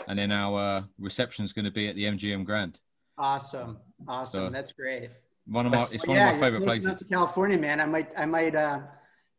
and 0.08 0.20
then 0.20 0.32
our 0.32 0.78
uh, 0.78 0.84
reception 1.00 1.46
is 1.46 1.54
going 1.54 1.66
to 1.66 1.72
be 1.72 1.88
at 1.88 1.96
the 1.96 2.06
MGM 2.06 2.46
Grand. 2.46 2.80
Awesome, 3.18 3.78
awesome. 4.08 4.48
So, 4.48 4.50
That's 4.50 4.72
great. 4.72 5.10
One 5.48 5.66
of 5.66 5.72
my, 5.72 5.86
it's 5.92 6.06
one 6.08 6.18
yeah, 6.18 6.32
of 6.32 6.36
my 6.36 6.48
favorite 6.48 6.64
places. 6.64 6.88
Up 6.88 6.98
to 6.98 7.06
California, 7.06 7.58
man. 7.58 7.80
I 7.80 7.86
might, 7.86 8.12
I 8.18 8.26
might 8.26 8.56
uh, 8.56 8.80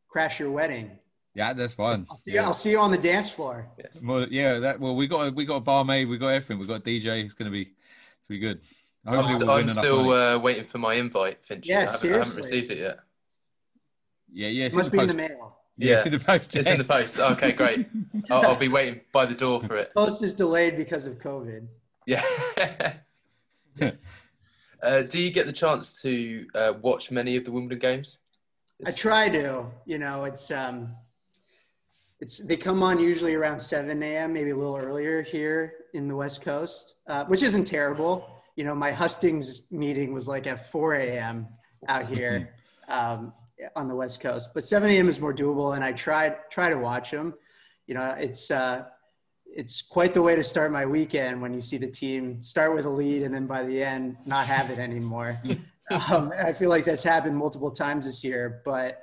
crash 0.09 0.39
your 0.39 0.51
wedding. 0.51 0.99
Yeah, 1.37 1.53
that's 1.53 1.75
fine. 1.75 2.07
I'll 2.11 2.17
see, 2.17 2.33
yeah. 2.33 2.41
you, 2.41 2.47
I'll 2.47 2.55
see 2.55 2.71
you 2.71 2.81
on 2.81 2.91
the 2.91 2.97
dance 2.97 3.29
floor. 3.29 3.69
Yeah. 3.79 3.85
Well, 4.03 4.27
yeah, 4.31 4.59
that 4.59 4.81
well, 4.81 4.97
we 4.97 5.07
got 5.07 5.35
we 5.35 5.45
got 5.45 5.57
a 5.57 5.61
barmaid, 5.61 6.09
we 6.09 6.17
got 6.17 6.29
everything, 6.29 6.59
we 6.59 6.67
got 6.67 6.77
a 6.77 6.81
DJ. 6.81 7.27
It's 7.27 7.35
gonna 7.35 7.51
be, 7.51 7.61
it's 7.61 8.27
be 8.27 8.39
good. 8.39 8.63
I'm, 9.05 9.29
st- 9.29 9.41
we'll 9.41 9.51
I'm 9.51 9.69
still 9.69 10.13
uh, 10.13 10.39
waiting 10.39 10.65
for 10.65 10.79
my 10.79 10.95
invite, 10.95 11.45
Finch. 11.45 11.67
Yeah, 11.67 11.77
I 11.77 11.81
haven't, 11.81 11.99
seriously. 11.99 12.15
I 12.15 12.47
haven't 12.47 12.53
received 12.53 12.71
it 12.71 12.79
yet. 12.79 12.99
Yeah, 14.33 14.49
yeah. 14.49 14.65
It 14.65 14.75
must 14.75 14.91
be 14.91 14.99
in 14.99 15.09
the 15.09 15.15
mail. 15.15 15.59
Yeah, 15.77 15.91
yeah, 15.91 15.97
it's 15.97 16.07
in 16.07 16.13
the 16.13 16.19
post. 16.19 16.57
It's 16.57 16.69
in 16.69 16.79
the 16.79 16.85
post. 16.85 17.19
Okay, 17.33 17.53
great. 17.53 17.87
I'll, 18.31 18.47
I'll, 18.47 18.57
be 18.57 18.69
waiting 18.69 19.03
by 19.13 19.27
the 19.27 19.35
door 19.35 19.61
for 19.61 19.77
it. 19.77 19.93
Post 19.95 20.23
is 20.23 20.33
delayed 20.33 20.75
because 20.79 21.05
of 21.05 21.19
COVID. 21.19 21.67
Yeah. 22.07 22.95
Uh, 24.83 25.01
do 25.03 25.19
you 25.19 25.31
get 25.31 25.47
the 25.47 25.53
chance 25.53 26.01
to 26.03 26.47
uh, 26.55 26.75
watch 26.83 27.11
many 27.11 27.35
of 27.37 27.45
the 27.45 27.51
Wimbledon 27.51 27.79
games? 27.79 28.19
I 28.85 28.91
try 28.91 29.29
to. 29.31 29.67
You 29.87 29.99
know, 29.99 30.25
it's 30.25 30.51
um, 30.51 30.95
it's 32.21 32.39
they 32.39 32.57
come 32.57 32.83
on 32.83 32.99
usually 32.99 33.35
around 33.35 33.61
7 33.61 34.03
a.m., 34.03 34.33
maybe 34.33 34.51
a 34.51 34.57
little 34.57 34.77
earlier 34.77 35.23
here 35.23 35.75
in 35.93 36.09
the 36.09 36.17
West 36.17 36.43
Coast, 36.43 36.97
uh, 37.07 37.25
which 37.27 37.43
isn't 37.43 37.65
terrible. 37.65 38.29
You 38.57 38.65
know, 38.65 38.75
my 38.75 38.91
hustings 38.91 39.63
meeting 39.71 40.15
was 40.15 40.27
like 40.27 40.47
at 40.47 40.71
4 40.71 40.95
a.m. 40.95 41.47
out 41.89 42.07
here 42.07 42.55
um, 42.89 43.35
on 43.75 43.87
the 43.87 43.95
West 43.95 44.21
Coast, 44.21 44.51
but 44.55 44.65
7 44.65 44.89
a.m. 44.89 45.09
is 45.09 45.21
more 45.21 45.35
doable, 45.35 45.75
and 45.75 45.85
I 45.85 45.93
try 45.93 46.31
try 46.51 46.71
to 46.71 46.79
watch 46.79 47.11
them. 47.11 47.35
You 47.87 47.95
know, 47.95 48.15
it's 48.19 48.51
uh, 48.51 48.87
it's 49.45 49.83
quite 49.83 50.15
the 50.15 50.23
way 50.23 50.37
to 50.37 50.45
start 50.45 50.73
my 50.73 50.87
weekend 50.87 51.41
when 51.41 51.53
you 51.53 51.61
see 51.61 51.77
the 51.77 51.91
team 51.91 52.43
start 52.43 52.75
with 52.75 52.85
a 52.87 52.91
lead 52.91 53.23
and 53.23 53.35
then 53.35 53.47
by 53.47 53.63
the 53.63 53.83
end 53.83 54.17
not 54.27 54.47
have 54.47 54.71
it 54.71 54.79
anymore. 54.79 55.41
um, 56.11 56.33
I 56.39 56.53
feel 56.53 56.71
like 56.71 56.85
that's 56.85 57.03
happened 57.03 57.37
multiple 57.37 57.71
times 57.71 58.07
this 58.07 58.25
year, 58.25 58.63
but 58.65 59.03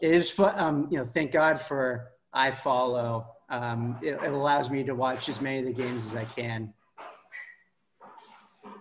it 0.00 0.10
is 0.10 0.30
fun. 0.30 0.52
Um, 0.56 0.88
you 0.90 0.98
know, 0.98 1.04
thank 1.04 1.30
God 1.30 1.60
for 1.60 2.10
iFollow. 2.34 3.26
Um, 3.48 3.98
it, 4.02 4.14
it, 4.14 4.32
allows 4.32 4.70
me 4.70 4.82
to 4.84 4.94
watch 4.94 5.28
as 5.28 5.40
many 5.40 5.58
of 5.60 5.66
the 5.66 5.72
games 5.72 6.06
as 6.06 6.16
I 6.16 6.24
can. 6.24 6.72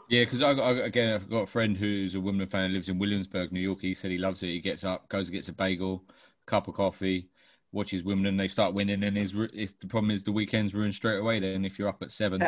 Yeah, 0.10 0.24
because 0.24 0.42
I, 0.42 0.52
I, 0.52 0.72
again, 0.86 1.14
I've 1.14 1.30
got 1.30 1.44
a 1.44 1.48
friend 1.48 1.76
who's 1.78 2.16
a 2.16 2.20
Wimbledon 2.20 2.50
fan 2.50 2.70
who 2.70 2.76
lives 2.76 2.90
in 2.90 3.00
Williamsburg, 3.00 3.52
New 3.52 3.60
York. 3.60 3.80
He 3.82 3.96
said 3.96 4.12
he 4.12 4.18
loves 4.18 4.44
it. 4.44 4.48
He 4.48 4.62
gets 4.62 4.84
up, 4.84 5.08
goes 5.10 5.28
and 5.28 5.36
gets 5.36 5.50
a 5.50 5.54
bagel, 5.54 6.04
cup 6.46 6.68
of 6.68 6.76
coffee, 6.76 7.30
watches 7.72 8.04
Wimbledon. 8.04 8.38
They 8.38 8.48
start 8.48 8.74
winning, 8.74 9.04
and 9.04 9.18
his, 9.18 9.34
his 9.54 9.74
the 9.74 9.88
problem 9.88 10.12
is 10.12 10.24
the 10.24 10.32
weekend's 10.32 10.74
ruined 10.74 10.96
straight 10.96 11.20
away. 11.20 11.40
Then 11.40 11.66
if 11.66 11.78
you're 11.78 11.90
up 11.90 12.02
at 12.02 12.12
seven. 12.12 12.42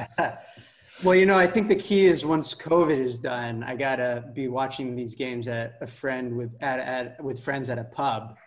well, 1.04 1.16
you 1.16 1.26
know, 1.26 1.38
I 1.38 1.48
think 1.48 1.68
the 1.68 1.76
key 1.76 2.06
is 2.06 2.26
once 2.26 2.56
COVID 2.56 2.98
is 2.98 3.20
done, 3.20 3.64
I 3.64 3.76
gotta 3.76 4.32
be 4.34 4.48
watching 4.48 4.96
these 4.96 5.16
games 5.16 5.48
at 5.48 5.78
a 5.82 5.88
friend 5.88 6.36
with 6.36 6.56
at, 6.62 6.80
at 6.80 7.24
with 7.24 7.44
friends 7.44 7.70
at 7.70 7.78
a 7.78 7.84
pub 7.84 8.38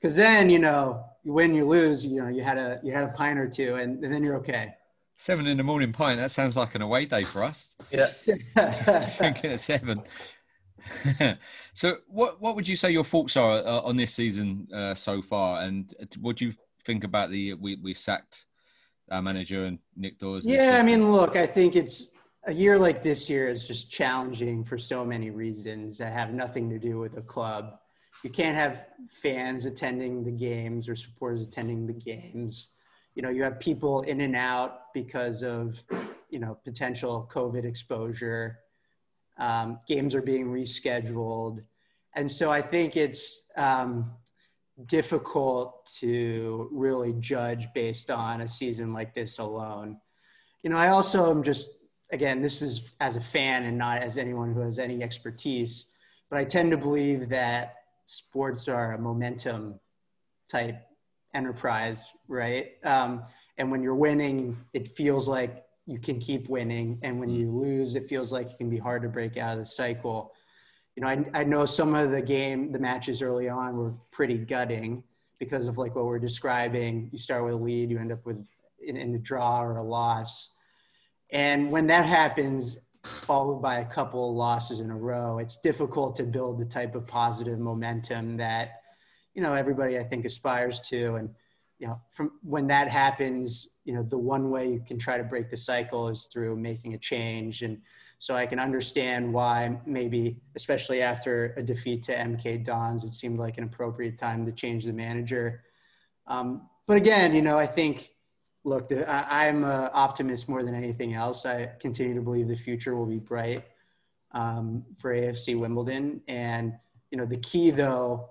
because 0.00 0.16
then 0.16 0.48
you 0.50 0.58
know 0.58 1.04
you 1.22 1.32
win 1.32 1.54
you 1.54 1.64
lose 1.64 2.04
you 2.04 2.22
know 2.22 2.28
you 2.28 2.42
had 2.42 2.58
a 2.58 2.80
you 2.82 2.92
had 2.92 3.04
a 3.04 3.08
pint 3.08 3.38
or 3.38 3.48
two 3.48 3.76
and, 3.76 4.02
and 4.04 4.12
then 4.12 4.22
you're 4.22 4.36
okay. 4.36 4.74
Seven 5.16 5.46
in 5.46 5.58
the 5.58 5.62
morning 5.62 5.92
pint 5.92 6.18
that 6.18 6.30
sounds 6.30 6.56
like 6.56 6.74
an 6.74 6.82
away 6.82 7.04
day 7.04 7.24
for 7.24 7.44
us. 7.44 7.74
Yeah. 7.90 8.08
Drinking 9.18 9.52
at 9.52 9.60
seven. 9.60 10.02
So 11.74 11.98
what 12.08 12.40
what 12.40 12.56
would 12.56 12.66
you 12.66 12.74
say 12.74 12.90
your 12.90 13.04
thoughts 13.04 13.36
are 13.36 13.58
uh, 13.58 13.80
on 13.82 13.96
this 13.96 14.12
season 14.12 14.66
uh, 14.74 14.94
so 14.94 15.22
far? 15.22 15.62
And 15.62 15.94
what 16.18 16.36
do 16.36 16.46
you 16.46 16.54
think 16.84 17.04
about 17.04 17.30
the 17.30 17.54
we, 17.54 17.76
we 17.76 17.94
sacked 17.94 18.44
our 19.10 19.22
manager 19.22 19.64
and 19.64 19.78
nick 19.96 20.18
dawes 20.18 20.44
yeah 20.44 20.78
i 20.78 20.82
mean 20.82 21.10
look 21.10 21.36
i 21.36 21.46
think 21.46 21.76
it's 21.76 22.14
a 22.46 22.52
year 22.52 22.78
like 22.78 23.02
this 23.02 23.28
year 23.28 23.48
is 23.48 23.64
just 23.64 23.90
challenging 23.90 24.64
for 24.64 24.78
so 24.78 25.04
many 25.04 25.30
reasons 25.30 25.98
that 25.98 26.12
have 26.12 26.32
nothing 26.32 26.70
to 26.70 26.78
do 26.78 26.98
with 26.98 27.12
the 27.12 27.22
club 27.22 27.79
you 28.22 28.30
can't 28.30 28.56
have 28.56 28.86
fans 29.08 29.64
attending 29.64 30.24
the 30.24 30.30
games 30.30 30.88
or 30.88 30.96
supporters 30.96 31.42
attending 31.42 31.86
the 31.86 31.92
games. 31.92 32.70
You 33.14 33.22
know, 33.22 33.30
you 33.30 33.42
have 33.42 33.58
people 33.58 34.02
in 34.02 34.20
and 34.20 34.36
out 34.36 34.92
because 34.92 35.42
of, 35.42 35.82
you 36.28 36.38
know, 36.38 36.58
potential 36.64 37.28
COVID 37.32 37.64
exposure. 37.64 38.58
Um, 39.38 39.80
games 39.86 40.14
are 40.14 40.22
being 40.22 40.48
rescheduled. 40.48 41.64
And 42.14 42.30
so 42.30 42.50
I 42.50 42.60
think 42.60 42.96
it's 42.96 43.48
um, 43.56 44.12
difficult 44.86 45.86
to 46.00 46.68
really 46.72 47.14
judge 47.14 47.72
based 47.72 48.10
on 48.10 48.42
a 48.42 48.48
season 48.48 48.92
like 48.92 49.14
this 49.14 49.38
alone. 49.38 49.98
You 50.62 50.70
know, 50.70 50.76
I 50.76 50.88
also 50.88 51.30
am 51.30 51.42
just, 51.42 51.70
again, 52.12 52.42
this 52.42 52.60
is 52.60 52.92
as 53.00 53.16
a 53.16 53.20
fan 53.20 53.64
and 53.64 53.78
not 53.78 54.02
as 54.02 54.18
anyone 54.18 54.52
who 54.52 54.60
has 54.60 54.78
any 54.78 55.02
expertise, 55.02 55.94
but 56.28 56.38
I 56.38 56.44
tend 56.44 56.70
to 56.72 56.76
believe 56.76 57.28
that 57.30 57.76
sports 58.10 58.66
are 58.66 58.92
a 58.92 58.98
momentum 58.98 59.78
type 60.48 60.82
enterprise, 61.32 62.10
right? 62.26 62.72
Um, 62.84 63.22
and 63.56 63.70
when 63.70 63.82
you're 63.82 63.94
winning, 63.94 64.56
it 64.72 64.88
feels 64.88 65.28
like 65.28 65.64
you 65.86 66.00
can 66.00 66.18
keep 66.18 66.48
winning. 66.48 66.98
And 67.02 67.20
when 67.20 67.30
you 67.30 67.52
lose, 67.52 67.94
it 67.94 68.08
feels 68.08 68.32
like 68.32 68.48
it 68.48 68.58
can 68.58 68.68
be 68.68 68.78
hard 68.78 69.02
to 69.02 69.08
break 69.08 69.36
out 69.36 69.52
of 69.52 69.58
the 69.60 69.64
cycle. 69.64 70.32
You 70.96 71.02
know, 71.02 71.08
I, 71.08 71.24
I 71.34 71.44
know 71.44 71.66
some 71.66 71.94
of 71.94 72.10
the 72.10 72.20
game, 72.20 72.72
the 72.72 72.80
matches 72.80 73.22
early 73.22 73.48
on 73.48 73.76
were 73.76 73.94
pretty 74.10 74.38
gutting 74.38 75.04
because 75.38 75.68
of 75.68 75.78
like 75.78 75.94
what 75.94 76.04
we're 76.04 76.18
describing. 76.18 77.10
You 77.12 77.18
start 77.18 77.44
with 77.44 77.54
a 77.54 77.56
lead, 77.56 77.90
you 77.90 77.98
end 77.98 78.10
up 78.10 78.26
with 78.26 78.44
in, 78.84 78.96
in 78.96 79.14
a 79.14 79.18
draw 79.18 79.62
or 79.62 79.76
a 79.76 79.84
loss. 79.84 80.52
And 81.30 81.70
when 81.70 81.86
that 81.86 82.06
happens, 82.06 82.78
followed 83.04 83.60
by 83.60 83.80
a 83.80 83.84
couple 83.84 84.34
losses 84.34 84.80
in 84.80 84.90
a 84.90 84.96
row, 84.96 85.38
it's 85.38 85.56
difficult 85.56 86.16
to 86.16 86.24
build 86.24 86.58
the 86.58 86.64
type 86.64 86.94
of 86.94 87.06
positive 87.06 87.58
momentum 87.58 88.36
that, 88.36 88.82
you 89.34 89.42
know, 89.42 89.54
everybody 89.54 89.98
I 89.98 90.02
think 90.02 90.24
aspires 90.24 90.80
to. 90.88 91.14
And, 91.14 91.30
you 91.78 91.86
know, 91.86 92.00
from 92.10 92.32
when 92.42 92.66
that 92.66 92.88
happens, 92.88 93.78
you 93.84 93.94
know, 93.94 94.02
the 94.02 94.18
one 94.18 94.50
way 94.50 94.68
you 94.68 94.80
can 94.80 94.98
try 94.98 95.16
to 95.16 95.24
break 95.24 95.50
the 95.50 95.56
cycle 95.56 96.08
is 96.08 96.26
through 96.26 96.56
making 96.56 96.92
a 96.94 96.98
change. 96.98 97.62
And 97.62 97.80
so 98.18 98.36
I 98.36 98.44
can 98.44 98.58
understand 98.58 99.32
why 99.32 99.78
maybe, 99.86 100.42
especially 100.54 101.00
after 101.00 101.54
a 101.56 101.62
defeat 101.62 102.02
to 102.04 102.14
MK 102.14 102.64
Dons, 102.64 103.02
it 103.04 103.14
seemed 103.14 103.38
like 103.38 103.56
an 103.56 103.64
appropriate 103.64 104.18
time 104.18 104.44
to 104.44 104.52
change 104.52 104.84
the 104.84 104.92
manager. 104.92 105.62
Um, 106.26 106.68
but 106.86 106.98
again, 106.98 107.34
you 107.34 107.40
know, 107.40 107.58
I 107.58 107.66
think 107.66 108.10
look, 108.64 108.88
the, 108.88 109.08
I, 109.08 109.46
am 109.46 109.64
an 109.64 109.90
optimist 109.92 110.48
more 110.48 110.62
than 110.62 110.74
anything 110.74 111.14
else. 111.14 111.46
I 111.46 111.70
continue 111.80 112.14
to 112.14 112.20
believe 112.20 112.48
the 112.48 112.56
future 112.56 112.94
will 112.94 113.06
be 113.06 113.18
bright 113.18 113.64
um, 114.32 114.84
for 114.98 115.14
AFC 115.14 115.58
Wimbledon. 115.58 116.20
And, 116.28 116.74
you 117.10 117.18
know, 117.18 117.26
the 117.26 117.38
key 117.38 117.70
though 117.70 118.30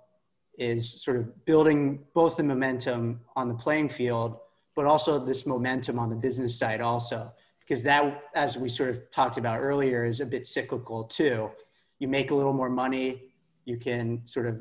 is 0.57 1.01
sort 1.01 1.17
of 1.17 1.45
building 1.45 2.03
both 2.13 2.37
the 2.37 2.43
momentum 2.43 3.21
on 3.35 3.47
the 3.47 3.55
playing 3.55 3.89
field, 3.89 4.37
but 4.75 4.85
also 4.85 5.17
this 5.17 5.45
momentum 5.45 5.97
on 5.97 6.09
the 6.09 6.15
business 6.15 6.57
side 6.57 6.81
also, 6.81 7.33
because 7.59 7.81
that, 7.83 8.23
as 8.35 8.57
we 8.57 8.69
sort 8.69 8.89
of 8.89 9.09
talked 9.11 9.37
about 9.37 9.59
earlier, 9.59 10.05
is 10.05 10.21
a 10.21 10.25
bit 10.25 10.45
cyclical 10.45 11.05
too. 11.05 11.49
You 11.97 12.07
make 12.07 12.31
a 12.31 12.35
little 12.35 12.53
more 12.53 12.69
money, 12.69 13.31
you 13.65 13.77
can 13.77 14.25
sort 14.25 14.47
of 14.47 14.59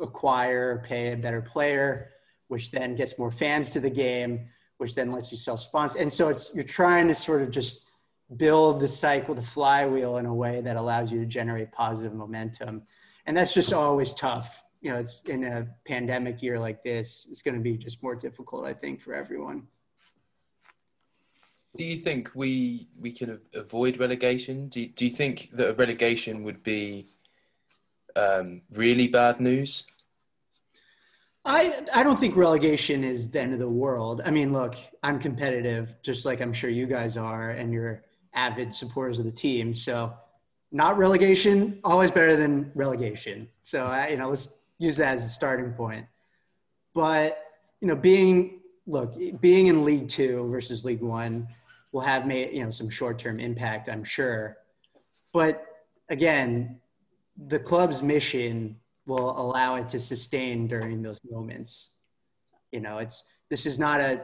acquire, 0.00 0.82
pay 0.86 1.12
a 1.12 1.16
better 1.16 1.40
player, 1.40 2.10
which 2.48 2.70
then 2.70 2.94
gets 2.94 3.18
more 3.18 3.30
fans 3.30 3.70
to 3.70 3.80
the 3.80 3.90
game, 3.90 4.48
which 4.82 4.96
then 4.96 5.12
lets 5.12 5.30
you 5.30 5.38
sell 5.38 5.56
sponsors. 5.56 6.00
And 6.00 6.12
so 6.12 6.28
it's 6.28 6.52
you're 6.52 6.64
trying 6.64 7.06
to 7.06 7.14
sort 7.14 7.40
of 7.40 7.52
just 7.52 7.86
build 8.36 8.80
the 8.80 8.88
cycle, 8.88 9.32
the 9.32 9.40
flywheel 9.40 10.16
in 10.16 10.26
a 10.26 10.34
way 10.34 10.60
that 10.60 10.74
allows 10.74 11.12
you 11.12 11.20
to 11.20 11.26
generate 11.26 11.70
positive 11.70 12.12
momentum. 12.12 12.82
And 13.26 13.36
that's 13.36 13.54
just 13.54 13.72
always 13.72 14.12
tough. 14.12 14.64
You 14.80 14.90
know, 14.90 14.98
it's 14.98 15.22
in 15.28 15.44
a 15.44 15.68
pandemic 15.86 16.42
year 16.42 16.58
like 16.58 16.82
this, 16.82 17.28
it's 17.30 17.42
going 17.42 17.54
to 17.54 17.60
be 17.60 17.76
just 17.76 18.02
more 18.02 18.16
difficult, 18.16 18.66
I 18.66 18.74
think, 18.74 19.00
for 19.00 19.14
everyone. 19.14 19.68
Do 21.76 21.84
you 21.84 21.98
think 21.98 22.32
we 22.34 22.88
we 22.98 23.12
can 23.12 23.38
avoid 23.54 24.00
relegation? 24.00 24.68
Do 24.68 24.80
you, 24.80 24.88
do 24.88 25.04
you 25.04 25.12
think 25.12 25.50
that 25.52 25.68
a 25.68 25.74
relegation 25.74 26.42
would 26.42 26.64
be 26.64 27.06
um, 28.16 28.62
really 28.72 29.06
bad 29.06 29.40
news? 29.40 29.84
I 31.44 31.82
I 31.92 32.02
don't 32.02 32.18
think 32.18 32.36
relegation 32.36 33.02
is 33.02 33.30
the 33.30 33.40
end 33.40 33.52
of 33.52 33.58
the 33.58 33.68
world. 33.68 34.22
I 34.24 34.30
mean, 34.30 34.52
look, 34.52 34.76
I'm 35.02 35.18
competitive, 35.18 35.96
just 36.02 36.24
like 36.24 36.40
I'm 36.40 36.52
sure 36.52 36.70
you 36.70 36.86
guys 36.86 37.16
are, 37.16 37.50
and 37.50 37.72
you're 37.72 38.04
avid 38.34 38.72
supporters 38.72 39.18
of 39.18 39.24
the 39.24 39.32
team. 39.32 39.74
So, 39.74 40.14
not 40.70 40.96
relegation, 40.96 41.80
always 41.84 42.10
better 42.10 42.36
than 42.36 42.70
relegation. 42.74 43.48
So, 43.60 43.86
I, 43.86 44.08
you 44.08 44.16
know, 44.16 44.28
let's 44.28 44.66
use 44.78 44.96
that 44.98 45.14
as 45.14 45.24
a 45.24 45.28
starting 45.28 45.72
point. 45.72 46.06
But 46.94 47.38
you 47.80 47.88
know, 47.88 47.96
being 47.96 48.60
look, 48.86 49.14
being 49.40 49.66
in 49.66 49.84
League 49.84 50.08
Two 50.08 50.48
versus 50.48 50.84
League 50.84 51.02
One 51.02 51.48
will 51.90 52.00
have 52.02 52.26
made 52.26 52.52
you 52.52 52.64
know 52.64 52.70
some 52.70 52.88
short-term 52.88 53.40
impact, 53.40 53.88
I'm 53.88 54.04
sure. 54.04 54.58
But 55.32 55.66
again, 56.08 56.78
the 57.36 57.58
club's 57.58 58.02
mission 58.02 58.76
will 59.06 59.38
allow 59.40 59.76
it 59.76 59.88
to 59.90 59.98
sustain 59.98 60.66
during 60.66 61.02
those 61.02 61.20
moments. 61.28 61.90
You 62.70 62.80
know, 62.80 62.98
it's 62.98 63.24
this 63.50 63.66
is 63.66 63.78
not 63.78 64.00
a 64.00 64.22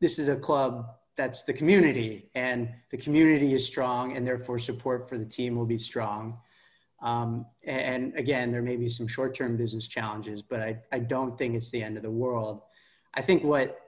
this 0.00 0.18
is 0.18 0.28
a 0.28 0.36
club 0.36 0.86
that's 1.16 1.42
the 1.42 1.52
community, 1.52 2.30
and 2.34 2.68
the 2.90 2.96
community 2.96 3.52
is 3.52 3.66
strong, 3.66 4.16
and 4.16 4.26
therefore 4.26 4.58
support 4.58 5.08
for 5.08 5.18
the 5.18 5.26
team 5.26 5.56
will 5.56 5.66
be 5.66 5.78
strong. 5.78 6.38
Um, 7.00 7.46
and 7.64 8.12
again, 8.16 8.52
there 8.52 8.62
may 8.62 8.76
be 8.76 8.88
some 8.88 9.06
short-term 9.06 9.56
business 9.56 9.86
challenges, 9.86 10.42
but 10.42 10.60
I, 10.60 10.78
I 10.92 10.98
don't 10.98 11.38
think 11.38 11.54
it's 11.54 11.70
the 11.70 11.82
end 11.82 11.96
of 11.96 12.02
the 12.02 12.10
world. 12.10 12.62
I 13.14 13.22
think 13.22 13.44
what 13.44 13.80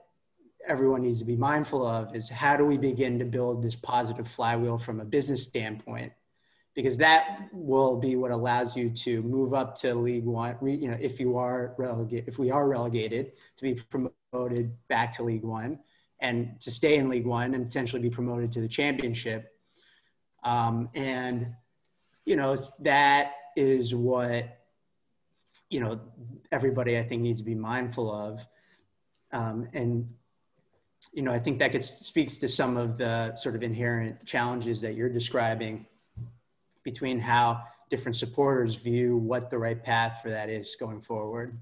everyone 0.67 1.01
needs 1.01 1.19
to 1.19 1.25
be 1.25 1.35
mindful 1.35 1.85
of 1.85 2.15
is 2.15 2.29
how 2.29 2.55
do 2.55 2.65
we 2.65 2.77
begin 2.77 3.19
to 3.19 3.25
build 3.25 3.63
this 3.63 3.75
positive 3.75 4.27
flywheel 4.27 4.77
from 4.77 4.99
a 4.99 5.05
business 5.05 5.43
standpoint 5.43 6.13
because 6.73 6.97
that 6.97 7.49
will 7.51 7.97
be 7.97 8.15
what 8.15 8.31
allows 8.31 8.77
you 8.77 8.89
to 8.89 9.21
move 9.23 9.53
up 9.53 9.75
to 9.75 9.93
League 9.95 10.25
One. 10.25 10.55
You 10.61 10.89
know, 10.89 10.97
if 10.99 11.19
you 11.19 11.37
are 11.37 11.75
relegated, 11.77 12.27
if 12.27 12.39
we 12.39 12.51
are 12.51 12.67
relegated, 12.67 13.33
to 13.57 13.63
be 13.63 13.81
promoted 13.89 14.75
back 14.87 15.11
to 15.13 15.23
League 15.23 15.43
One, 15.43 15.79
and 16.19 16.59
to 16.61 16.71
stay 16.71 16.97
in 16.97 17.09
League 17.09 17.25
One 17.25 17.53
and 17.53 17.65
potentially 17.65 18.01
be 18.01 18.09
promoted 18.09 18.51
to 18.53 18.61
the 18.61 18.67
championship. 18.67 19.53
Um, 20.43 20.89
and 20.93 21.53
you 22.25 22.35
know, 22.35 22.55
that 22.79 23.33
is 23.55 23.95
what, 23.95 24.59
you 25.69 25.79
know, 25.79 25.99
everybody 26.51 26.97
I 26.97 27.03
think 27.03 27.21
needs 27.21 27.39
to 27.39 27.45
be 27.45 27.55
mindful 27.55 28.11
of. 28.11 28.45
Um, 29.31 29.67
and, 29.73 30.09
you 31.13 31.23
know, 31.23 31.31
I 31.31 31.39
think 31.39 31.59
that 31.59 31.71
gets, 31.71 31.87
speaks 31.87 32.37
to 32.37 32.47
some 32.47 32.77
of 32.77 32.97
the 32.97 33.35
sort 33.35 33.55
of 33.55 33.63
inherent 33.63 34.25
challenges 34.25 34.81
that 34.81 34.95
you're 34.95 35.09
describing 35.09 35.85
between 36.83 37.19
how 37.19 37.63
different 37.89 38.15
supporters 38.15 38.75
view 38.75 39.17
what 39.17 39.49
the 39.49 39.57
right 39.57 39.83
path 39.83 40.21
for 40.23 40.29
that 40.29 40.49
is 40.49 40.75
going 40.79 41.01
forward. 41.01 41.59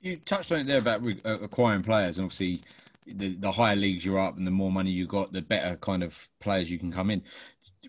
You 0.00 0.16
touched 0.16 0.50
on 0.50 0.58
it 0.60 0.66
there 0.66 0.78
about 0.78 1.02
uh, 1.24 1.38
acquiring 1.40 1.84
players, 1.84 2.18
and 2.18 2.24
obviously, 2.24 2.62
the, 3.06 3.36
the 3.36 3.52
higher 3.52 3.76
leagues 3.76 4.04
you're 4.04 4.18
up 4.18 4.36
and 4.36 4.46
the 4.46 4.50
more 4.50 4.70
money 4.70 4.90
you 4.90 5.06
got, 5.06 5.32
the 5.32 5.42
better 5.42 5.76
kind 5.76 6.02
of 6.02 6.16
players 6.40 6.70
you 6.70 6.78
can 6.78 6.92
come 6.92 7.10
in. 7.10 7.22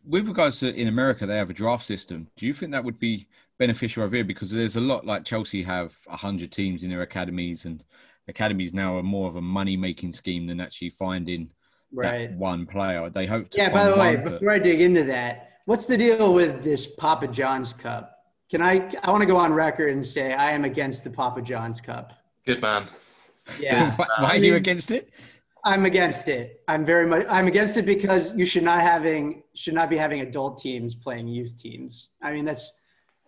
With 0.05 0.27
regards 0.27 0.59
to 0.59 0.73
in 0.73 0.87
America, 0.87 1.25
they 1.25 1.37
have 1.37 1.49
a 1.49 1.53
draft 1.53 1.85
system. 1.85 2.27
Do 2.37 2.45
you 2.45 2.53
think 2.53 2.71
that 2.71 2.83
would 2.83 2.99
be 2.99 3.27
beneficial 3.57 4.03
over 4.03 4.15
here? 4.15 4.23
Because 4.23 4.51
there's 4.51 4.75
a 4.75 4.81
lot 4.81 5.05
like 5.05 5.25
Chelsea 5.25 5.63
have 5.63 5.93
hundred 6.07 6.51
teams 6.51 6.83
in 6.83 6.91
their 6.91 7.01
academies, 7.01 7.65
and 7.65 7.83
academies 8.27 8.75
now 8.75 8.97
are 8.97 9.03
more 9.03 9.27
of 9.27 9.35
a 9.35 9.41
money 9.41 9.75
making 9.75 10.11
scheme 10.11 10.45
than 10.45 10.61
actually 10.61 10.91
finding 10.91 11.49
right. 11.91 12.31
one 12.33 12.67
player. 12.67 13.09
They 13.09 13.25
hope. 13.25 13.47
yeah. 13.53 13.69
By 13.69 13.89
the 13.89 13.99
way, 13.99 14.17
before 14.17 14.51
I 14.51 14.59
dig 14.59 14.81
into 14.81 15.03
that, 15.05 15.52
what's 15.65 15.85
the 15.85 15.97
deal 15.97 16.33
with 16.33 16.63
this 16.63 16.87
Papa 16.87 17.27
John's 17.27 17.73
Cup? 17.73 18.17
Can 18.49 18.61
I? 18.61 18.89
I 19.03 19.11
want 19.11 19.21
to 19.21 19.27
go 19.27 19.37
on 19.37 19.53
record 19.53 19.91
and 19.91 20.05
say 20.05 20.33
I 20.33 20.51
am 20.51 20.63
against 20.63 21.03
the 21.03 21.09
Papa 21.09 21.41
John's 21.41 21.81
Cup. 21.81 22.13
Good 22.45 22.61
man. 22.61 22.87
Yeah. 23.59 23.95
Why, 23.97 24.07
why 24.19 24.29
are 24.29 24.37
you 24.37 24.55
against 24.55 24.91
it? 24.91 25.11
I'm 25.65 25.85
against 25.85 26.27
it. 26.27 26.61
I'm 26.67 26.85
very 26.85 27.05
much. 27.05 27.25
I'm 27.29 27.47
against 27.47 27.77
it 27.77 27.85
because 27.85 28.35
you 28.35 28.45
should 28.45 28.63
not 28.63 28.81
having 28.81 29.43
should 29.53 29.73
not 29.73 29.89
be 29.89 29.97
having 29.97 30.21
adult 30.21 30.57
teams 30.57 30.93
playing 30.93 31.27
youth 31.27 31.57
teams. 31.57 32.11
I 32.21 32.31
mean 32.31 32.45
that's 32.45 32.79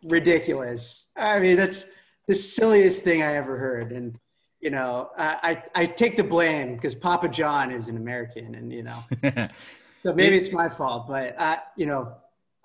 ridiculous. 0.03 1.11
I 1.17 1.39
mean 1.39 1.57
that's 1.57 1.93
the 2.27 2.35
silliest 2.35 3.03
thing 3.03 3.23
I 3.23 3.35
ever 3.35 3.57
heard. 3.57 3.91
And 3.91 4.17
you 4.59 4.69
know, 4.69 5.09
I 5.17 5.63
I, 5.75 5.81
I 5.83 5.85
take 5.85 6.17
the 6.17 6.23
blame 6.23 6.75
because 6.75 6.95
Papa 6.95 7.29
John 7.29 7.71
is 7.71 7.87
an 7.87 7.97
American, 7.97 8.55
and 8.55 8.71
you 8.71 8.83
know, 8.83 9.03
so 10.03 10.13
maybe 10.13 10.35
it's 10.35 10.51
my 10.51 10.67
fault. 10.67 11.07
But 11.07 11.39
I, 11.39 11.59
you 11.77 11.85
know, 11.85 12.15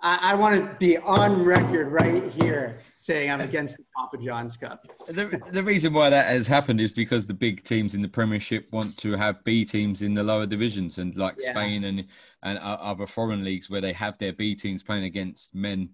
I, 0.03 0.33
I 0.33 0.35
want 0.35 0.57
to 0.57 0.77
be 0.77 0.97
on 0.99 1.45
record 1.45 1.89
right 1.89 2.25
here 2.33 2.81
saying 2.95 3.31
I'm 3.31 3.41
against 3.41 3.77
the 3.77 3.85
Papa 3.95 4.19
John's 4.19 4.57
Cup. 4.57 4.87
The, 5.09 5.41
the 5.53 5.63
reason 5.63 5.93
why 5.93 6.11
that 6.11 6.27
has 6.27 6.47
happened 6.47 6.81
is 6.81 6.91
because 6.91 7.27
the 7.27 7.35
big 7.35 7.65
teams 7.65 7.95
in 7.95 8.03
the 8.03 8.09
Premiership 8.09 8.71
want 8.73 8.97
to 8.99 9.13
have 9.13 9.43
B 9.45 9.65
teams 9.65 10.03
in 10.03 10.15
the 10.15 10.23
lower 10.23 10.47
divisions, 10.47 10.99
and 10.99 11.15
like 11.17 11.37
yeah. 11.39 11.53
Spain 11.53 11.85
and 11.85 12.07
and 12.43 12.59
other 12.59 13.07
foreign 13.07 13.45
leagues 13.45 13.69
where 13.69 13.81
they 13.81 13.93
have 13.93 14.17
their 14.19 14.33
B 14.33 14.55
teams 14.55 14.83
playing 14.83 15.05
against 15.05 15.55
men. 15.55 15.91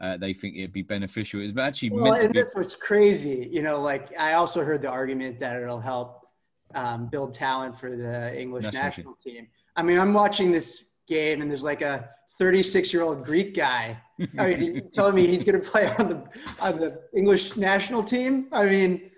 Uh, 0.00 0.16
they 0.16 0.32
think 0.32 0.56
it'd 0.56 0.72
be 0.72 0.82
beneficial. 0.82 1.42
It's 1.42 1.56
actually 1.58 1.90
well, 1.90 2.14
and 2.14 2.32
be- 2.32 2.38
that's 2.38 2.56
what's 2.56 2.74
crazy. 2.74 3.48
You 3.52 3.60
know, 3.60 3.82
like 3.82 4.18
I 4.18 4.34
also 4.34 4.64
heard 4.64 4.80
the 4.80 4.88
argument 4.88 5.38
that 5.40 5.62
it'll 5.62 5.80
help 5.80 6.26
um, 6.74 7.08
build 7.08 7.34
talent 7.34 7.76
for 7.76 7.94
the 7.94 8.38
English 8.38 8.64
national, 8.64 8.82
national 8.82 9.14
team. 9.16 9.34
team. 9.34 9.48
I 9.76 9.82
mean, 9.82 9.98
I'm 9.98 10.14
watching 10.14 10.50
this 10.50 10.94
game, 11.06 11.42
and 11.42 11.50
there's 11.50 11.62
like 11.62 11.82
a 11.82 12.08
36 12.40 12.92
year 12.92 13.02
old 13.02 13.22
Greek 13.22 13.54
guy. 13.54 14.00
I 14.38 14.54
mean, 14.54 14.90
telling 14.92 15.14
me 15.14 15.26
he's 15.26 15.44
going 15.44 15.60
to 15.60 15.70
play 15.70 15.94
on 15.98 16.08
the 16.08 16.24
on 16.58 16.78
the 16.78 17.02
English 17.14 17.56
national 17.56 18.02
team. 18.02 18.48
I 18.50 18.64
mean, 18.64 19.10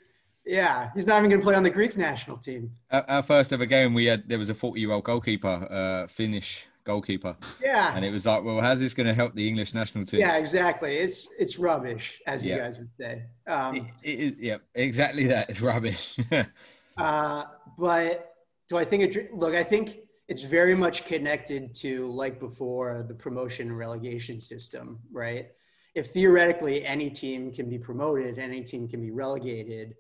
yeah, 0.45 0.91
he's 0.93 1.07
not 1.07 1.19
even 1.19 1.31
going 1.31 1.41
to 1.41 1.47
play 1.47 1.55
on 1.55 1.63
the 1.63 1.71
Greek 1.71 1.97
national 1.97 2.37
team. 2.37 2.73
Our, 2.91 3.05
our, 3.09 3.23
first 3.23 3.53
ever 3.53 3.65
game, 3.65 3.95
we 3.95 4.07
had 4.07 4.29
there 4.29 4.39
was 4.39 4.49
a 4.49 4.55
40 4.55 4.81
year 4.81 4.91
old 4.91 5.05
goalkeeper, 5.05 5.69
uh, 5.71 6.09
Finnish 6.09 6.67
goalkeeper. 6.85 7.37
Yeah, 7.63 7.95
and 7.95 8.05
it 8.05 8.11
was 8.11 8.27
like, 8.27 8.43
well, 8.43 8.61
how's 8.61 8.81
this 8.81 8.93
going 8.93 9.07
to 9.07 9.15
help 9.15 9.37
the 9.37 9.47
English 9.47 9.73
national 9.73 10.05
team? 10.05 10.19
Yeah, 10.19 10.37
exactly. 10.37 10.97
It's 10.97 11.29
it's 11.39 11.61
rubbish, 11.61 12.21
as 12.27 12.45
yeah. 12.45 12.57
you 12.57 12.61
guys 12.61 12.79
would 12.81 12.91
say. 12.99 13.23
Um, 13.47 13.77
it, 13.77 13.85
it 14.03 14.21
is, 14.21 14.33
yeah, 14.41 14.57
exactly 14.75 15.29
that. 15.29 15.49
It's 15.49 15.61
rubbish. 15.61 16.19
uh, 16.97 17.45
but 17.79 18.35
do 18.69 18.79
I 18.79 18.85
think 18.85 19.05
it? 19.05 19.33
Look, 19.33 19.55
I 19.55 19.63
think 19.63 19.99
it's 20.33 20.45
very 20.45 20.75
much 20.75 21.05
connected 21.05 21.75
to 21.75 22.07
like 22.07 22.41
before 22.41 23.05
the 23.07 23.13
promotion 23.13 23.69
and 23.69 23.77
relegation 23.77 24.41
system, 24.41 24.99
right? 25.13 25.51
If 25.95 26.07
theoretically 26.07 26.87
any 26.87 27.11
team 27.11 27.53
can 27.53 27.69
be 27.69 27.77
promoted, 27.77 28.39
any 28.39 28.63
team 28.63 28.89
can 28.89 29.03
be 29.03 29.11
relegated, 29.11 29.95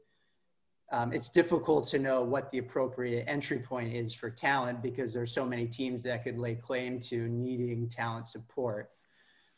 um, 0.91 1.13
it's 1.13 1.29
difficult 1.29 1.87
to 1.89 1.99
know 1.99 2.23
what 2.23 2.51
the 2.51 2.57
appropriate 2.57 3.27
entry 3.29 3.59
point 3.59 3.93
is 3.93 4.15
for 4.15 4.31
talent 4.31 4.83
because 4.83 5.13
there's 5.13 5.35
so 5.35 5.45
many 5.45 5.67
teams 5.67 6.03
that 6.05 6.25
could 6.25 6.39
lay 6.39 6.55
claim 6.55 6.99
to 7.01 7.29
needing 7.29 7.87
talent 7.87 8.27
support. 8.27 8.89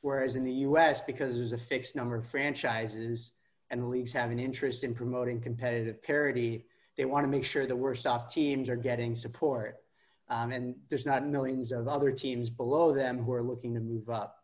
Whereas 0.01 0.35
in 0.35 0.43
the 0.43 0.67
US, 0.69 1.01
because 1.01 1.37
there's 1.37 1.53
a 1.53 1.59
fixed 1.73 1.95
number 1.95 2.17
of 2.17 2.27
franchises 2.27 3.31
and 3.71 3.81
the 3.81 3.87
leagues 3.87 4.13
have 4.13 4.33
an 4.33 4.41
interest 4.41 4.83
in 4.83 4.93
promoting 4.93 5.41
competitive 5.41 6.03
parity, 6.03 6.67
they 6.97 7.05
want 7.05 7.23
to 7.23 7.31
make 7.31 7.45
sure 7.45 7.65
the 7.65 7.77
worst 7.77 8.09
off 8.09 8.27
teams 8.27 8.69
are 8.69 8.75
getting 8.75 9.15
support. 9.15 9.84
Um, 10.29 10.53
and 10.53 10.75
there's 10.89 11.07
not 11.07 11.27
millions 11.27 11.71
of 11.71 11.87
other 11.87 12.11
teams 12.11 12.49
below 12.49 12.93
them 12.93 13.19
who 13.19 13.33
are 13.33 13.43
looking 13.43 13.75
to 13.75 13.81
move 13.81 14.09
up. 14.09 14.39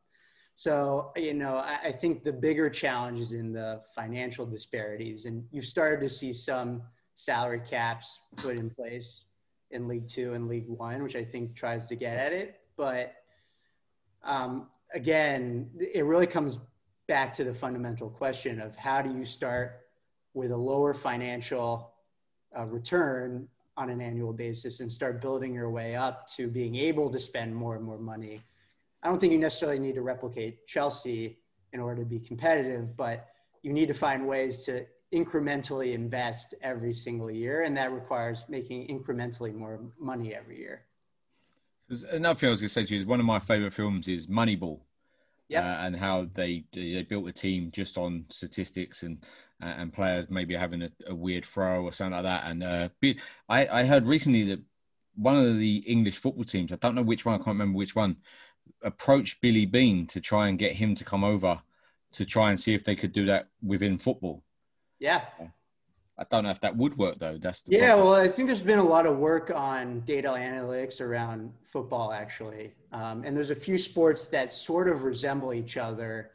So, 0.54 1.12
you 1.16 1.32
know, 1.32 1.56
I, 1.56 1.78
I, 1.84 1.92
think 1.92 2.22
the 2.22 2.32
bigger 2.32 2.68
challenge 2.68 3.18
is 3.18 3.32
in 3.32 3.50
the 3.50 3.80
financial 3.94 4.44
disparities. 4.44 5.24
And 5.24 5.44
you've 5.50 5.64
started 5.64 6.00
to 6.00 6.10
see 6.10 6.34
some 6.34 6.82
salary 7.14 7.60
caps 7.60 8.20
put 8.36 8.58
in 8.58 8.68
place 8.68 9.24
in 9.70 9.88
League 9.88 10.06
Two 10.06 10.34
and 10.34 10.48
League 10.48 10.68
One, 10.68 11.02
which 11.02 11.16
I 11.16 11.24
think 11.24 11.54
tries 11.54 11.86
to 11.86 11.96
get 11.96 12.18
at 12.18 12.34
it. 12.34 12.60
But 12.76 13.14
um, 14.22 14.68
again, 14.92 15.70
it 15.78 16.04
really 16.04 16.26
comes 16.26 16.58
back 17.08 17.32
to 17.34 17.44
the 17.44 17.54
fundamental 17.54 18.10
question 18.10 18.60
of 18.60 18.76
how 18.76 19.00
do 19.00 19.16
you 19.16 19.24
start 19.24 19.80
with 20.34 20.50
a 20.50 20.56
lower 20.56 20.92
financial 20.92 21.94
uh, 22.56 22.66
return 22.66 23.48
on 23.80 23.88
an 23.88 24.02
annual 24.02 24.32
basis 24.34 24.80
and 24.80 24.92
start 24.92 25.22
building 25.22 25.54
your 25.54 25.70
way 25.70 25.96
up 25.96 26.28
to 26.28 26.48
being 26.48 26.76
able 26.76 27.08
to 27.08 27.18
spend 27.18 27.56
more 27.56 27.76
and 27.76 27.84
more 27.84 27.98
money. 27.98 28.38
I 29.02 29.08
don't 29.08 29.18
think 29.18 29.32
you 29.32 29.38
necessarily 29.38 29.78
need 29.78 29.94
to 29.94 30.02
replicate 30.02 30.66
Chelsea 30.66 31.38
in 31.72 31.80
order 31.80 32.02
to 32.02 32.08
be 32.08 32.20
competitive, 32.20 32.94
but 32.94 33.28
you 33.62 33.72
need 33.72 33.88
to 33.88 33.94
find 33.94 34.28
ways 34.28 34.58
to 34.66 34.84
incrementally 35.14 35.94
invest 35.94 36.54
every 36.62 36.92
single 36.92 37.30
year, 37.30 37.62
and 37.62 37.74
that 37.76 37.90
requires 37.90 38.44
making 38.50 38.86
incrementally 38.88 39.54
more 39.54 39.80
money 39.98 40.34
every 40.34 40.58
year. 40.58 40.82
Another 42.10 42.38
thing 42.38 42.48
I 42.48 42.50
was 42.50 42.60
going 42.60 42.68
to 42.68 42.72
say 42.74 42.84
to 42.84 42.94
you 42.94 43.00
is 43.00 43.06
one 43.06 43.18
of 43.18 43.26
my 43.26 43.40
favorite 43.40 43.72
films 43.72 44.08
is 44.08 44.26
Moneyball. 44.26 44.80
Yep. 45.48 45.64
Uh, 45.64 45.66
and 45.66 45.96
how 45.96 46.28
they 46.34 46.62
they 46.72 47.02
built 47.02 47.26
a 47.26 47.32
team 47.32 47.72
just 47.72 47.98
on 47.98 48.24
statistics 48.30 49.02
and 49.02 49.18
and 49.60 49.92
players 49.92 50.26
maybe 50.30 50.54
having 50.54 50.82
a, 50.82 50.90
a, 51.08 51.14
weird 51.14 51.44
throw 51.44 51.84
or 51.84 51.92
something 51.92 52.12
like 52.12 52.22
that. 52.24 52.50
And 52.50 52.62
uh, 52.62 52.88
I, 53.48 53.66
I 53.80 53.84
heard 53.84 54.06
recently 54.06 54.44
that 54.44 54.60
one 55.16 55.36
of 55.36 55.58
the 55.58 55.78
English 55.78 56.18
football 56.18 56.44
teams, 56.44 56.72
I 56.72 56.76
don't 56.76 56.94
know 56.94 57.02
which 57.02 57.24
one, 57.24 57.34
I 57.34 57.38
can't 57.38 57.48
remember 57.48 57.76
which 57.76 57.94
one, 57.94 58.16
approached 58.82 59.40
Billy 59.40 59.66
Beane 59.66 60.06
to 60.08 60.20
try 60.20 60.48
and 60.48 60.58
get 60.58 60.74
him 60.74 60.94
to 60.94 61.04
come 61.04 61.24
over 61.24 61.60
to 62.12 62.24
try 62.24 62.50
and 62.50 62.58
see 62.58 62.74
if 62.74 62.84
they 62.84 62.96
could 62.96 63.12
do 63.12 63.26
that 63.26 63.48
within 63.62 63.98
football. 63.98 64.42
Yeah. 64.98 65.22
I 66.18 66.24
don't 66.30 66.44
know 66.44 66.50
if 66.50 66.60
that 66.60 66.76
would 66.76 66.96
work 66.98 67.16
though. 67.18 67.38
That's 67.38 67.62
yeah. 67.66 67.88
Problem. 67.88 68.08
Well, 68.08 68.20
I 68.20 68.28
think 68.28 68.46
there's 68.46 68.62
been 68.62 68.78
a 68.78 68.84
lot 68.84 69.06
of 69.06 69.16
work 69.16 69.50
on 69.54 70.00
data 70.00 70.28
analytics 70.28 71.00
around 71.00 71.52
football 71.64 72.12
actually, 72.12 72.74
um, 72.92 73.24
and 73.24 73.34
there's 73.34 73.50
a 73.50 73.56
few 73.56 73.78
sports 73.78 74.28
that 74.28 74.52
sort 74.52 74.88
of 74.88 75.04
resemble 75.04 75.54
each 75.54 75.78
other 75.78 76.32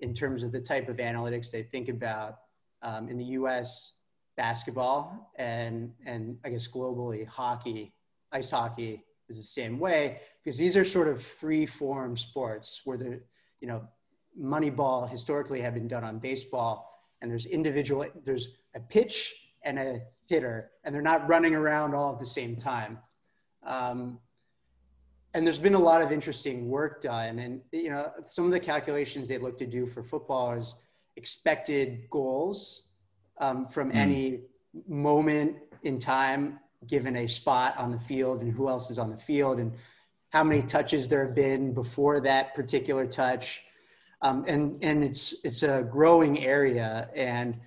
in 0.00 0.12
terms 0.12 0.42
of 0.42 0.50
the 0.50 0.60
type 0.60 0.88
of 0.88 0.96
analytics 0.96 1.52
they 1.52 1.62
think 1.62 1.88
about 1.88 2.38
um, 2.82 3.08
in 3.08 3.18
the 3.18 3.24
U.S. 3.24 3.98
basketball 4.36 5.32
and 5.36 5.92
and 6.04 6.38
I 6.44 6.50
guess 6.50 6.68
globally 6.68 7.26
hockey, 7.26 7.92
ice 8.32 8.50
hockey 8.50 9.04
is 9.28 9.36
the 9.36 9.42
same 9.42 9.78
way 9.78 10.20
because 10.42 10.58
these 10.58 10.76
are 10.76 10.84
sort 10.84 11.08
of 11.08 11.22
free 11.22 11.66
form 11.66 12.16
sports 12.16 12.82
where 12.84 12.96
the 12.96 13.20
you 13.60 13.68
know 13.68 13.86
Moneyball 14.40 15.08
historically 15.08 15.60
have 15.60 15.74
been 15.74 15.88
done 15.88 16.04
on 16.04 16.18
baseball 16.18 16.88
and 17.20 17.30
there's 17.30 17.46
individual 17.46 18.06
there's 18.24 18.48
a 18.74 18.80
pitch 18.80 19.34
and 19.64 19.78
a 19.78 20.00
hitter 20.26 20.70
and 20.84 20.94
they're 20.94 21.02
not 21.02 21.28
running 21.28 21.54
around 21.54 21.94
all 21.94 22.12
at 22.12 22.20
the 22.20 22.26
same 22.26 22.56
time 22.56 22.98
um, 23.64 24.18
and 25.34 25.46
there's 25.46 25.58
been 25.58 25.74
a 25.74 25.78
lot 25.78 26.00
of 26.00 26.12
interesting 26.12 26.68
work 26.68 27.02
done 27.02 27.38
and 27.40 27.60
you 27.72 27.90
know 27.90 28.10
some 28.26 28.44
of 28.44 28.50
the 28.50 28.60
calculations 28.60 29.28
they 29.28 29.38
look 29.38 29.58
to 29.58 29.66
do 29.66 29.86
for 29.86 30.02
football 30.02 30.52
is 30.52 30.74
expected 31.18 32.08
goals 32.10 32.92
um, 33.38 33.66
from 33.66 33.90
mm. 33.90 33.96
any 33.96 34.40
moment 34.86 35.56
in 35.82 35.98
time 35.98 36.60
given 36.86 37.16
a 37.16 37.26
spot 37.26 37.76
on 37.76 37.90
the 37.90 37.98
field 37.98 38.40
and 38.40 38.52
who 38.52 38.68
else 38.68 38.88
is 38.90 38.98
on 38.98 39.10
the 39.10 39.18
field 39.18 39.58
and 39.58 39.72
how 40.30 40.44
many 40.44 40.62
touches 40.62 41.08
there 41.08 41.26
have 41.26 41.34
been 41.34 41.74
before 41.74 42.20
that 42.20 42.54
particular 42.54 43.04
touch 43.04 43.62
um, 44.22 44.44
and 44.46 44.78
and 44.82 45.02
it's 45.02 45.34
it's 45.44 45.62
a 45.64 45.88
growing 45.90 46.44
area 46.44 47.10
and 47.16 47.58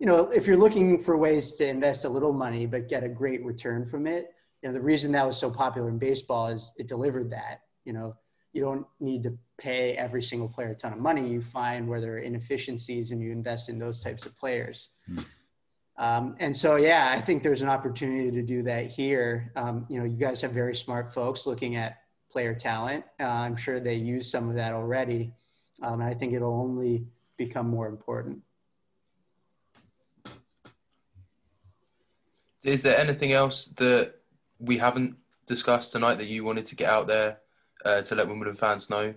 you 0.00 0.06
know 0.06 0.28
if 0.30 0.46
you're 0.46 0.56
looking 0.56 0.98
for 0.98 1.16
ways 1.16 1.52
to 1.52 1.66
invest 1.66 2.04
a 2.04 2.08
little 2.08 2.32
money 2.32 2.66
but 2.66 2.88
get 2.88 3.04
a 3.04 3.08
great 3.08 3.44
return 3.44 3.86
from 3.86 4.06
it 4.06 4.32
you 4.62 4.68
know 4.68 4.72
the 4.72 4.80
reason 4.80 5.12
that 5.12 5.24
was 5.24 5.36
so 5.36 5.48
popular 5.48 5.88
in 5.88 5.98
baseball 5.98 6.48
is 6.48 6.74
it 6.76 6.88
delivered 6.88 7.30
that 7.30 7.60
you 7.84 7.92
know 7.92 8.16
you 8.56 8.62
don't 8.62 8.86
need 8.98 9.22
to 9.22 9.38
pay 9.58 9.92
every 9.92 10.22
single 10.22 10.48
player 10.48 10.70
a 10.70 10.74
ton 10.74 10.94
of 10.94 10.98
money. 10.98 11.28
You 11.28 11.42
find 11.42 11.86
where 11.86 12.00
there 12.00 12.14
are 12.14 12.18
inefficiencies 12.18 13.12
and 13.12 13.20
you 13.20 13.30
invest 13.30 13.68
in 13.68 13.78
those 13.78 14.00
types 14.00 14.24
of 14.24 14.36
players. 14.38 14.88
Mm. 15.10 15.24
Um, 15.98 16.36
and 16.40 16.56
so, 16.56 16.76
yeah, 16.76 17.12
I 17.14 17.20
think 17.20 17.42
there's 17.42 17.62
an 17.62 17.68
opportunity 17.68 18.30
to 18.30 18.42
do 18.42 18.62
that 18.64 18.86
here. 18.86 19.52
Um, 19.56 19.86
you 19.88 19.98
know, 19.98 20.04
you 20.04 20.16
guys 20.16 20.40
have 20.40 20.52
very 20.52 20.74
smart 20.74 21.12
folks 21.12 21.46
looking 21.46 21.76
at 21.76 21.98
player 22.30 22.54
talent. 22.54 23.04
Uh, 23.20 23.24
I'm 23.24 23.56
sure 23.56 23.78
they 23.78 23.94
use 23.94 24.30
some 24.30 24.48
of 24.48 24.54
that 24.56 24.72
already. 24.72 25.32
Um, 25.82 26.00
and 26.00 26.10
I 26.10 26.14
think 26.14 26.32
it'll 26.32 26.58
only 26.58 27.06
become 27.36 27.68
more 27.68 27.88
important. 27.88 28.42
Is 32.62 32.82
there 32.82 32.98
anything 32.98 33.32
else 33.32 33.66
that 33.76 34.14
we 34.58 34.78
haven't 34.78 35.16
discussed 35.46 35.92
tonight 35.92 36.16
that 36.16 36.26
you 36.26 36.44
wanted 36.44 36.64
to 36.66 36.74
get 36.74 36.90
out 36.90 37.06
there 37.06 37.38
uh, 37.86 38.02
to 38.02 38.14
let 38.14 38.28
Wimbledon 38.28 38.56
fans 38.56 38.90
know? 38.90 39.14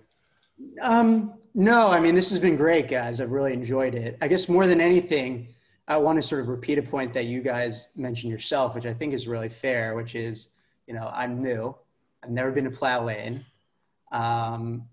Um, 0.80 1.34
no, 1.54 1.88
I 1.88 2.00
mean, 2.00 2.14
this 2.14 2.30
has 2.30 2.38
been 2.38 2.56
great, 2.56 2.88
guys. 2.88 3.20
I've 3.20 3.32
really 3.32 3.52
enjoyed 3.52 3.94
it. 3.94 4.16
I 4.22 4.28
guess 4.28 4.48
more 4.48 4.66
than 4.66 4.80
anything, 4.80 5.48
I 5.88 5.96
want 5.96 6.16
to 6.18 6.22
sort 6.22 6.42
of 6.42 6.48
repeat 6.48 6.78
a 6.78 6.82
point 6.82 7.12
that 7.14 7.26
you 7.26 7.42
guys 7.42 7.88
mentioned 7.96 8.30
yourself, 8.30 8.74
which 8.74 8.86
I 8.86 8.94
think 8.94 9.12
is 9.12 9.26
really 9.26 9.48
fair, 9.48 9.96
which 9.96 10.14
is, 10.14 10.50
you 10.86 10.94
know, 10.94 11.10
I'm 11.12 11.42
new. 11.42 11.74
I've 12.22 12.30
never 12.30 12.52
been 12.52 12.64
to 12.64 12.70
Plough 12.70 13.04
Lane. 13.04 13.44
Um, 14.12 14.86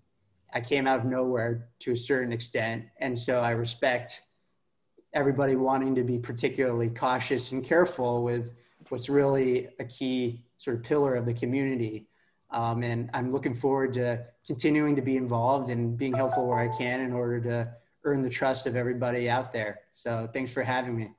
I 0.52 0.60
came 0.60 0.86
out 0.86 0.98
of 0.98 1.04
nowhere 1.04 1.68
to 1.80 1.92
a 1.92 1.96
certain 1.96 2.32
extent. 2.32 2.86
And 2.98 3.16
so 3.16 3.40
I 3.40 3.50
respect 3.50 4.22
everybody 5.12 5.56
wanting 5.56 5.94
to 5.94 6.02
be 6.02 6.18
particularly 6.18 6.88
cautious 6.90 7.52
and 7.52 7.62
careful 7.64 8.24
with 8.24 8.54
what's 8.88 9.08
really 9.08 9.68
a 9.78 9.84
key 9.84 10.42
sort 10.56 10.76
of 10.76 10.82
pillar 10.82 11.14
of 11.14 11.26
the 11.26 11.34
community. 11.34 12.08
Um, 12.50 12.82
and 12.82 13.10
I'm 13.12 13.32
looking 13.32 13.54
forward 13.54 13.94
to 13.94 14.24
continuing 14.46 14.96
to 14.96 15.02
be 15.02 15.16
involved 15.16 15.70
and 15.70 15.96
being 15.96 16.14
helpful 16.14 16.46
where 16.46 16.58
I 16.58 16.68
can 16.68 17.00
in 17.00 17.12
order 17.12 17.40
to 17.42 17.72
earn 18.04 18.22
the 18.22 18.30
trust 18.30 18.66
of 18.66 18.76
everybody 18.76 19.28
out 19.28 19.52
there. 19.52 19.80
So 19.92 20.28
thanks 20.32 20.50
for 20.50 20.62
having 20.62 20.96
me. 20.96 21.10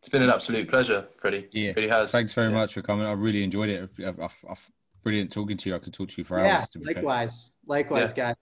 It's 0.00 0.08
been 0.08 0.22
an 0.22 0.30
absolute 0.30 0.68
pleasure, 0.68 1.06
Freddy. 1.16 1.48
Yeah, 1.52 1.70
it 1.70 1.76
really 1.76 1.88
has. 1.88 2.12
Thanks 2.12 2.32
very 2.32 2.50
yeah. 2.50 2.56
much 2.56 2.74
for 2.74 2.82
coming. 2.82 3.06
I 3.06 3.12
really 3.12 3.42
enjoyed 3.42 3.68
it. 3.68 3.90
I've, 3.98 4.20
I've, 4.20 4.32
I've, 4.48 4.70
brilliant 5.02 5.32
talking 5.32 5.56
to 5.56 5.68
you. 5.68 5.74
I 5.74 5.78
could 5.78 5.94
talk 5.94 6.08
to 6.10 6.14
you 6.18 6.24
for 6.24 6.38
hours. 6.38 6.68
Yeah, 6.74 6.82
likewise. 6.84 7.52
Fair. 7.66 7.76
Likewise, 7.76 8.14
yeah. 8.16 8.26
guys. 8.28 8.36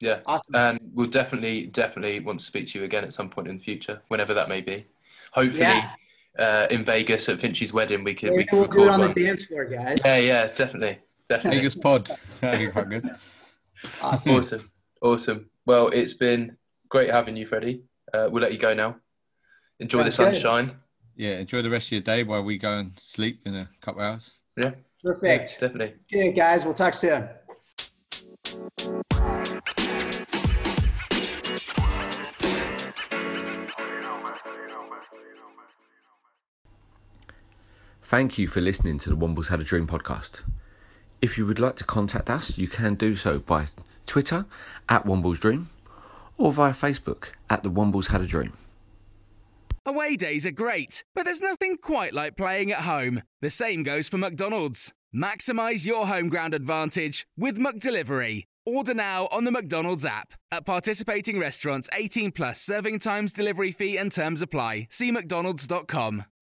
Yeah, 0.00 0.20
awesome. 0.24 0.54
And 0.54 0.80
we'll 0.94 1.06
definitely, 1.06 1.66
definitely 1.66 2.20
want 2.20 2.40
to 2.40 2.44
speak 2.44 2.68
to 2.68 2.78
you 2.78 2.84
again 2.86 3.04
at 3.04 3.12
some 3.12 3.28
point 3.28 3.48
in 3.48 3.58
the 3.58 3.62
future, 3.62 4.00
whenever 4.08 4.32
that 4.32 4.48
may 4.48 4.62
be. 4.62 4.86
Hopefully, 5.32 5.60
yeah. 5.60 5.92
uh, 6.38 6.66
in 6.70 6.84
Vegas 6.84 7.28
at 7.28 7.38
Finchy's 7.38 7.74
wedding, 7.74 8.02
we 8.02 8.14
can. 8.14 8.30
Maybe 8.30 8.38
we 8.38 8.44
can 8.44 8.58
we'll 8.58 8.68
do 8.68 8.84
it 8.84 8.88
on 8.88 9.00
one. 9.00 9.12
the 9.12 9.24
dance 9.26 9.44
floor, 9.44 9.66
guys. 9.66 10.00
Yeah, 10.02 10.16
yeah, 10.16 10.46
definitely, 10.46 10.58
definitely. 10.58 10.98
Vegas 11.38 11.74
pod. 11.74 12.10
That'd 12.40 12.60
be 12.60 12.72
quite 12.72 12.88
good. 12.88 13.10
Awesome. 14.02 14.32
awesome, 14.36 14.70
awesome. 15.02 15.50
Well, 15.66 15.88
it's 15.88 16.14
been 16.14 16.56
great 16.88 17.10
having 17.10 17.36
you, 17.36 17.46
Freddy. 17.46 17.84
Uh, 18.12 18.28
we'll 18.30 18.42
let 18.42 18.52
you 18.52 18.58
go 18.58 18.74
now. 18.74 18.96
Enjoy 19.78 20.02
That's 20.02 20.16
the 20.16 20.32
sunshine. 20.32 20.66
Good. 20.66 20.76
Yeah, 21.16 21.38
enjoy 21.38 21.62
the 21.62 21.70
rest 21.70 21.88
of 21.88 21.92
your 21.92 22.00
day 22.00 22.22
while 22.22 22.42
we 22.42 22.58
go 22.58 22.78
and 22.78 22.92
sleep 22.98 23.42
in 23.46 23.54
a 23.54 23.68
couple 23.80 24.02
hours. 24.02 24.32
Yeah. 24.56 24.72
Perfect. 25.02 25.52
Yeah, 25.54 25.68
definitely. 25.68 25.94
Yeah, 26.10 26.30
guys. 26.30 26.64
We'll 26.64 26.74
talk 26.74 26.94
soon. 26.94 27.28
Thank 38.02 38.38
you 38.38 38.48
for 38.48 38.60
listening 38.60 38.98
to 38.98 39.10
the 39.10 39.16
Wombles 39.16 39.48
Had 39.48 39.60
a 39.60 39.64
Dream 39.64 39.86
podcast. 39.86 40.42
If 41.22 41.36
you 41.36 41.46
would 41.46 41.58
like 41.58 41.76
to 41.76 41.84
contact 41.84 42.30
us, 42.30 42.56
you 42.56 42.66
can 42.68 42.94
do 42.94 43.14
so 43.16 43.38
by 43.38 43.66
Twitter 44.06 44.46
at 44.88 45.04
Wombles 45.04 45.38
Dream 45.38 45.68
or 46.38 46.52
via 46.52 46.72
Facebook 46.72 47.32
at 47.50 47.62
the 47.62 47.70
Wombles 47.70 48.08
Had 48.08 48.22
a 48.22 48.26
Dream. 48.26 48.54
Away 49.84 50.16
days 50.16 50.46
are 50.46 50.50
great, 50.50 51.04
but 51.14 51.24
there's 51.24 51.40
nothing 51.40 51.76
quite 51.76 52.14
like 52.14 52.36
playing 52.36 52.72
at 52.72 52.80
home. 52.80 53.22
The 53.40 53.50
same 53.50 53.82
goes 53.82 54.08
for 54.08 54.18
McDonald's. 54.18 54.92
Maximize 55.14 55.86
your 55.86 56.06
home 56.06 56.28
ground 56.28 56.54
advantage 56.54 57.26
with 57.36 57.58
McDelivery. 57.58 58.44
Order 58.64 58.94
now 58.94 59.26
on 59.32 59.44
the 59.44 59.50
McDonald's 59.50 60.04
app. 60.04 60.34
At 60.52 60.64
participating 60.64 61.38
restaurants, 61.38 61.88
18 61.92 62.32
plus 62.32 62.60
serving 62.60 63.00
times, 63.00 63.32
delivery 63.32 63.72
fee, 63.72 63.96
and 63.96 64.12
terms 64.12 64.42
apply. 64.42 64.86
See 64.90 65.10
McDonald's.com. 65.10 66.24